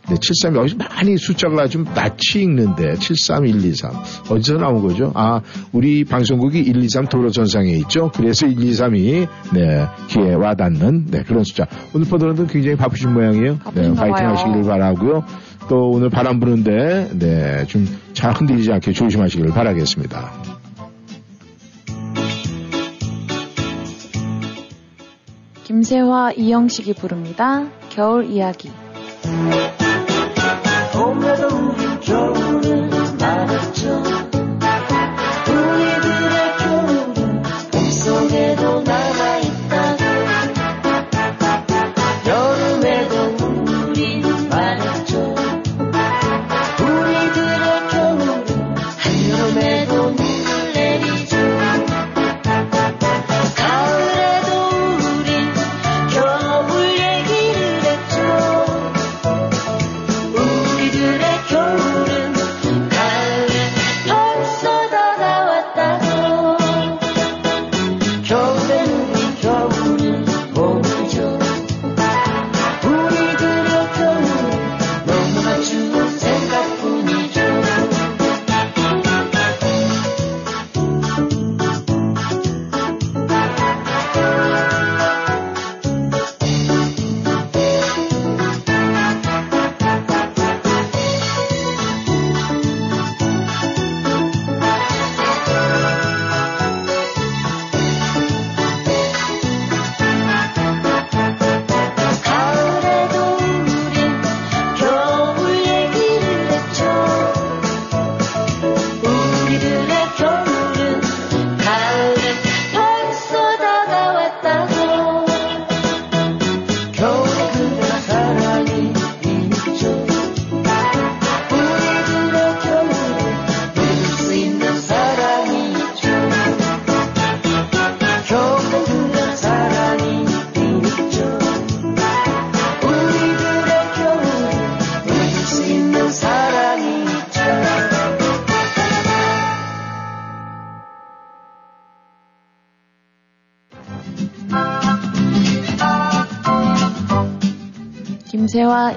네, 0.09 0.15
73 0.19 0.55
여기서 0.55 0.75
많이 0.77 1.15
숫자가 1.17 1.67
좀 1.67 1.83
낯이 1.83 2.43
읽는데 2.43 2.95
73123 2.95 3.91
어디서 4.29 4.57
나온 4.57 4.81
거죠? 4.81 5.11
아 5.15 5.41
우리 5.71 6.03
방송국이 6.03 6.63
123 6.65 7.07
도로 7.07 7.29
전상에 7.29 7.71
있죠. 7.77 8.11
그래서 8.15 8.45
123이 8.47 9.27
네 9.53 9.87
귀에 10.09 10.33
와닿는 10.33 11.05
네 11.11 11.23
그런 11.23 11.43
숫자. 11.43 11.65
오늘 11.93 12.07
포도런도 12.07 12.47
굉장히 12.47 12.75
바쁘신 12.77 13.13
모양이에요. 13.13 13.59
네 13.73 13.93
파이팅. 13.93 14.29
하시기를 14.29 14.63
바라고요. 14.63 15.23
또 15.69 15.91
오늘 15.91 16.09
바람 16.09 16.39
부는데 16.39 17.11
네 17.17 17.65
좀 17.67 17.85
잘 18.13 18.33
흔들리지 18.33 18.71
않게 18.73 18.91
조심하시기를 18.91 19.51
바라겠습니다. 19.51 20.31
김세화, 25.63 26.33
이영식이 26.33 26.93
부릅니다. 26.93 27.67
겨울 27.89 28.25
이야기. 28.25 28.69
봄에도 32.01 32.31
우 32.33 32.50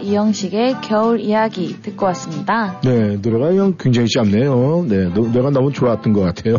이영식의 0.02 0.80
겨울 0.82 1.20
이야기 1.20 1.80
듣고 1.82 2.06
왔습니다. 2.06 2.80
네, 2.82 3.16
노래가 3.16 3.72
굉장히 3.78 4.08
짧네요. 4.08 4.86
네, 4.88 5.08
노, 5.12 5.30
래가 5.32 5.50
너무 5.50 5.72
좋았던 5.72 6.12
것 6.12 6.20
같아요. 6.20 6.56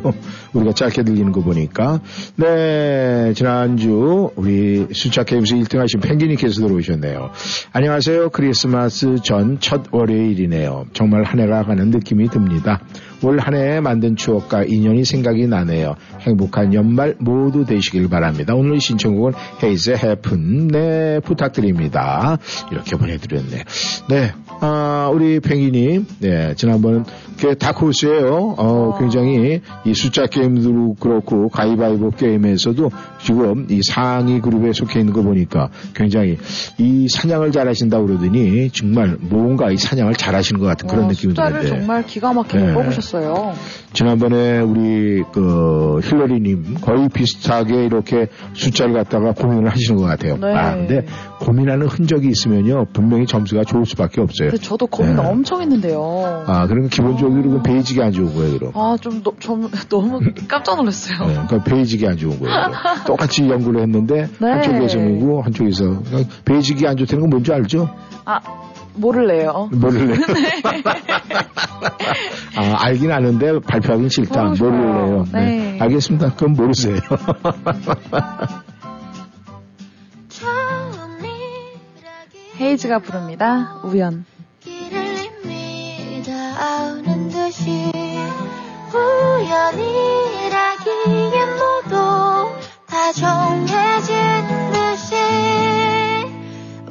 우리가 0.55 0.73
짧게 0.73 1.03
들리는 1.03 1.31
거 1.31 1.41
보니까. 1.41 1.99
네, 2.37 3.33
지난주 3.35 4.31
우리 4.35 4.87
숫자 4.93 5.23
게임에서 5.23 5.55
1등 5.55 5.77
하신 5.77 5.99
펭귄님께서 5.99 6.61
들어오셨네요. 6.61 7.29
안녕하세요. 7.73 8.29
크리스마스 8.29 9.15
전 9.23 9.57
첫 9.59 9.85
월요일이네요. 9.91 10.87
정말 10.93 11.23
한 11.23 11.39
해가 11.39 11.63
가는 11.63 11.89
느낌이 11.89 12.29
듭니다. 12.29 12.81
올 13.23 13.39
한 13.39 13.55
해 13.55 13.79
만든 13.79 14.15
추억과 14.15 14.65
인연이 14.65 15.03
생각이 15.05 15.47
나네요. 15.47 15.95
행복한 16.21 16.73
연말 16.73 17.15
모두 17.19 17.65
되시길 17.65 18.09
바랍니다. 18.09 18.53
오늘 18.53 18.79
신청곡은 18.79 19.33
헤이즈의 19.63 19.97
해픈 19.97 20.67
네 20.67 21.19
부탁드립니다. 21.21 22.37
이렇게 22.71 22.95
보내드렸네요. 22.97 23.63
네, 24.09 24.31
아, 24.61 25.09
우리 25.13 25.39
펭귄님, 25.39 26.05
네, 26.19 26.53
지난번 26.55 27.05
그 27.39 27.57
다크호스예요. 27.57 28.55
어, 28.57 28.97
굉장히 28.97 29.61
이 29.85 29.93
숫자 29.93 30.25
게임도 30.25 30.95
그렇고 30.99 31.49
가위바위보 31.49 32.11
게임에서도 32.11 32.91
지금 33.21 33.67
이 33.69 33.81
상위 33.83 34.39
그룹에 34.39 34.71
속해 34.71 34.99
있는 35.01 35.13
거 35.13 35.21
보니까 35.21 35.69
굉장히 35.93 36.37
이 36.77 37.07
사냥을 37.09 37.51
잘 37.51 37.67
하신다고 37.67 38.07
그러더니 38.07 38.69
정말 38.69 39.17
뭔가 39.19 39.69
이 39.71 39.77
사냥을 39.77 40.13
잘 40.13 40.33
하시는 40.35 40.59
것 40.61 40.67
같은 40.67 40.87
그런 40.87 41.05
어, 41.05 41.07
느낌이 41.07 41.31
숫자를 41.31 41.59
드는데. 41.59 41.79
정말 41.79 42.05
기가 42.05 42.33
막히게 42.33 42.57
네. 42.57 42.73
뽑으셨어요. 42.73 43.53
지난번에 43.93 44.59
우리 44.59 45.23
그 45.33 45.99
힐러리님 46.03 46.75
거의 46.81 47.09
비슷하게 47.09 47.85
이렇게 47.85 48.27
숫자를 48.53 48.93
갖다가 48.93 49.33
고민을 49.33 49.69
하시는 49.69 49.99
것 49.99 50.05
같아요. 50.05 50.37
네. 50.37 50.53
아 50.53 50.75
근데 50.75 51.05
고민하는 51.41 51.87
흔적이 51.87 52.29
있으면요 52.29 52.85
분명히 52.93 53.25
점수가 53.25 53.63
좋을 53.65 53.85
수밖에 53.85 54.21
없어요. 54.21 54.44
근데 54.51 54.57
저도 54.57 54.87
고민 54.87 55.15
네. 55.15 55.21
엄청 55.21 55.61
했는데요. 55.61 56.43
아 56.47 56.67
그러면 56.67 56.89
기본적으로 56.89 57.49
그 57.49 57.61
베이직이 57.61 58.01
안 58.01 58.11
좋은 58.11 58.33
거예요, 58.33 58.57
그럼. 58.59 58.71
아, 58.75 58.97
좀, 58.99 59.21
너, 59.23 59.33
좀 59.39 59.69
너무 59.89 60.19
깜짝 60.47 60.75
놀랐어요. 60.77 61.17
네, 61.27 61.33
그러니까 61.33 61.63
베이직이 61.63 62.07
안 62.07 62.17
좋은 62.17 62.39
거예요. 62.39 62.55
똑같이 63.05 63.47
연구를 63.47 63.81
했는데 63.81 64.27
네. 64.39 64.47
한쪽에서는고 64.47 65.41
한쪽에서 65.41 66.01
그러니까 66.03 66.29
베이직이 66.45 66.87
안 66.87 66.97
좋다는 66.97 67.21
건 67.21 67.29
뭔지 67.29 67.53
알죠? 67.53 67.89
아, 68.25 68.39
모를래요. 68.95 69.69
모를래요. 69.73 70.15
아, 72.57 72.85
알긴 72.85 73.11
아는데 73.11 73.59
발표하긴 73.59 74.09
싫다. 74.09 74.43
모르죠. 74.43 74.65
모를래요. 74.65 75.25
네. 75.33 75.77
알겠습니다. 75.79 76.35
그럼 76.35 76.53
모르세요. 76.53 76.95
헤이즈가 82.59 82.99
부릅니다. 82.99 83.81
우연. 83.83 84.25
우연이라기엔 89.73 91.49
모두 91.57 91.95
다 92.85 93.11
정해진 93.13 94.13
듯이 94.71 95.15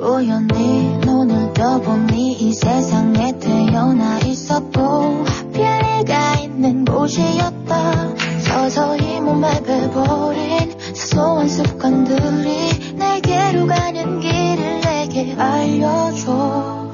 우연히 0.01 0.99
눈을 1.05 1.53
떠보니 1.53 2.33
이 2.33 2.53
세상에 2.53 3.39
태어나 3.39 4.19
있었고 4.19 5.25
내가 5.53 6.35
있는 6.41 6.85
곳이었다. 6.85 8.09
서서히 8.41 9.21
몸에 9.21 9.63
배버린 9.63 10.75
사소한 10.95 11.49
습관들이 11.49 12.95
내게로 12.97 13.67
가는 13.69 14.19
길을 14.19 14.81
내게 14.81 15.37
알려줘. 15.39 16.91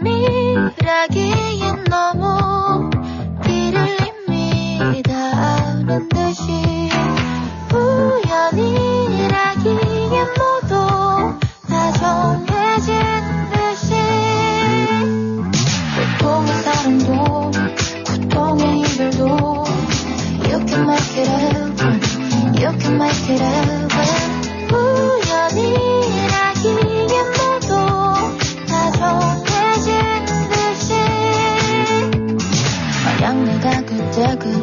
처음이라기엔 0.00 0.76
너무 1.90 2.36
길을 2.36 2.55
아는 4.78 6.08
듯이 6.10 6.90
우연이라기엔 7.72 8.96
모두 10.36 11.38
다 11.66 11.92
정해진 11.92 12.92
듯이 13.52 13.94
고통의 16.18 16.48
사랑도 16.62 17.50
고통의 18.06 18.80
이별도 18.80 19.64
You 20.44 20.58
can 20.66 20.82
make 20.82 21.16
it 21.16 21.28
happen 21.28 22.00
You 22.54 22.70
can 22.78 22.94
make 23.00 23.30
it 23.30 23.40
happen 23.40 23.85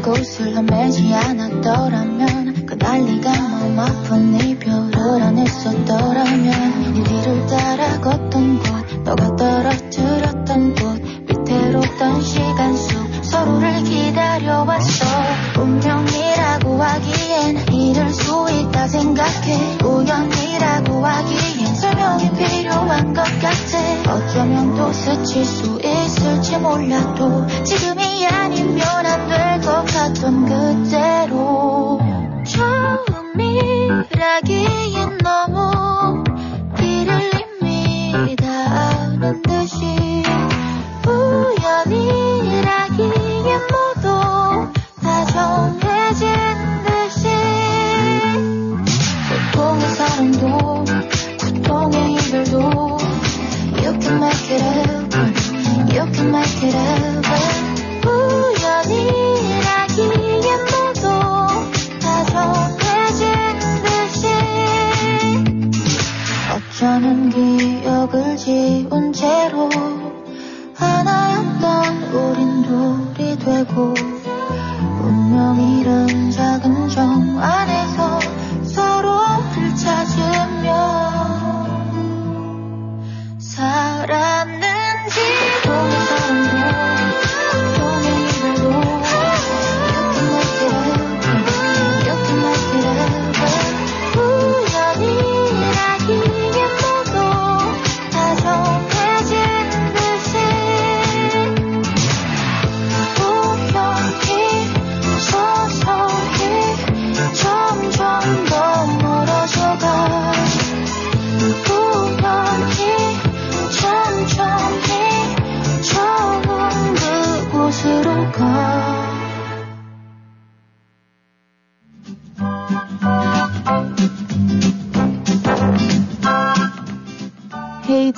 곳을 0.03 0.57
헤매지 0.57 1.13
않았더라면 1.13 2.65
그날 2.65 3.05
네가 3.05 3.31
마음 3.31 3.79
아픈 3.79 4.35
이별을 4.37 5.23
안 5.23 5.37
했었더라면 5.37 6.97
이 6.97 7.03
뒤를 7.03 7.47
따라 7.47 8.01
걷던 8.01 8.59
곳 8.59 9.03
너가 9.05 9.35
떨어뜨렸던 9.37 10.75
곳 10.75 11.01
위태롭던 11.29 12.21
시간 12.21 12.75
속 12.75 13.13
서로를 13.23 13.83
기다려왔어. 13.83 15.05
운명이라고 15.59 16.83
하기엔 16.83 17.73
이럴 17.73 18.13
수 18.13 18.45
있다 18.51 18.87
생각해. 18.87 19.79
우연이라고 19.83 21.05
하기엔 21.05 21.75
설명이 21.75 22.31
필요한 22.33 23.13
것 23.13 23.23
같아. 23.23 24.13
어쩌면 24.13 24.62
또 24.83 24.91
스칠 24.91 25.45
수 25.45 25.79
있을지 25.81 26.57
몰라도 26.57 27.47
지금이 27.63 28.27
아니면 28.27 28.81
안 29.05 29.29
될 29.29 29.61
것 29.61 29.85
같던 29.85 30.45
그대로 30.45 31.42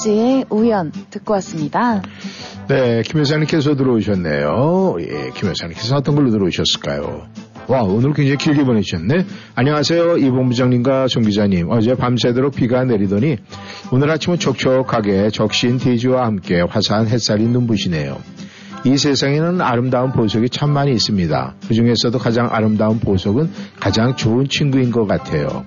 헤이즈의 0.06 0.46
우연 0.50 0.92
듣고 1.10 1.34
왔습니다. 1.34 2.02
네, 2.68 3.02
김 3.04 3.20
여사님께서 3.20 3.76
들어오셨네요. 3.76 4.98
예, 5.02 5.32
김 5.34 5.50
여사님께서 5.50 5.98
어떤 5.98 6.16
걸로 6.16 6.30
들어오셨을까요? 6.32 7.28
와, 7.68 7.82
오늘 7.82 8.14
굉장히 8.14 8.38
길게 8.38 8.64
보내주셨네. 8.64 9.26
안녕하세요. 9.56 10.18
이 10.18 10.30
본부장님과 10.30 11.08
송 11.08 11.24
기자님. 11.24 11.70
어제 11.72 11.96
밤새도록 11.96 12.56
비가 12.56 12.84
내리더니 12.84 13.38
오늘 13.92 14.12
아침은 14.12 14.38
촉촉하게 14.38 15.32
적신 15.32 15.78
대지와 15.78 16.26
함께 16.26 16.62
화사한 16.62 17.08
햇살이 17.08 17.48
눈부시네요. 17.48 18.20
이 18.86 18.98
세상에는 18.98 19.62
아름다운 19.62 20.12
보석이 20.12 20.50
참 20.50 20.70
많이 20.70 20.92
있습니다. 20.92 21.56
그 21.68 21.74
중에서도 21.74 22.16
가장 22.20 22.50
아름다운 22.52 23.00
보석은 23.00 23.50
가장 23.80 24.16
좋은 24.16 24.48
친구인 24.48 24.92
것 24.92 25.08
같아요. 25.08 25.66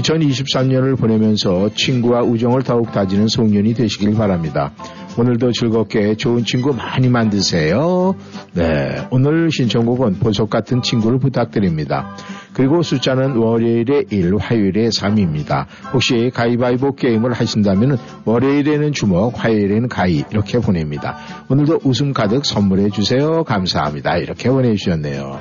2023년을 0.00 0.98
보내면서 0.98 1.70
친구와 1.74 2.22
우정을 2.22 2.62
더욱 2.62 2.92
다지는 2.92 3.28
송년이 3.28 3.74
되시길 3.74 4.14
바랍니다. 4.14 4.72
오늘도 5.18 5.52
즐겁게 5.52 6.14
좋은 6.16 6.44
친구 6.44 6.74
많이 6.74 7.08
만드세요. 7.08 8.14
네. 8.52 9.06
오늘 9.10 9.50
신청곡은 9.50 10.18
보석 10.18 10.50
같은 10.50 10.82
친구를 10.82 11.18
부탁드립니다. 11.18 12.14
그리고 12.56 12.80
숫자는 12.82 13.36
월요일에 13.36 14.04
1, 14.08 14.34
화요일에 14.38 14.88
3입니다. 14.88 15.66
혹시 15.92 16.30
가위바위보 16.32 16.94
게임을 16.94 17.34
하신다면 17.34 17.98
월요일에는 18.24 18.92
주먹, 18.92 19.34
화요일에는 19.36 19.90
가위 19.90 20.24
이렇게 20.30 20.58
보냅니다. 20.58 21.18
오늘도 21.50 21.80
웃음 21.84 22.14
가득 22.14 22.46
선물해 22.46 22.88
주세요. 22.88 23.44
감사합니다. 23.44 24.16
이렇게 24.16 24.48
보내주셨네요. 24.48 25.38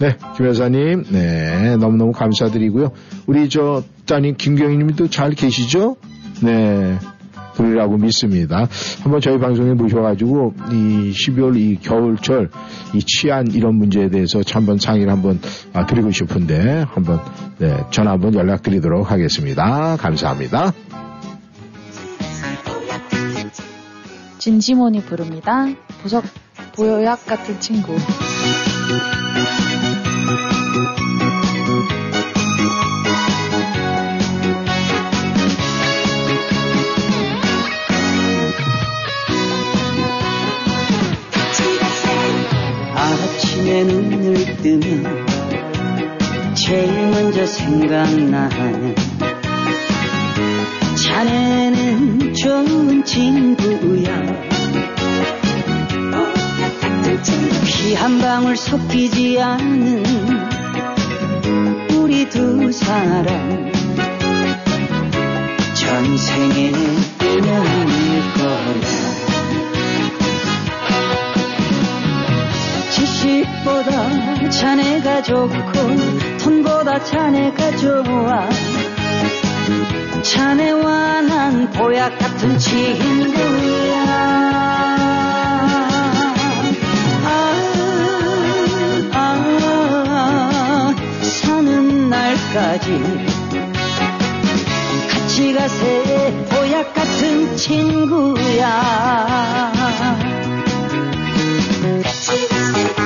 네, 0.00 0.16
김 0.36 0.46
여사님, 0.46 1.04
네, 1.12 1.76
너무너무 1.76 2.10
감사드리고요. 2.10 2.90
우리 3.26 3.48
저 3.48 3.84
따님 4.04 4.34
김경희 4.36 4.76
님도 4.76 5.08
잘 5.08 5.30
계시죠? 5.30 5.94
네. 6.42 6.98
그리라고 7.56 7.96
믿습니다. 7.96 8.68
한번 9.02 9.20
저희 9.20 9.38
방송에 9.38 9.74
모셔가지고 9.74 10.54
이 10.70 11.12
12월 11.12 11.56
이 11.56 11.76
겨울철 11.80 12.50
이 12.94 13.00
치안 13.00 13.46
이런 13.52 13.76
문제에 13.76 14.08
대해서 14.08 14.40
한번 14.52 14.78
상의를 14.78 15.12
한번 15.12 15.40
아, 15.72 15.86
드리고 15.86 16.10
싶은데 16.10 16.84
한번 16.88 17.20
네, 17.58 17.76
전화 17.90 18.12
한번 18.12 18.34
연락드리도록 18.34 19.10
하겠습니다. 19.10 19.96
감사합니다. 19.96 20.72
진지몬이 24.38 25.00
부릅니다. 25.00 25.66
보석 26.02 26.24
보약 26.74 27.26
같은 27.26 27.58
친구. 27.58 27.96
눈을 43.84 44.56
뜨면 44.56 45.26
제일 46.54 47.10
먼저 47.10 47.46
생각나는 47.46 48.94
자네는 50.96 52.34
좋은 52.34 53.04
친구야. 53.04 54.56
한 57.96 58.18
방울 58.18 58.56
섞이지 58.56 59.40
않는 59.40 60.04
우리 61.94 62.28
두 62.28 62.70
사람. 62.70 63.72
전생에 65.74 66.72
인연일 67.22 68.22
거야 68.34 69.25
지식보다 73.26 74.48
자네가 74.50 75.22
좋고 75.22 75.72
돈보다 76.38 77.02
자네가 77.02 77.76
좋아. 77.76 78.48
자네와 80.22 81.22
난 81.22 81.70
보약 81.72 82.16
같은 82.18 82.56
친구야. 82.56 84.06
아, 87.24 87.54
아, 89.12 90.94
사는 91.22 92.08
날까지 92.08 93.26
같이 95.10 95.52
가세. 95.52 96.46
보약 96.50 96.94
같은 96.94 97.56
친구야. 97.56 98.66
같이 102.02 102.48
가세 102.48 103.05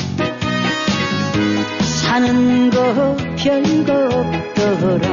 사는 2.11 2.69
거 2.69 3.15
별거 3.37 3.93
없더라. 3.93 5.07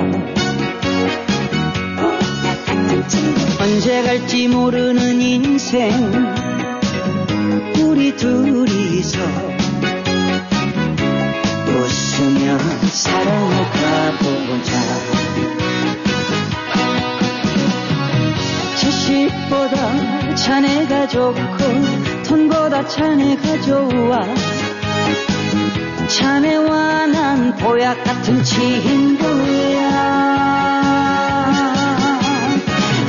언제 3.61 4.03
갈지 4.03 4.49
모르는 4.49 5.23
인생 5.23 5.93
우리 7.79 8.17
둘이서 8.17 9.21
웃으며 11.69 12.59
살아가보자. 12.91 14.73
지식보다 18.75 20.35
자네가 20.35 21.07
좋고 21.07 21.59
돈보다 22.27 22.85
자네가 22.89 23.61
좋아 23.61 24.58
자네와 26.09 27.07
난 27.07 27.55
보약 27.57 28.03
같은 28.03 28.43
친구야. 28.43 29.91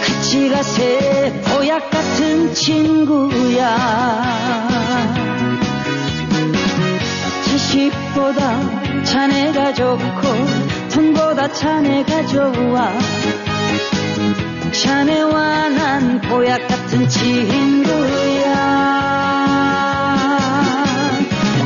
같이 0.06 0.48
가세 0.50 1.42
보약 1.46 1.90
같은 1.90 2.54
친구야. 2.54 3.76
지식보다 7.44 9.02
자네가 9.02 9.74
좋고 9.74 10.22
돈보다 10.92 11.52
자네가 11.52 12.26
좋아 12.26 12.92
자네와 14.82 15.68
난 15.70 16.20
보약 16.20 16.68
같은 16.68 17.08
친구야. 17.08 18.54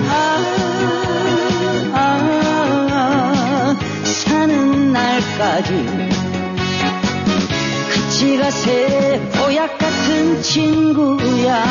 아, 0.09 0.39
아, 1.93 3.77
사는 4.05 4.93
날까지 4.93 6.09
같이 7.93 8.39
가세 8.39 9.21
보약 9.35 9.77
같은 9.77 10.41
친구야. 10.41 11.63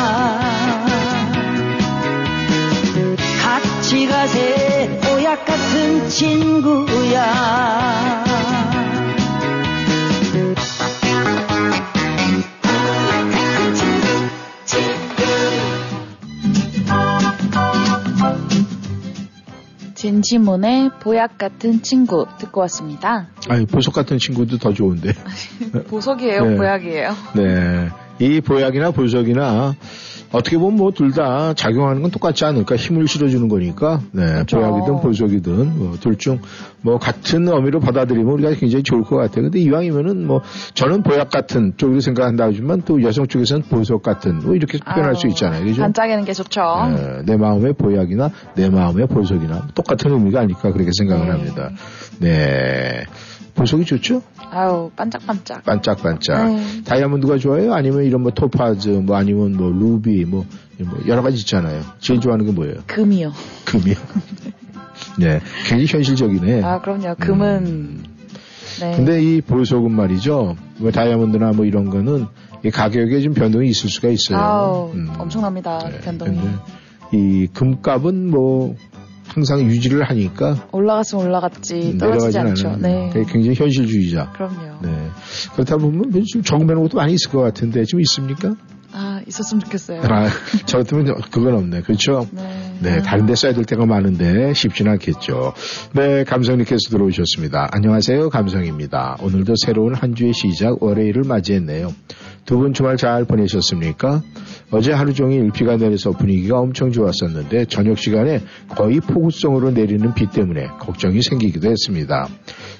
같이 3.42 4.06
가세 4.06 5.00
보약 5.02 5.44
같은 5.44 6.08
친구야 6.08 7.82
진지문의 20.02 20.90
보약 21.00 21.38
같은 21.38 21.80
친구 21.80 22.26
듣고 22.38 22.60
왔습니다. 22.62 23.28
아니, 23.48 23.64
보석 23.66 23.94
같은 23.94 24.18
친구도 24.18 24.58
더 24.58 24.72
좋은데. 24.72 25.12
보석이에요, 25.86 26.44
네. 26.44 26.56
보약이에요. 26.56 27.14
네. 27.36 27.88
이 28.18 28.40
보약이나 28.40 28.90
보석이나 28.90 29.76
어떻게 30.32 30.56
보면 30.58 30.76
뭐 30.76 30.90
둘 30.92 31.12
다 31.12 31.52
작용하는 31.54 32.00
건 32.02 32.10
똑같지 32.10 32.44
않을까 32.44 32.76
힘을 32.76 33.06
실어주는 33.06 33.48
거니까 33.48 34.00
네 34.12 34.26
그렇죠. 34.26 34.56
보약이든 34.58 35.00
보석이든 35.00 35.78
뭐 35.78 35.96
둘중 36.00 36.40
뭐 36.80 36.98
같은 36.98 37.46
의미로 37.48 37.80
받아들이면 37.80 38.32
우리가 38.32 38.52
굉장히 38.54 38.82
좋을 38.82 39.02
것 39.02 39.16
같아요. 39.16 39.42
근데 39.42 39.58
이왕이면은 39.60 40.26
뭐 40.26 40.40
저는 40.74 41.02
보약 41.02 41.30
같은 41.30 41.74
쪽으로 41.76 42.00
생각한다 42.00 42.44
하지만 42.44 42.82
또 42.82 43.02
여성 43.02 43.26
쪽에서는 43.26 43.64
보석 43.64 44.02
같은 44.02 44.38
뭐 44.38 44.54
이렇게 44.54 44.78
표현할 44.78 45.14
수 45.16 45.26
아유, 45.26 45.30
있잖아요. 45.32 45.64
그죠? 45.64 45.82
반짝이는 45.82 46.24
게 46.24 46.32
좋죠. 46.32 46.60
네, 46.96 47.22
내 47.26 47.36
마음의 47.36 47.74
보약이나 47.74 48.30
내 48.54 48.70
마음의 48.70 49.08
보석이나 49.08 49.68
똑같은 49.74 50.10
의미가 50.12 50.40
아닐까 50.40 50.72
그렇게 50.72 50.90
생각을 50.96 51.26
네. 51.26 51.30
합니다. 51.32 51.70
네. 52.20 53.04
보석이 53.54 53.84
좋죠? 53.84 54.22
아유, 54.54 54.90
반짝반짝. 54.94 55.64
반짝반짝. 55.64 56.54
네. 56.54 56.82
다이아몬드가 56.84 57.38
좋아요? 57.38 57.72
아니면 57.72 58.04
이런 58.04 58.20
뭐 58.20 58.32
토파즈, 58.32 58.90
뭐 58.90 59.16
아니면 59.16 59.56
뭐 59.56 59.70
루비, 59.70 60.26
뭐, 60.26 60.44
뭐 60.78 60.98
여러 61.06 61.22
가지 61.22 61.38
있잖아요. 61.38 61.80
제일 62.00 62.20
좋아하는 62.20 62.44
게 62.44 62.52
뭐예요? 62.52 62.74
금이요. 62.86 63.32
금이요. 63.64 63.94
네. 65.18 65.40
굉장히 65.66 65.86
현실적이네. 65.86 66.62
아, 66.62 66.82
그럼요. 66.82 67.14
금은. 67.18 68.02
네. 68.80 68.96
근데 68.96 69.22
이 69.22 69.40
보석은 69.40 69.90
말이죠. 69.90 70.56
뭐 70.76 70.90
다이아몬드나 70.90 71.52
뭐 71.52 71.64
이런 71.64 71.88
거는 71.88 72.26
이 72.62 72.70
가격에 72.70 73.20
좀 73.22 73.32
변동이 73.32 73.68
있을 73.68 73.88
수가 73.88 74.08
있어요. 74.08 74.38
아우, 74.38 74.92
음. 74.92 75.10
엄청납니다. 75.18 75.78
변동이. 76.02 76.36
근데 76.36 76.58
이 77.12 77.46
금값은 77.54 78.30
뭐 78.30 78.76
항상 79.34 79.62
유지를 79.62 80.02
하니까 80.04 80.68
올라갔으면 80.72 81.26
올라갔지, 81.26 81.96
떨어지지 81.98 82.38
내려가진 82.38 82.40
않죠. 82.40 82.76
네. 82.80 83.10
굉장히 83.12 83.54
현실주의자. 83.54 84.30
그럼요. 84.32 84.80
네. 84.82 85.08
그렇다 85.54 85.76
보면 85.78 86.10
좀 86.30 86.42
적응되는 86.42 86.82
것도 86.82 86.98
많이 86.98 87.14
있을 87.14 87.30
것 87.30 87.40
같은데 87.40 87.84
좀 87.84 88.00
있습니까? 88.00 88.54
아, 88.92 89.11
있었으면 89.26 89.60
좋겠어요. 89.64 90.00
아, 90.02 90.28
저 90.66 90.78
같으면 90.78 91.14
그건 91.30 91.54
없네. 91.54 91.82
그렇죠? 91.82 92.26
네. 92.80 93.00
다른 93.02 93.26
데 93.26 93.34
써야 93.34 93.52
될 93.52 93.64
때가 93.64 93.86
많은데 93.86 94.52
쉽지는 94.54 94.92
않겠죠. 94.92 95.54
네, 95.92 96.24
감성님께서 96.24 96.90
들어오셨습니다. 96.90 97.68
안녕하세요. 97.72 98.30
감성입니다. 98.30 99.18
오늘도 99.22 99.54
새로운 99.64 99.94
한 99.94 100.14
주의 100.14 100.32
시작 100.32 100.82
월요일을 100.82 101.22
맞이했네요. 101.26 101.92
두 102.44 102.58
분 102.58 102.72
주말 102.74 102.96
잘 102.96 103.24
보내셨습니까? 103.24 104.20
어제 104.72 104.92
하루 104.92 105.14
종일 105.14 105.50
비가 105.52 105.76
내려서 105.76 106.10
분위기가 106.10 106.58
엄청 106.58 106.90
좋았었는데 106.90 107.66
저녁 107.66 107.98
시간에 107.98 108.40
거의 108.68 108.98
폭우성으로 109.00 109.70
내리는 109.70 110.12
비 110.14 110.28
때문에 110.28 110.66
걱정이 110.80 111.22
생기기도 111.22 111.70
했습니다. 111.70 112.26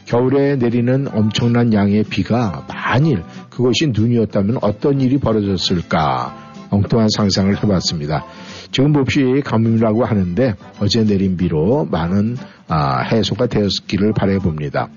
겨울에 0.07 0.57
내리는 0.57 1.07
엄청난 1.13 1.73
양의 1.73 2.05
비가 2.05 2.67
만일 2.69 3.23
그것이 3.51 3.89
눈이었다면 3.89 4.59
어떤 4.63 5.01
일이 5.01 5.19
벌어졌을까 5.19 6.32
엉뚱한 6.73 7.09
상상을 7.15 7.63
해봤습니다. 7.63 8.25
지금 8.71 8.93
몹시 8.93 9.43
가뭄이라고 9.45 10.05
하는데 10.05 10.55
어제 10.81 11.05
내린 11.05 11.37
비로 11.37 11.87
많은 11.91 12.37
아, 12.69 13.03
해소가 13.03 13.47
되었기를 13.47 14.15
바라봅니다. 14.15 14.89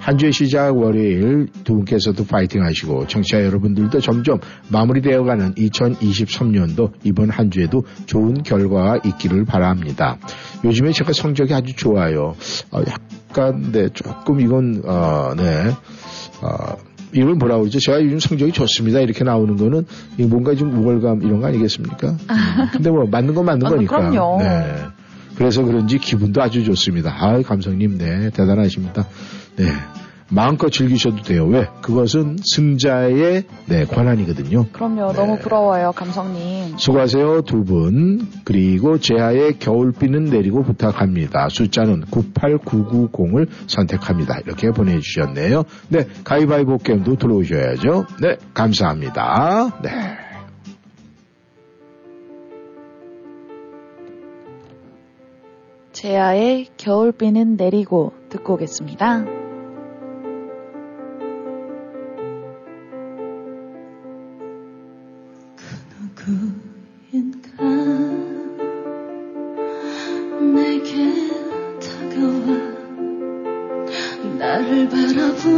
한 0.00 0.16
주의 0.16 0.32
시작 0.32 0.76
월요일 0.76 1.48
두 1.62 1.74
분께서도 1.74 2.24
파이팅 2.24 2.64
하시고 2.64 3.06
청취자 3.06 3.44
여러분들도 3.44 4.00
점점 4.00 4.40
마무리되어가는 4.68 5.54
2023년도 5.54 6.92
이번 7.04 7.28
한 7.28 7.50
주에도 7.50 7.84
좋은 8.06 8.42
결과가 8.42 9.00
있기를 9.04 9.44
바랍니다. 9.44 10.16
요즘에 10.64 10.92
제가 10.92 11.12
성적이 11.12 11.54
아주 11.54 11.76
좋아요. 11.76 12.34
어, 12.72 12.80
약간 12.88 13.70
네 13.72 13.90
조금 13.90 14.40
이건 14.40 14.82
어, 14.86 15.34
네 15.36 15.70
어, 16.42 16.89
이걸 17.12 17.34
뭐라 17.34 17.58
그러죠? 17.58 17.80
제가 17.80 18.02
요즘 18.02 18.18
성적이 18.18 18.52
좋습니다. 18.52 19.00
이렇게 19.00 19.24
나오는 19.24 19.56
거는 19.56 19.86
뭔가 20.28 20.54
좀 20.54 20.76
우월감 20.76 21.22
이런 21.22 21.40
거 21.40 21.46
아니겠습니까? 21.48 22.16
근데 22.72 22.90
뭐 22.90 23.06
맞는 23.06 23.34
건 23.34 23.44
맞는 23.44 23.66
아, 23.66 23.70
거니까. 23.70 24.10
그럼요. 24.10 24.38
네. 24.40 24.74
그래서 25.36 25.62
그런지 25.64 25.98
기분도 25.98 26.42
아주 26.42 26.64
좋습니다. 26.64 27.16
아, 27.18 27.40
감성님, 27.40 27.98
네, 27.98 28.30
대단하십니다. 28.30 29.06
네. 29.56 29.64
마음껏 30.30 30.70
즐기셔도 30.70 31.22
돼요. 31.22 31.46
왜? 31.46 31.66
그것은 31.82 32.36
승자의 32.42 33.44
네, 33.66 33.84
권한이거든요. 33.84 34.66
그럼요. 34.72 35.12
너무 35.12 35.38
부러워요, 35.38 35.92
감성님. 35.92 36.78
수고하세요, 36.78 37.42
두 37.42 37.64
분. 37.64 38.28
그리고 38.44 38.98
제하의 38.98 39.58
겨울비는 39.58 40.24
내리고 40.26 40.62
부탁합니다. 40.62 41.48
숫자는 41.50 42.04
98990을 42.04 43.48
선택합니다. 43.66 44.38
이렇게 44.46 44.70
보내주셨네요. 44.70 45.64
네, 45.88 46.06
가위바위보 46.24 46.78
게임도 46.78 47.16
들어오셔야죠. 47.16 48.06
네, 48.22 48.36
감사합니다. 48.54 49.80
네. 49.82 49.90
제아의 55.92 56.68
겨울비는 56.78 57.56
내리고 57.56 58.12
듣고 58.30 58.54
오겠습니다. 58.54 59.39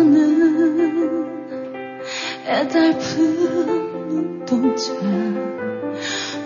바라보는 0.02 1.30
애달픈 2.44 4.08
눈동자 4.08 4.92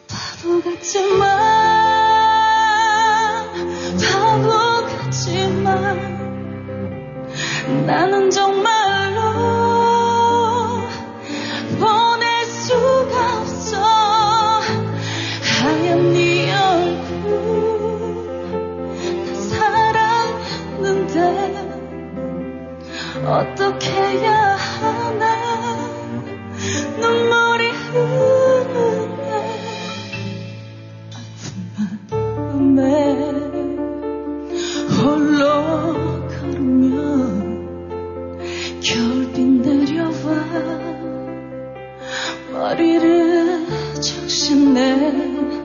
바보 0.07 0.61
같지만 0.61 1.29
바보 3.99 4.87
같지만 4.87 6.12
나는 7.87 8.31
정말로 8.31 9.21
보낼 11.79 12.45
수가 12.47 13.39
없어. 13.41 13.81
하얀 15.61 16.13
네 16.13 16.53
얼굴 16.53 17.31
나 19.27 19.35
사랑했는데 20.81 21.19
어떻게 23.27 23.91
해야 23.91 24.57
하나? 24.57 25.37
눈물이 26.99 27.71
흐르네. 27.71 29.23
아픈 31.77 32.75
마음에 32.77 33.12
머리를 42.73 43.67
적시네 44.01 45.62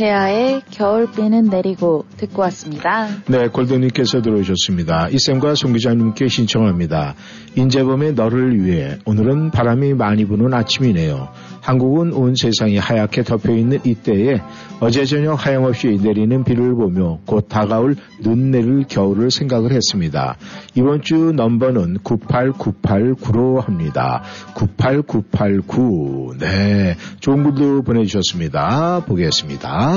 제아의 0.00 0.62
겨울비는 0.70 1.50
내리고 1.50 2.06
듣고 2.16 2.40
왔습니다. 2.42 3.06
네, 3.26 3.48
골든님께서 3.48 4.22
들어오셨습니다. 4.22 5.10
이쌤과 5.10 5.54
송 5.56 5.74
기자님께 5.74 6.26
신청합니다. 6.26 7.14
인재범의 7.54 8.14
너를 8.14 8.64
위해 8.64 8.96
오늘은 9.04 9.50
바람이 9.50 9.92
많이 9.92 10.24
부는 10.24 10.54
아침이네요. 10.54 11.28
한국은 11.60 12.14
온 12.14 12.34
세상이 12.34 12.78
하얗게 12.78 13.24
덮여있는 13.24 13.80
이때에 13.84 14.40
어제 14.80 15.04
저녁 15.04 15.44
하염없이 15.44 15.98
내리는 16.02 16.44
비를 16.44 16.74
보며 16.74 17.18
곧 17.26 17.48
다가올 17.48 17.96
눈 18.22 18.50
내릴 18.50 18.84
겨울을 18.88 19.30
생각을 19.30 19.72
했습니다. 19.72 20.36
이번 20.74 21.02
주 21.02 21.32
넘버는 21.36 21.98
98989로 21.98 23.60
합니다. 23.62 24.22
98989. 24.54 26.36
네. 26.38 26.96
좋은 27.20 27.42
글도 27.42 27.82
보내주셨습니다. 27.82 29.04
보겠습니다. 29.04 29.89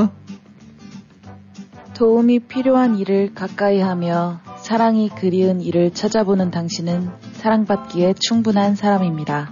도움이 1.93 2.39
필요한 2.39 2.97
일을 2.97 3.33
가까이 3.33 3.79
하며 3.79 4.39
사랑이 4.57 5.09
그리운 5.09 5.61
일을 5.61 5.93
찾아보는 5.93 6.51
당신은 6.51 7.09
사랑받기에 7.33 8.15
충분한 8.19 8.75
사람입니다. 8.75 9.51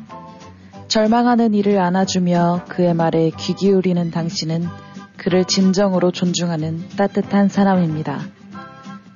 절망하는 0.88 1.54
이를 1.54 1.80
안아주며 1.80 2.66
그의 2.68 2.94
말에 2.94 3.32
귀 3.38 3.54
기울이는 3.54 4.12
당신은 4.12 4.68
그를 5.18 5.46
진정으로 5.46 6.12
존중하는 6.12 6.90
따뜻한 6.98 7.48
사람입니다. 7.48 8.20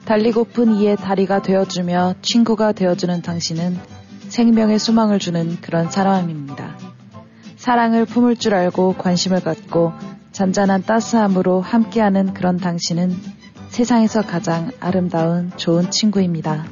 달리고픈 0.05 0.75
이의 0.75 0.95
다리가 0.97 1.41
되어주며 1.41 2.15
친구가 2.21 2.73
되어주는 2.73 3.21
당신은 3.23 3.77
생명의 4.29 4.77
소망을 4.77 5.17
주는 5.17 5.57
그런 5.61 5.89
사람입니다. 5.89 6.77
사랑을 7.57 8.05
품을 8.05 8.35
줄 8.35 8.53
알고 8.53 8.93
관심을 8.97 9.41
갖고 9.41 9.93
잔잔한 10.35 10.83
따스함으로 10.83 11.61
함께하는 11.61 12.33
그런 12.33 12.57
당신은 12.57 13.15
세상에서 13.69 14.21
가장 14.21 14.69
아름다운 14.81 15.49
좋은 15.55 15.89
친구입니다. 15.89 16.65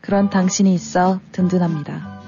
그런 0.00 0.28
당신이 0.28 0.74
있어 0.74 1.20
든든합니다. 1.30 2.20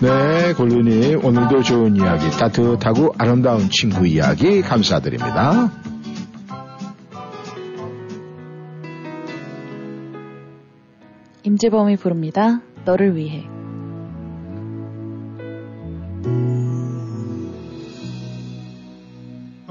네, 0.00 0.52
골륜님 0.52 1.24
오늘도 1.24 1.64
좋은 1.64 1.96
이야기, 1.96 2.30
따뜻하고 2.30 3.12
아름다운 3.18 3.68
친구 3.70 4.06
이야기 4.06 4.62
감사드립니다. 4.62 5.72
임재범이 11.42 11.96
부릅니다. 11.96 12.60
너를 12.84 13.16
위해. 13.16 13.48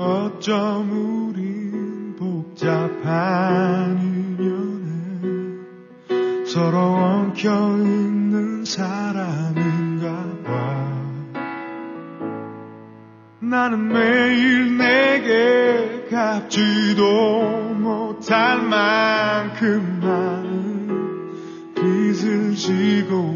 어쩜 0.04 1.30
우린 1.30 2.16
복잡한 2.18 3.98
인연에 4.02 5.56
서로 6.46 6.78
엉켜 6.78 7.78
있는 7.78 8.66
사람인가 8.66 10.08
봐. 10.44 10.52
나는 13.40 13.88
매일 13.88 14.78
내게 14.78 16.08
갚지도 16.12 17.74
못할 17.76 18.62
만큼 18.62 20.02
많은 20.02 21.74
빚을 21.76 22.56
지고 22.56 23.33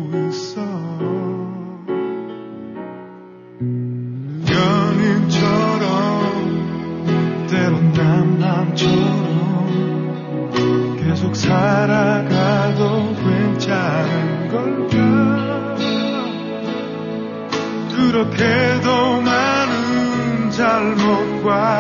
그렇게도 18.18 19.22
많은 19.22 20.50
잘못과 20.50 21.77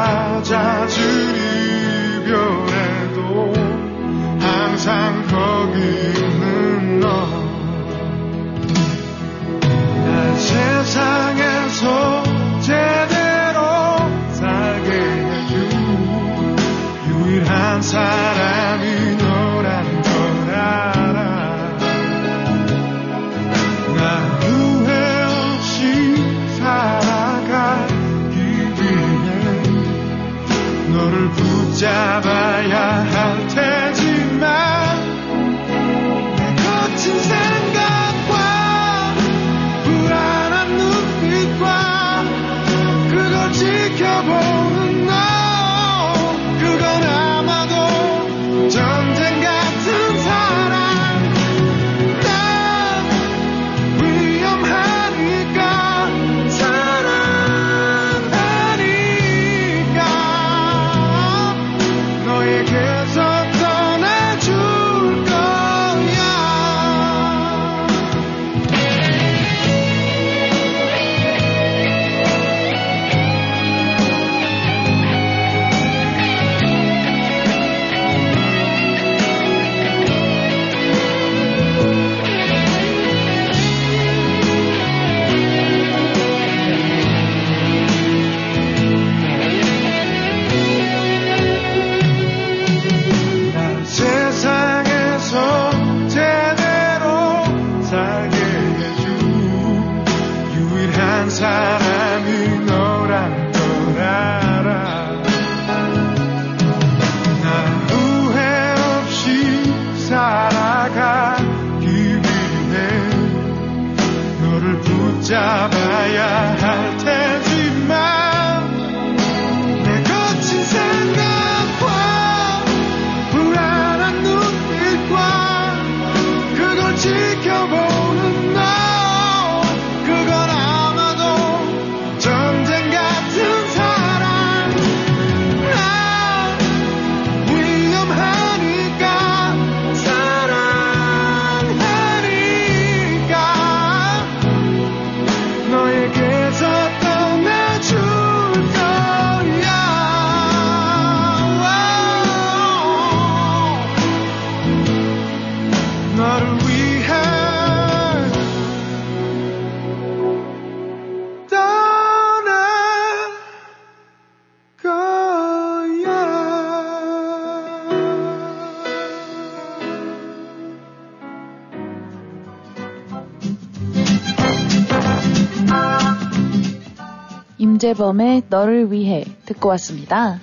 임재범의 177.77 178.43
너를 178.49 178.91
위해 178.91 179.23
듣고 179.45 179.69
왔습니다. 179.69 180.39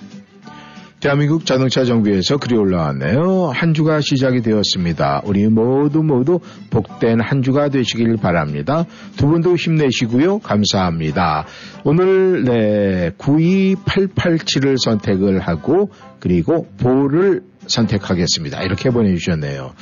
대한민국 1.01 1.45
자동차 1.45 1.83
정비에서 1.83 2.37
글이 2.37 2.55
올라왔네요. 2.55 3.51
한 3.53 3.73
주가 3.73 3.99
시작이 4.01 4.41
되었습니다. 4.41 5.21
우리 5.25 5.47
모두 5.47 6.01
모두 6.01 6.39
복된 6.71 7.19
한 7.21 7.43
주가 7.43 7.69
되시길 7.69 8.17
바랍니다. 8.17 8.85
두 9.17 9.27
분도 9.27 9.55
힘내시고요. 9.55 10.39
감사합니다. 10.39 11.45
오늘 11.83 12.43
네 12.45 13.11
92887을 13.17 14.77
선택을 14.83 15.39
하고 15.41 15.91
그리고 16.19 16.67
보를 16.77 17.43
선택하겠습니다. 17.67 18.63
이렇게 18.63 18.89
보내주셨네요. 18.89 19.73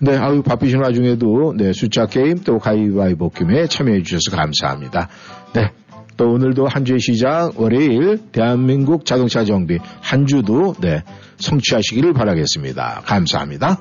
네, 0.00 0.16
아유, 0.16 0.42
바쁘신 0.42 0.80
와중에도, 0.80 1.54
네, 1.56 1.72
숫자 1.72 2.06
게임 2.06 2.38
또 2.44 2.58
가위바위보 2.58 3.30
게임에 3.30 3.66
참여해 3.66 4.02
주셔서 4.02 4.36
감사합니다. 4.36 5.08
네. 5.54 5.72
또 6.18 6.32
오늘도 6.32 6.66
한 6.66 6.84
주의 6.84 7.00
시작, 7.00 7.58
월요일, 7.58 8.18
대한민국 8.32 9.06
자동차 9.06 9.44
정비 9.44 9.78
한 10.02 10.26
주도, 10.26 10.74
네, 10.80 11.02
성취하시기를 11.38 12.12
바라겠습니다. 12.12 13.02
감사합니다. 13.06 13.78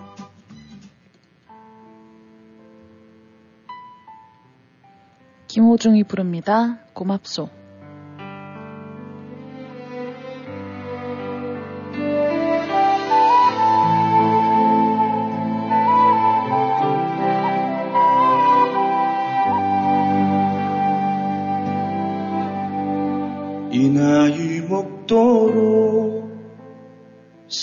김호중이 5.48 6.04
부릅니다. 6.04 6.78
고맙소. 6.94 7.50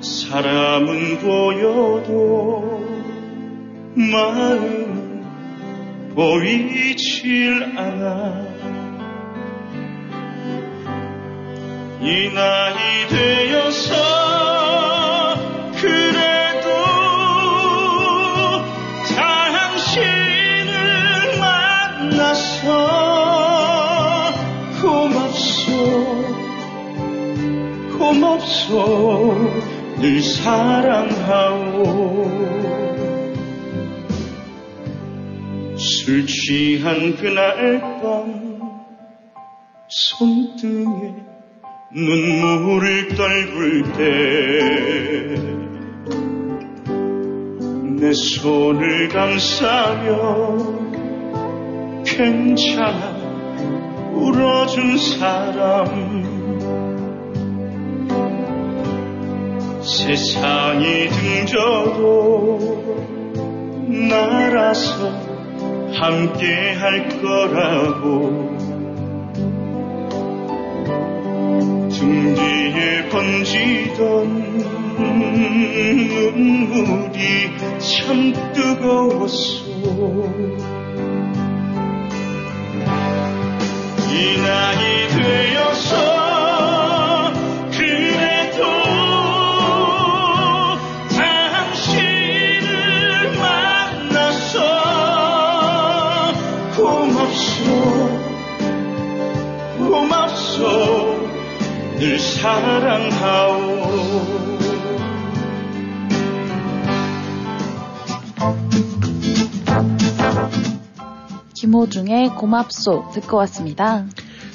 사람은 0.00 1.18
보여도 1.18 2.80
마음은 3.94 5.24
보이질 6.14 7.74
않아. 7.76 8.48
이 12.00 12.30
나이 12.34 13.08
되어서 13.08 13.94
그래도 15.78 16.68
당신을 19.16 20.72
만나서 21.38 22.66
고맙소 24.80 25.68
고맙소 27.98 29.49
늘 30.00 30.22
사랑하오. 30.22 31.80
술 35.76 36.26
취한 36.26 37.16
그날 37.16 37.80
밤 38.02 38.60
손등에 39.88 41.14
눈물을 41.92 43.08
떨굴 43.16 43.92
때 43.92 45.60
내 48.00 48.14
손을 48.14 49.08
감싸며 49.08 50.56
괜찮아 52.02 53.14
울어준 54.14 54.96
사람 54.96 56.19
세상이 59.82 61.08
등져도 61.08 62.58
날아서 64.08 65.08
함께 65.94 66.74
할 66.74 67.08
거라고. 67.20 68.56
등 71.90 72.34
뒤에 72.34 73.08
번지던 73.08 74.60
눈물이 76.34 77.56
참 77.78 78.32
뜨거웠어 78.52 79.70
이 84.12 84.12
나이 84.42 85.08
되어서 85.08 86.29
고맙소 97.50 97.66
고맙소 99.78 100.60
늘 101.98 102.18
사랑하오 102.18 103.80
김호중의 111.54 112.30
고맙소 112.36 113.10
듣고 113.12 113.36
왔습니다. 113.38 114.06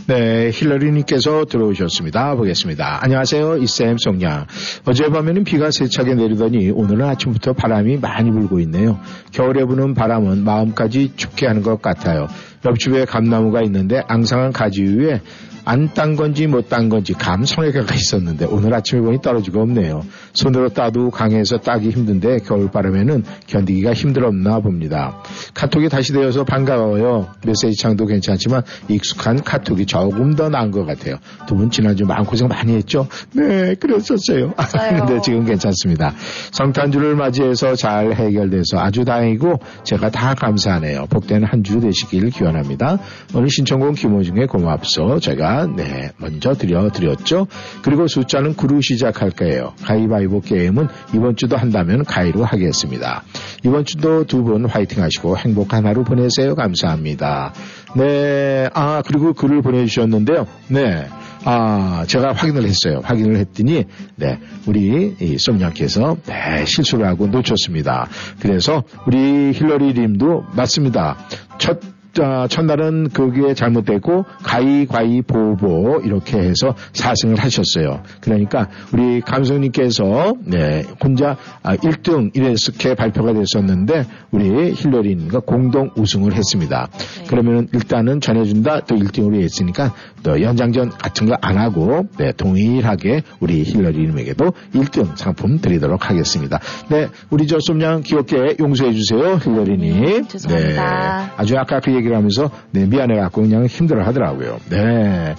네, 0.07 0.51
힐러리님께서 0.53 1.45
들어오셨습니다. 1.45 2.35
보겠습니다. 2.35 2.99
안녕하세요. 3.01 3.57
이쌤 3.57 3.97
송양. 3.97 4.45
어젯밤에는 4.85 5.43
비가 5.43 5.71
세차게 5.71 6.13
내리더니 6.13 6.69
오늘은 6.69 7.03
아침부터 7.07 7.53
바람이 7.53 7.97
많이 7.97 8.29
불고 8.29 8.59
있네요. 8.59 8.99
겨울에 9.31 9.65
부는 9.65 9.95
바람은 9.95 10.43
마음까지 10.43 11.13
춥게 11.15 11.47
하는 11.47 11.63
것 11.63 11.81
같아요. 11.81 12.27
옆집에 12.63 13.05
감나무가 13.05 13.63
있는데 13.63 14.03
앙상한 14.07 14.51
가지 14.51 14.83
위에 14.83 15.21
안 15.65 15.93
딴 15.93 16.15
건지 16.15 16.47
못 16.47 16.69
딴 16.69 16.89
건지 16.89 17.13
감성애가 17.13 17.81
있었는데 17.93 18.45
오늘 18.45 18.73
아침에 18.73 19.01
보니 19.01 19.21
떨어지가 19.21 19.61
없네요. 19.61 20.03
손으로 20.33 20.69
따도 20.69 21.09
강해서 21.09 21.57
따기 21.57 21.89
힘든데 21.89 22.39
겨울바람에는 22.39 23.23
견디기가 23.47 23.93
힘들었나 23.93 24.59
봅니다. 24.59 25.21
카톡이 25.53 25.89
다시 25.89 26.13
되어서 26.13 26.43
반가워요. 26.43 27.29
메시지 27.45 27.75
창도 27.81 28.05
괜찮지만 28.05 28.61
익숙한 28.89 29.43
카톡이 29.43 29.85
조금 29.85 30.35
더 30.35 30.49
나은 30.49 30.71
것 30.71 30.85
같아요. 30.85 31.15
두 31.47 31.55
분 31.55 31.69
지난주 31.71 32.05
마음고생 32.05 32.47
많이 32.47 32.75
했죠? 32.75 33.07
네, 33.33 33.75
그랬었어요. 33.75 34.53
근데 34.97 35.21
지금 35.21 35.45
괜찮습니다. 35.45 36.13
성탄주를 36.51 37.15
맞이해서 37.15 37.75
잘 37.75 38.13
해결돼서 38.13 38.77
아주 38.79 39.05
다행이고 39.05 39.59
제가 39.83 40.09
다 40.09 40.33
감사하네요. 40.35 41.05
복된 41.09 41.43
한 41.43 41.63
주 41.65 41.79
되시길 41.79 42.29
기원합니다. 42.29 42.99
오늘 43.33 43.49
신청곡 43.49 43.95
김호중의 43.95 44.45
고맙소. 44.47 45.19
제가 45.19 45.54
네 45.65 46.11
먼저 46.17 46.53
드려드렸죠. 46.53 47.47
그리고 47.81 48.07
숫자는 48.07 48.55
9로 48.55 48.81
시작할 48.81 49.31
거예요. 49.31 49.73
가위바위보 49.83 50.41
게임은 50.41 50.87
이번 51.13 51.35
주도 51.35 51.57
한다면 51.57 52.03
가위로 52.05 52.43
하겠습니다. 52.45 53.23
이번 53.63 53.85
주도 53.85 54.23
두 54.25 54.45
분 54.45 54.65
화이팅 54.65 55.01
하시고 55.01 55.37
행복한 55.37 55.85
하루 55.87 56.03
보내세요. 56.03 56.53
감사합니다. 56.53 57.53
네, 57.95 58.69
아 58.73 59.01
그리고 59.05 59.33
글을 59.33 59.61
보내주셨는데요. 59.63 60.45
네. 60.67 61.07
아, 61.47 62.05
제가 62.07 62.33
확인을 62.33 62.63
했어요. 62.63 63.01
확인을 63.03 63.35
했더니, 63.37 63.83
네, 64.15 64.39
우리, 64.65 65.15
이, 65.19 65.37
썸냥께서, 65.37 66.17
네, 66.25 66.65
실수를 66.65 67.05
하고 67.05 67.27
놓쳤습니다. 67.27 68.09
그래서, 68.39 68.83
우리 69.05 69.51
힐러리 69.53 69.93
님도 69.93 70.43
맞습니다. 70.55 71.17
첫 71.59 71.79
자, 72.15 72.47
첫날은 72.49 73.09
그게 73.09 73.53
잘못됐고 73.53 74.25
가위가위보보 74.43 76.01
이렇게 76.03 76.37
해서 76.39 76.73
4승을 76.93 77.37
하셨어요. 77.37 78.01
그러니까 78.21 78.69
우리 78.93 79.21
감독님께서 79.21 80.33
네, 80.45 80.83
혼자 81.03 81.37
아, 81.61 81.75
1등 81.75 82.31
이렇게 82.33 82.95
발표가 82.95 83.33
됐었는데 83.33 84.05
우리 84.31 84.73
힐러리님과 84.73 85.41
공동 85.41 85.91
우승을 85.95 86.33
했습니다. 86.33 86.87
그러면 87.27 87.67
일단은 87.73 88.21
전해준다 88.21 88.81
또 88.81 88.95
1등으로 88.95 89.41
했으니까 89.41 89.93
또 90.23 90.41
연장전 90.41 90.89
같은 90.89 91.27
거 91.27 91.35
안 91.41 91.57
하고 91.57 92.07
네, 92.17 92.31
동일하게 92.31 93.21
우리 93.39 93.63
힐러리님에게도 93.63 94.53
1등 94.73 95.17
상품 95.17 95.59
드리도록 95.59 96.09
하겠습니다. 96.09 96.59
네, 96.89 97.07
우리 97.29 97.45
저 97.45 97.57
솜양 97.59 98.01
귀엽게 98.01 98.55
용서해 98.59 98.93
주세요, 98.93 99.35
힐러리님. 99.43 100.27
죄송합니다. 100.27 101.25
네, 101.25 101.31
아주 101.37 101.57
아까 101.57 101.79
그 101.79 101.93
얘기 101.93 102.04
를 102.09 102.17
하면서 102.17 102.49
네, 102.71 102.85
미안해갖고 102.85 103.41
그냥 103.41 103.65
힘들어 103.65 104.05
하더라고요. 104.05 104.59
네. 104.69 105.35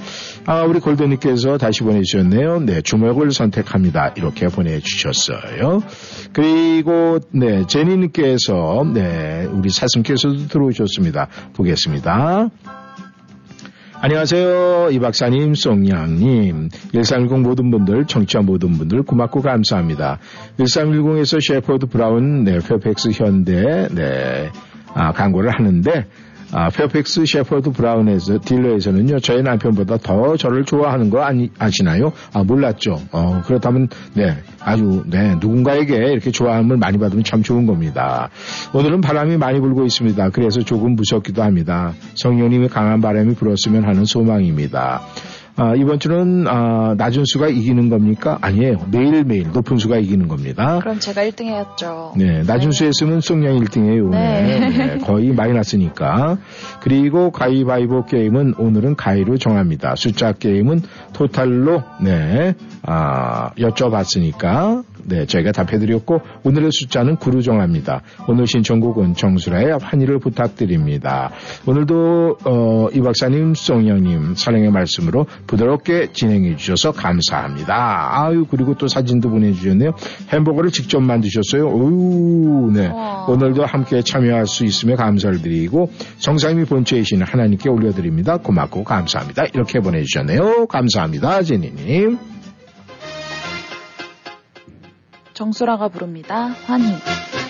아, 0.47 0.63
우리 0.63 0.81
골드님께서 0.81 1.59
다시 1.59 1.83
보내주셨네요. 1.83 2.61
네, 2.61 2.81
주먹을 2.81 3.33
선택합니다. 3.33 4.13
이렇게 4.17 4.47
보내주셨어요. 4.47 5.83
그리고, 6.33 7.19
네, 7.33 7.67
제니님께서, 7.67 8.85
네, 8.95 9.45
우리 9.51 9.71
사슴께서도 9.71 10.47
들어오셨습니다. 10.49 11.29
보겠습니다. 11.55 12.51
안녕하세요. 13.99 14.91
이 14.93 14.99
박사님, 14.99 15.55
송양님. 15.55 16.69
1310 16.93 17.41
모든 17.41 17.71
분들, 17.71 18.07
청취자 18.07 18.41
모든 18.41 18.73
분들 18.79 19.03
고맙고 19.03 19.41
감사합니다. 19.41 20.19
1310에서 20.59 21.41
셰퍼드 21.41 21.87
브라운, 21.87 22.45
네, 22.45 22.59
페어팩스 22.59 23.11
현대, 23.15 23.89
네, 23.91 24.51
아, 24.95 25.13
광고를 25.13 25.51
하는데, 25.51 26.07
아, 26.53 26.71
페어팩스 26.71 27.27
셰퍼드 27.27 27.73
브라운에서 27.73 28.39
딜러에서는요 28.39 29.19
저희 29.21 29.43
남편보다 29.43 29.99
더 29.99 30.37
저를 30.37 30.65
좋아하는 30.65 31.11
거 31.11 31.23
아니 31.23 31.51
아시나요? 31.59 32.13
아 32.33 32.45
몰랐죠. 32.45 33.01
어 33.13 33.43
그렇다면 33.45 33.89
네 34.15 34.37
아주 34.61 35.03
네 35.07 35.35
누군가에게 35.41 35.97
이렇게 35.97 36.31
좋아함을 36.31 36.77
많이 36.77 36.99
받으면 36.99 37.25
참 37.25 37.43
좋은 37.43 37.67
겁니다. 37.67 38.31
오늘은 38.73 39.01
바람이 39.01 39.37
많이 39.37 39.61
불고 39.61 39.85
있습니다. 39.85 40.31
그래서 40.31 40.61
조금 40.61 40.95
무섭기도 40.95 41.43
합니다. 41.43 41.93
성령님의 42.15 42.69
강한 42.69 43.01
바람이 43.01 43.35
불었으면 43.35 43.85
하는 43.85 44.05
소망입니다. 44.05 45.03
아, 45.59 45.75
이번 45.75 45.99
주는 45.99 46.47
아, 46.47 46.95
낮은 46.99 47.25
수가 47.25 47.49
이기는 47.49 47.89
겁니까? 47.89 48.37
아니에요. 48.43 48.87
매일매일 48.91 49.51
높은 49.53 49.79
수가 49.79 49.97
이기는 49.97 50.29
겁니다. 50.29 50.79
그럼 50.81 51.01
제가 51.01 51.23
1등 51.23 51.45
해야죠. 51.47 52.13
네, 52.17 52.43
낮은 52.43 52.73
수에서는 52.73 53.21
송량 53.21 53.59
1등이에요. 53.61 54.11
네. 54.11 54.69
네, 54.69 54.99
거의 54.99 55.33
마이너스니까. 55.33 56.37
그리고 56.81 57.31
가위바위보 57.31 58.05
게임은 58.05 58.55
오늘은 58.59 58.97
가위로 58.97 59.39
정합니다. 59.39 59.95
숫자 59.97 60.33
게임은 60.33 60.83
토탈로 61.15 61.83
네, 62.03 62.55
아, 62.83 63.51
여쭤봤으니까 63.55 64.85
네, 65.09 65.25
저희가 65.27 65.53
답해드렸고 65.53 66.21
오늘의 66.45 66.71
숫자는 66.73 67.17
9로 67.17 67.43
정합니다. 67.45 68.03
오늘 68.29 68.47
신청곡은 68.47 69.15
정수라의 69.15 69.79
환희를 69.81 70.19
부탁드립니다. 70.19 71.31
오늘도 71.67 72.39
어, 72.45 72.89
이 72.93 73.01
박사님, 73.01 73.55
송영님 73.55 74.35
사랑의 74.35 74.71
말씀으로 74.71 75.27
부드럽게 75.47 76.13
진행해 76.13 76.57
주셔서 76.57 76.93
감사합니다. 76.93 78.25
아유 78.25 78.47
그리고 78.51 78.75
또 78.75 78.89
사진도 78.89 79.31
보내주셨네요. 79.31 79.93
햄버거를 80.33 80.71
직접 80.71 81.01
만드셨어요. 81.01 81.69
오우, 81.69 82.73
네. 82.73 82.91
오늘도 83.29 83.65
함께 83.65 84.03
참여할 84.03 84.47
수 84.47 84.65
있으며 84.65 84.97
감사를 84.97 85.41
드리고 85.41 85.91
정상이 86.19 86.65
본체이신 86.65 87.23
하나님께 87.23 87.69
올려드립니다. 87.69 88.39
고맙고 88.39 88.85
감사합니다. 88.85 89.45
이렇게 89.55 89.81
보내주셨네요. 89.81 90.67
감사합니다, 90.67 91.43
제니님. 91.43 92.36
정수라가 95.37 95.89
부릅니다. 95.89 96.47
환희. 96.67 97.46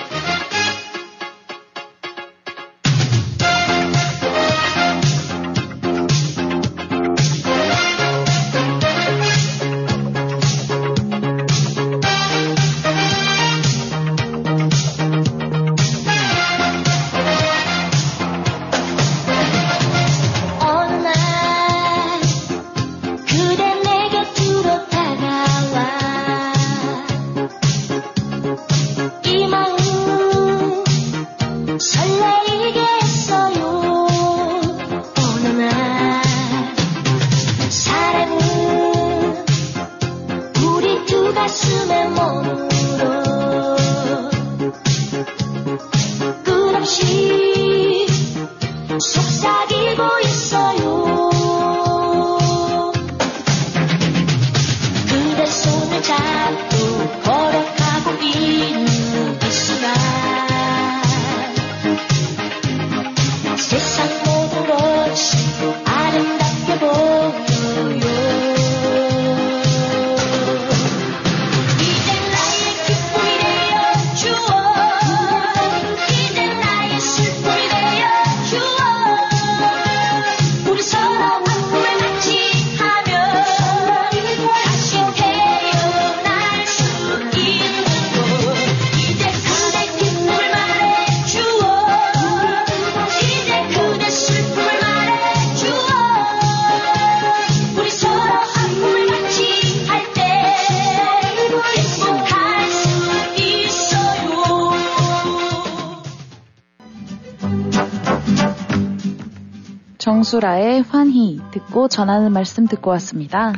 정수라의 110.27 110.83
환희 110.83 111.39
듣고 111.53 111.87
전하는 111.89 112.33
말씀 112.33 112.67
듣고 112.67 112.91
왔습니다. 112.93 113.53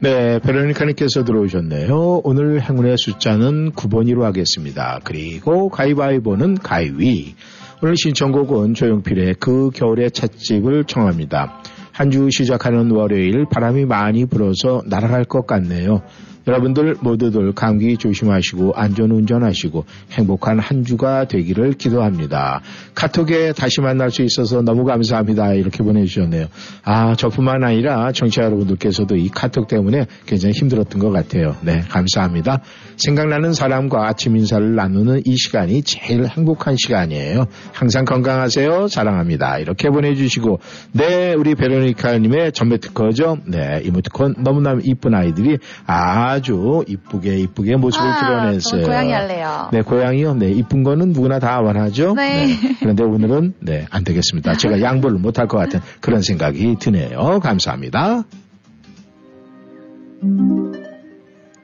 네, 0.00 0.38
베로니카님께서 0.40 1.24
들어오셨네요. 1.24 2.20
오늘 2.24 2.60
행운의 2.60 2.96
숫자는 2.98 3.72
9번으로 3.72 4.22
하겠습니다. 4.22 5.00
그리고 5.02 5.70
가위바위보는 5.70 6.56
가위. 6.56 7.34
오늘 7.82 7.94
신청곡은 7.96 8.74
조용필의 8.74 9.36
그 9.40 9.70
겨울의 9.70 10.10
찻집을 10.10 10.84
청합니다. 10.84 11.62
한 11.92 12.10
주 12.10 12.28
시작하는 12.30 12.90
월요일 12.90 13.46
바람이 13.50 13.84
많이 13.86 14.26
불어서 14.26 14.82
날아갈 14.86 15.24
것 15.24 15.46
같네요. 15.46 16.02
여러분들 16.50 16.96
모두들 17.00 17.52
감기 17.52 17.96
조심하시고 17.96 18.72
안전 18.74 19.12
운전하시고 19.12 19.84
행복한 20.10 20.58
한 20.58 20.84
주가 20.84 21.26
되기를 21.28 21.74
기도합니다. 21.74 22.60
카톡에 22.96 23.52
다시 23.52 23.80
만날 23.80 24.10
수 24.10 24.22
있어서 24.22 24.60
너무 24.60 24.84
감사합니다. 24.84 25.52
이렇게 25.52 25.84
보내주셨네요. 25.84 26.46
아, 26.82 27.14
저뿐만 27.14 27.62
아니라 27.62 28.10
청취자 28.10 28.42
여러분들께서도 28.42 29.14
이 29.16 29.28
카톡 29.28 29.68
때문에 29.68 30.06
굉장히 30.26 30.54
힘들었던 30.54 31.00
것 31.00 31.10
같아요. 31.10 31.54
네, 31.60 31.82
감사합니다. 31.88 32.62
생각나는 32.96 33.52
사람과 33.52 34.08
아침 34.08 34.36
인사를 34.36 34.74
나누는 34.74 35.22
이 35.24 35.36
시간이 35.36 35.82
제일 35.82 36.26
행복한 36.26 36.74
시간이에요. 36.76 37.46
항상 37.72 38.04
건강하세요. 38.04 38.88
사랑합니다. 38.88 39.58
이렇게 39.58 39.88
보내주시고, 39.88 40.58
네, 40.92 41.32
우리 41.34 41.54
베로니카님의 41.54 42.52
전매 42.52 42.78
특허죠. 42.78 43.38
네, 43.46 43.82
이모티콘 43.84 44.34
너무나 44.42 44.76
이쁜 44.82 45.14
아이들이 45.14 45.58
아주 45.86 46.39
아주 46.40 46.84
이쁘게 46.88 47.38
이쁘게 47.38 47.76
모습을 47.76 48.06
아, 48.06 48.18
드러냈어요. 48.18 48.86
고양이 48.86 49.12
할래요. 49.12 49.68
네, 49.72 49.82
고양이요. 49.82 50.34
네, 50.34 50.50
이쁜 50.50 50.82
거는 50.82 51.12
누구나 51.12 51.38
다 51.38 51.60
원하죠. 51.60 52.14
네. 52.14 52.56
그런데 52.80 53.04
오늘은 53.04 53.54
네, 53.60 53.86
안 53.90 54.04
되겠습니다. 54.04 54.54
제가 54.54 54.80
양보를 54.80 55.18
못할 55.18 55.46
것 55.46 55.58
같은 55.58 55.80
그런 56.00 56.22
생각이 56.22 56.76
드네요. 56.80 57.40
감사합니다. 57.40 58.24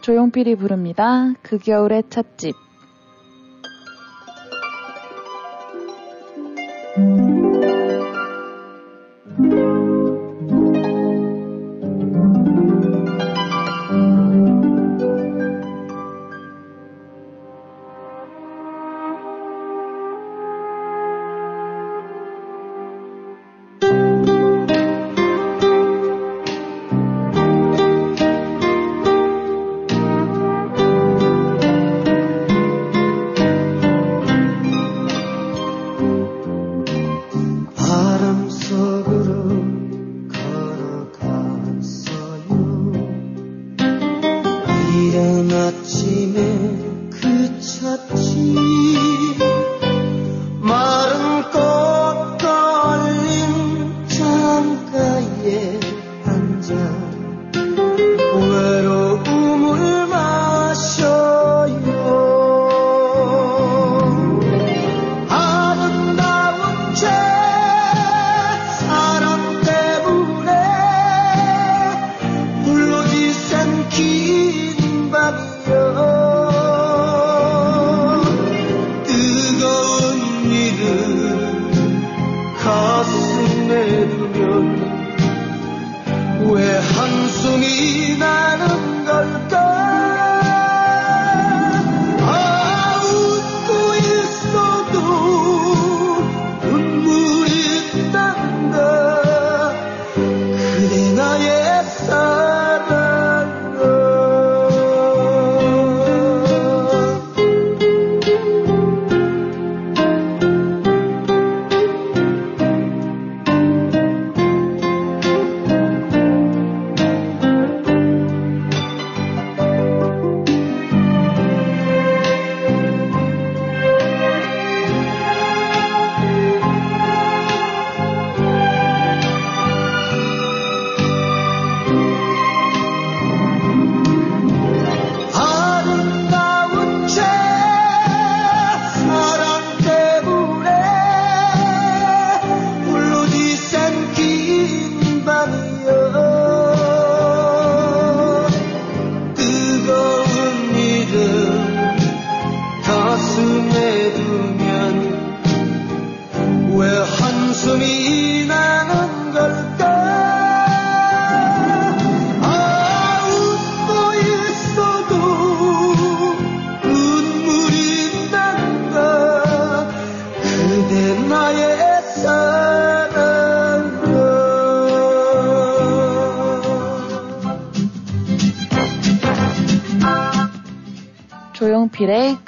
조용필이 0.02 0.56
부릅니다. 0.56 1.32
그 1.42 1.58
겨울의 1.58 2.04
찻집. 2.10 2.54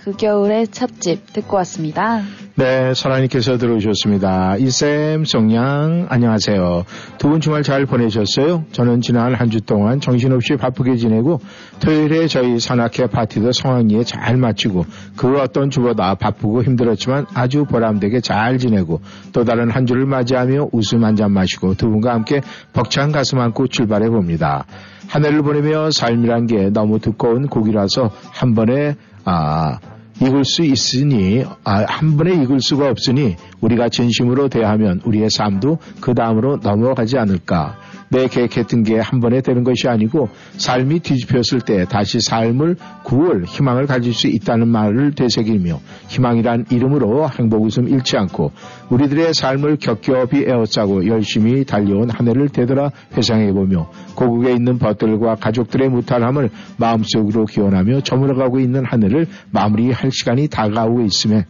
그 0.08 0.16
겨울의 0.16 0.68
찻집 0.68 1.34
듣고 1.34 1.56
왔습니다. 1.58 2.22
네, 2.54 2.94
설아님께서 2.94 3.58
들어오셨습니다. 3.58 4.56
이쌤, 4.56 5.26
성냥, 5.26 6.06
안녕하세요. 6.08 6.84
두 7.18 7.28
분 7.28 7.40
주말 7.42 7.62
잘 7.62 7.84
보내셨어요? 7.84 8.64
저는 8.72 9.02
지난 9.02 9.34
한 9.34 9.50
주 9.50 9.60
동안 9.60 10.00
정신없이 10.00 10.56
바쁘게 10.56 10.96
지내고 10.96 11.40
토요일에 11.80 12.26
저희 12.26 12.58
산악회 12.58 13.08
파티도 13.08 13.52
성황리에 13.52 14.04
잘 14.04 14.38
마치고 14.38 14.86
그 15.14 15.38
어떤 15.40 15.68
주보다 15.68 16.14
바쁘고 16.14 16.62
힘들었지만 16.64 17.26
아주 17.34 17.66
보람되게 17.66 18.20
잘 18.20 18.56
지내고 18.56 19.02
또 19.34 19.44
다른 19.44 19.70
한 19.70 19.84
주를 19.84 20.06
맞이하며 20.06 20.70
웃음 20.72 21.04
한 21.04 21.16
잔 21.16 21.32
마시고 21.32 21.74
두 21.74 21.90
분과 21.90 22.14
함께 22.14 22.40
벅찬 22.72 23.12
가슴 23.12 23.40
안고 23.40 23.66
출발해 23.66 24.08
봅니다. 24.08 24.64
한 25.08 25.24
해를 25.26 25.42
보내며 25.42 25.90
삶이란 25.90 26.46
게 26.46 26.70
너무 26.70 26.98
두꺼운 26.98 27.46
곡이라서 27.48 28.10
한 28.32 28.54
번에 28.54 28.94
아 29.24 29.78
익을 30.20 30.44
수 30.44 30.64
있으니 30.64 31.44
아, 31.64 31.84
한 31.88 32.16
번에 32.16 32.34
익을 32.42 32.60
수가 32.60 32.88
없으니 32.90 33.36
우리가 33.60 33.88
진심으로 33.88 34.48
대하면 34.48 35.00
우리의 35.04 35.30
삶도 35.30 35.78
그 36.00 36.14
다음으로 36.14 36.58
넘어가지 36.62 37.18
않을까. 37.18 37.76
내 38.10 38.26
계획했던 38.26 38.84
게 38.84 38.98
한 38.98 39.20
번에 39.20 39.40
되는 39.40 39.64
것이 39.64 39.88
아니고 39.88 40.28
삶이 40.56 41.00
뒤집혔을 41.00 41.60
때 41.60 41.84
다시 41.84 42.20
삶을 42.20 42.76
구월 43.04 43.44
희망을 43.44 43.86
가질 43.86 44.12
수 44.12 44.26
있다는 44.28 44.68
말을 44.68 45.12
되새기며 45.12 45.80
희망이란 46.08 46.66
이름으로 46.70 47.28
행복 47.30 47.62
웃음 47.64 47.88
잃지 47.88 48.16
않고 48.16 48.52
우리들의 48.90 49.34
삶을 49.34 49.76
겹겹이 49.76 50.44
에워싸고 50.46 51.06
열심히 51.06 51.64
달려온 51.64 52.10
한 52.10 52.28
해를 52.28 52.48
되돌아 52.48 52.90
회상해보며 53.16 53.90
고국에 54.14 54.52
있는 54.52 54.78
벗들과 54.78 55.36
가족들의 55.36 55.88
무탈함을 55.88 56.50
마음속으로 56.78 57.46
기원하며 57.46 58.00
저물어가고 58.02 58.60
있는 58.60 58.84
한 58.84 59.02
해를 59.04 59.26
마무리할 59.52 60.07
시간이 60.10 60.48
다가오고 60.48 61.02
있음에 61.02 61.46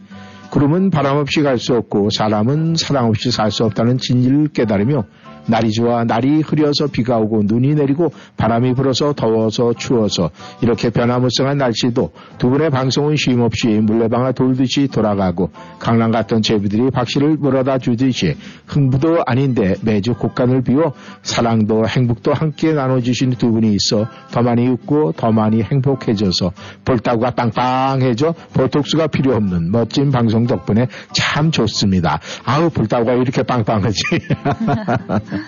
구름은 0.51 0.89
바람 0.89 1.17
없이 1.17 1.41
갈 1.41 1.57
수 1.57 1.75
없고 1.75 2.09
사람은 2.11 2.75
사랑 2.75 3.07
없이 3.07 3.31
살 3.31 3.51
수 3.51 3.65
없다는 3.65 3.97
진리를 3.99 4.49
깨달으며 4.49 5.05
날이 5.49 5.71
좋아 5.71 6.03
날이 6.03 6.41
흐려서 6.41 6.87
비가 6.87 7.17
오고 7.17 7.43
눈이 7.45 7.75
내리고 7.75 8.11
바람이 8.37 8.73
불어서 8.73 9.13
더워서 9.13 9.73
추워서 9.73 10.29
이렇게 10.61 10.89
변화무쌍한 10.89 11.57
날씨도 11.57 12.11
두 12.37 12.49
분의 12.49 12.69
방송은 12.69 13.15
쉼없이 13.15 13.67
물레방아 13.67 14.33
돌듯이 14.33 14.87
돌아가고 14.87 15.51
강남 15.79 16.11
같던 16.11 16.41
제비들이 16.41 16.91
박씨를 16.91 17.37
물어다 17.37 17.79
주듯이 17.79 18.35
흥부도 18.67 19.23
아닌데 19.25 19.75
매주 19.81 20.13
곡간을 20.13 20.63
비워 20.63 20.93
사랑도 21.23 21.87
행복도 21.87 22.33
함께 22.33 22.73
나눠주신 22.73 23.31
두 23.31 23.51
분이 23.51 23.73
있어 23.73 24.07
더 24.31 24.41
많이 24.41 24.67
웃고 24.67 25.13
더 25.13 25.31
많이 25.31 25.61
행복해져서 25.61 26.51
볼따구가 26.85 27.31
빵빵해져 27.31 28.33
보톡스가 28.53 29.07
필요 29.07 29.35
없는 29.35 29.71
멋진 29.71 30.11
방송 30.11 30.45
덕분에 30.45 30.87
참 31.13 31.51
좋습니다. 31.51 32.19
아우 32.45 32.69
볼따구가 32.69 33.13
이렇게 33.13 33.43
빵빵하지. 33.43 33.99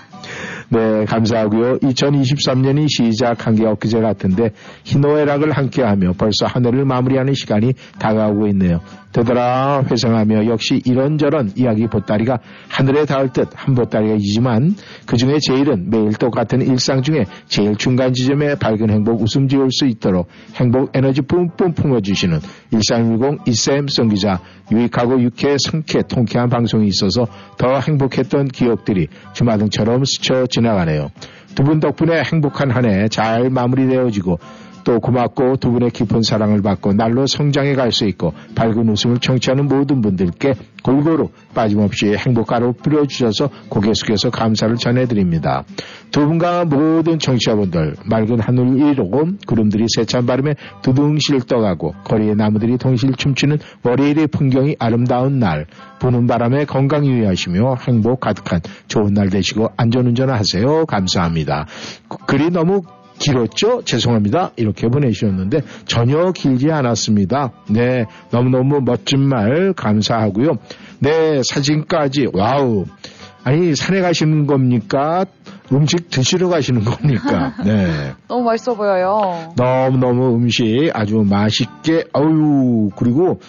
네, 0.73 1.03
감사하고요. 1.03 1.79
2023년이 1.79 2.87
시작한 2.87 3.55
게 3.55 3.65
엊그제 3.65 3.99
같은데 3.99 4.51
희노애락을 4.85 5.51
함께하며 5.51 6.13
벌써 6.17 6.45
한 6.45 6.65
해를 6.65 6.85
마무리하는 6.85 7.33
시간이 7.33 7.73
다가오고 7.99 8.47
있네요. 8.47 8.79
되돌아 9.11 9.83
회상하며 9.89 10.45
역시 10.47 10.81
이런저런 10.85 11.51
이야기 11.55 11.87
보따리가 11.87 12.39
하늘에 12.69 13.05
닿을 13.05 13.29
듯 13.29 13.49
한 13.55 13.75
보따리이지만 13.75 14.75
그 15.05 15.17
중에 15.17 15.37
제일은 15.39 15.89
매일 15.89 16.13
똑같은 16.13 16.61
일상 16.61 17.01
중에 17.01 17.25
제일 17.47 17.75
중간 17.75 18.13
지점에 18.13 18.55
밝은 18.55 18.89
행복 18.89 19.21
웃음 19.21 19.47
지을 19.47 19.67
수 19.71 19.85
있도록 19.85 20.27
행복 20.55 20.95
에너지 20.95 21.21
뿜뿜 21.21 21.73
품어주시는 21.73 22.39
1310 22.71 23.47
이쌤 23.47 23.87
성기자 23.87 24.39
유익하고 24.71 25.21
유쾌 25.21 25.57
상쾌 25.69 26.01
통쾌한 26.07 26.49
방송이 26.49 26.87
있어서 26.87 27.27
더 27.57 27.79
행복했던 27.79 28.47
기억들이 28.47 29.07
주마등처럼 29.33 30.05
스쳐 30.05 30.45
지나가네요. 30.47 31.09
두 31.53 31.63
분 31.63 31.79
덕분에 31.81 32.23
행복한 32.31 32.71
한 32.71 32.85
해 32.85 33.07
잘 33.09 33.49
마무리되어지고 33.49 34.39
또 34.83 34.99
고맙고 34.99 35.57
두 35.57 35.71
분의 35.71 35.91
깊은 35.91 36.23
사랑을 36.23 36.61
받고 36.61 36.93
날로 36.93 37.27
성장해 37.27 37.75
갈 37.75 37.91
수 37.91 38.05
있고 38.05 38.33
밝은 38.55 38.89
웃음을 38.89 39.17
청취하는 39.19 39.67
모든 39.67 40.01
분들께 40.01 40.53
골고루 40.83 41.29
빠짐없이 41.53 42.15
행복가루 42.15 42.73
뿌려주셔서 42.73 43.49
고개 43.69 43.93
숙여서 43.93 44.29
감사를 44.29 44.75
전해드립니다. 44.77 45.63
두 46.11 46.25
분과 46.25 46.65
모든 46.65 47.19
청취자분들 47.19 47.95
맑은 48.05 48.39
하늘 48.39 48.75
위로 48.77 49.09
구름들이 49.45 49.85
세찬 49.95 50.25
바람에 50.25 50.55
두둥실 50.81 51.41
떠가고 51.41 51.93
거리의 52.03 52.35
나무들이 52.35 52.77
동실 52.77 53.13
춤추는 53.13 53.59
월요일의 53.83 54.27
풍경이 54.27 54.77
아름다운 54.79 55.39
날 55.39 55.67
부는 55.99 56.27
바람에 56.27 56.65
건강 56.65 57.05
유의하시며 57.05 57.75
행복 57.87 58.21
가득한 58.21 58.61
좋은 58.87 59.13
날 59.13 59.29
되시고 59.29 59.69
안전운전 59.77 60.29
하세요. 60.29 60.85
감사합니다. 60.85 61.67
글이 62.25 62.49
너무 62.49 62.81
길었죠? 63.21 63.83
죄송합니다. 63.83 64.51
이렇게 64.55 64.87
보내주셨는데 64.87 65.61
전혀 65.85 66.31
길지 66.31 66.71
않았습니다. 66.71 67.51
네, 67.69 68.05
너무너무 68.31 68.81
멋진 68.81 69.21
말 69.21 69.73
감사하고요. 69.73 70.57
네, 70.99 71.41
사진까지 71.43 72.29
wow. 72.33 72.85
아니 73.43 73.75
산에 73.75 74.01
가시는 74.01 74.45
겁니까? 74.45 75.25
음식 75.71 76.09
드시러 76.09 76.49
가시는 76.49 76.83
겁니까? 76.83 77.55
네. 77.65 78.13
너무 78.27 78.43
맛있어 78.43 78.75
보여요. 78.75 79.53
너무 79.55 79.97
너무 79.97 80.35
음식 80.35 80.89
아주 80.93 81.23
맛있게 81.27 82.05
아유 82.13 82.89
그리고 82.95 83.39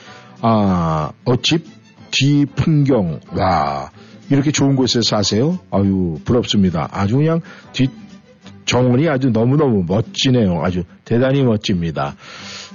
아 0.40 1.11
어 1.24 1.41
집 1.41 1.66
뒤 2.11 2.47
풍경 2.47 3.20
와 3.36 3.90
이렇게 4.31 4.51
좋은 4.51 4.77
곳에 4.77 5.01
사세요? 5.03 5.59
아유 5.70 6.19
부럽습니다. 6.24 6.89
아주 6.90 7.16
그냥 7.16 7.40
뒤 7.73 7.89
정원이 8.64 9.09
아주 9.09 9.30
너무너무 9.30 9.84
멋지네요. 9.86 10.60
아주 10.62 10.84
대단히 11.05 11.43
멋집니다. 11.43 12.14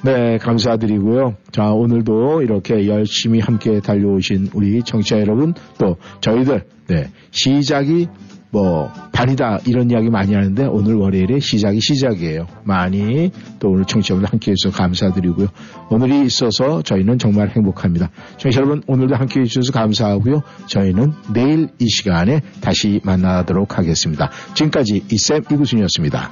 네, 0.03 0.38
감사드리고요. 0.38 1.35
자, 1.51 1.72
오늘도 1.72 2.41
이렇게 2.43 2.88
열심히 2.88 3.39
함께 3.39 3.80
달려오신 3.80 4.49
우리 4.53 4.84
청취자 4.84 5.19
여러분, 5.19 5.53
또 5.80 5.97
저희들, 6.22 6.65
네, 6.88 7.09
시작이 7.31 8.07
뭐 8.49 8.91
반이다 9.11 9.60
이런 9.65 9.90
이야기 9.91 10.10
많이 10.10 10.34
하는데 10.34 10.65
오늘 10.65 10.95
월요일에 10.95 11.40
시작이 11.40 11.80
시작이에요. 11.82 12.48
많이 12.64 13.32
또 13.60 13.69
오늘 13.69 13.86
청취자분들 13.86 14.32
함께 14.32 14.52
해주셔서 14.52 14.78
감사드리고요. 14.78 15.48
오늘이 15.90 16.26
있어서 16.26 16.82
저희는 16.82 17.19
정말 17.19 17.49
행복합니다. 17.49 18.10
청취자 18.38 18.61
여러분 18.61 18.84
오늘도 18.88 19.15
함께 19.15 19.41
해주셔서 19.41 19.72
감사하고요. 19.74 20.41
저희는 20.68 21.14
내일 21.34 21.69
이 21.80 21.90
시간에 21.90 22.41
다시 22.61 23.02
만나도록 23.03 23.78
하겠습니다. 23.78 24.30
지금까지 24.53 25.03
이쌤 25.11 25.44
이구순이었습니다. 25.52 26.32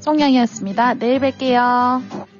송양이었습니다. 0.00 0.94
내일 0.94 1.18
뵐게요. 1.18 2.37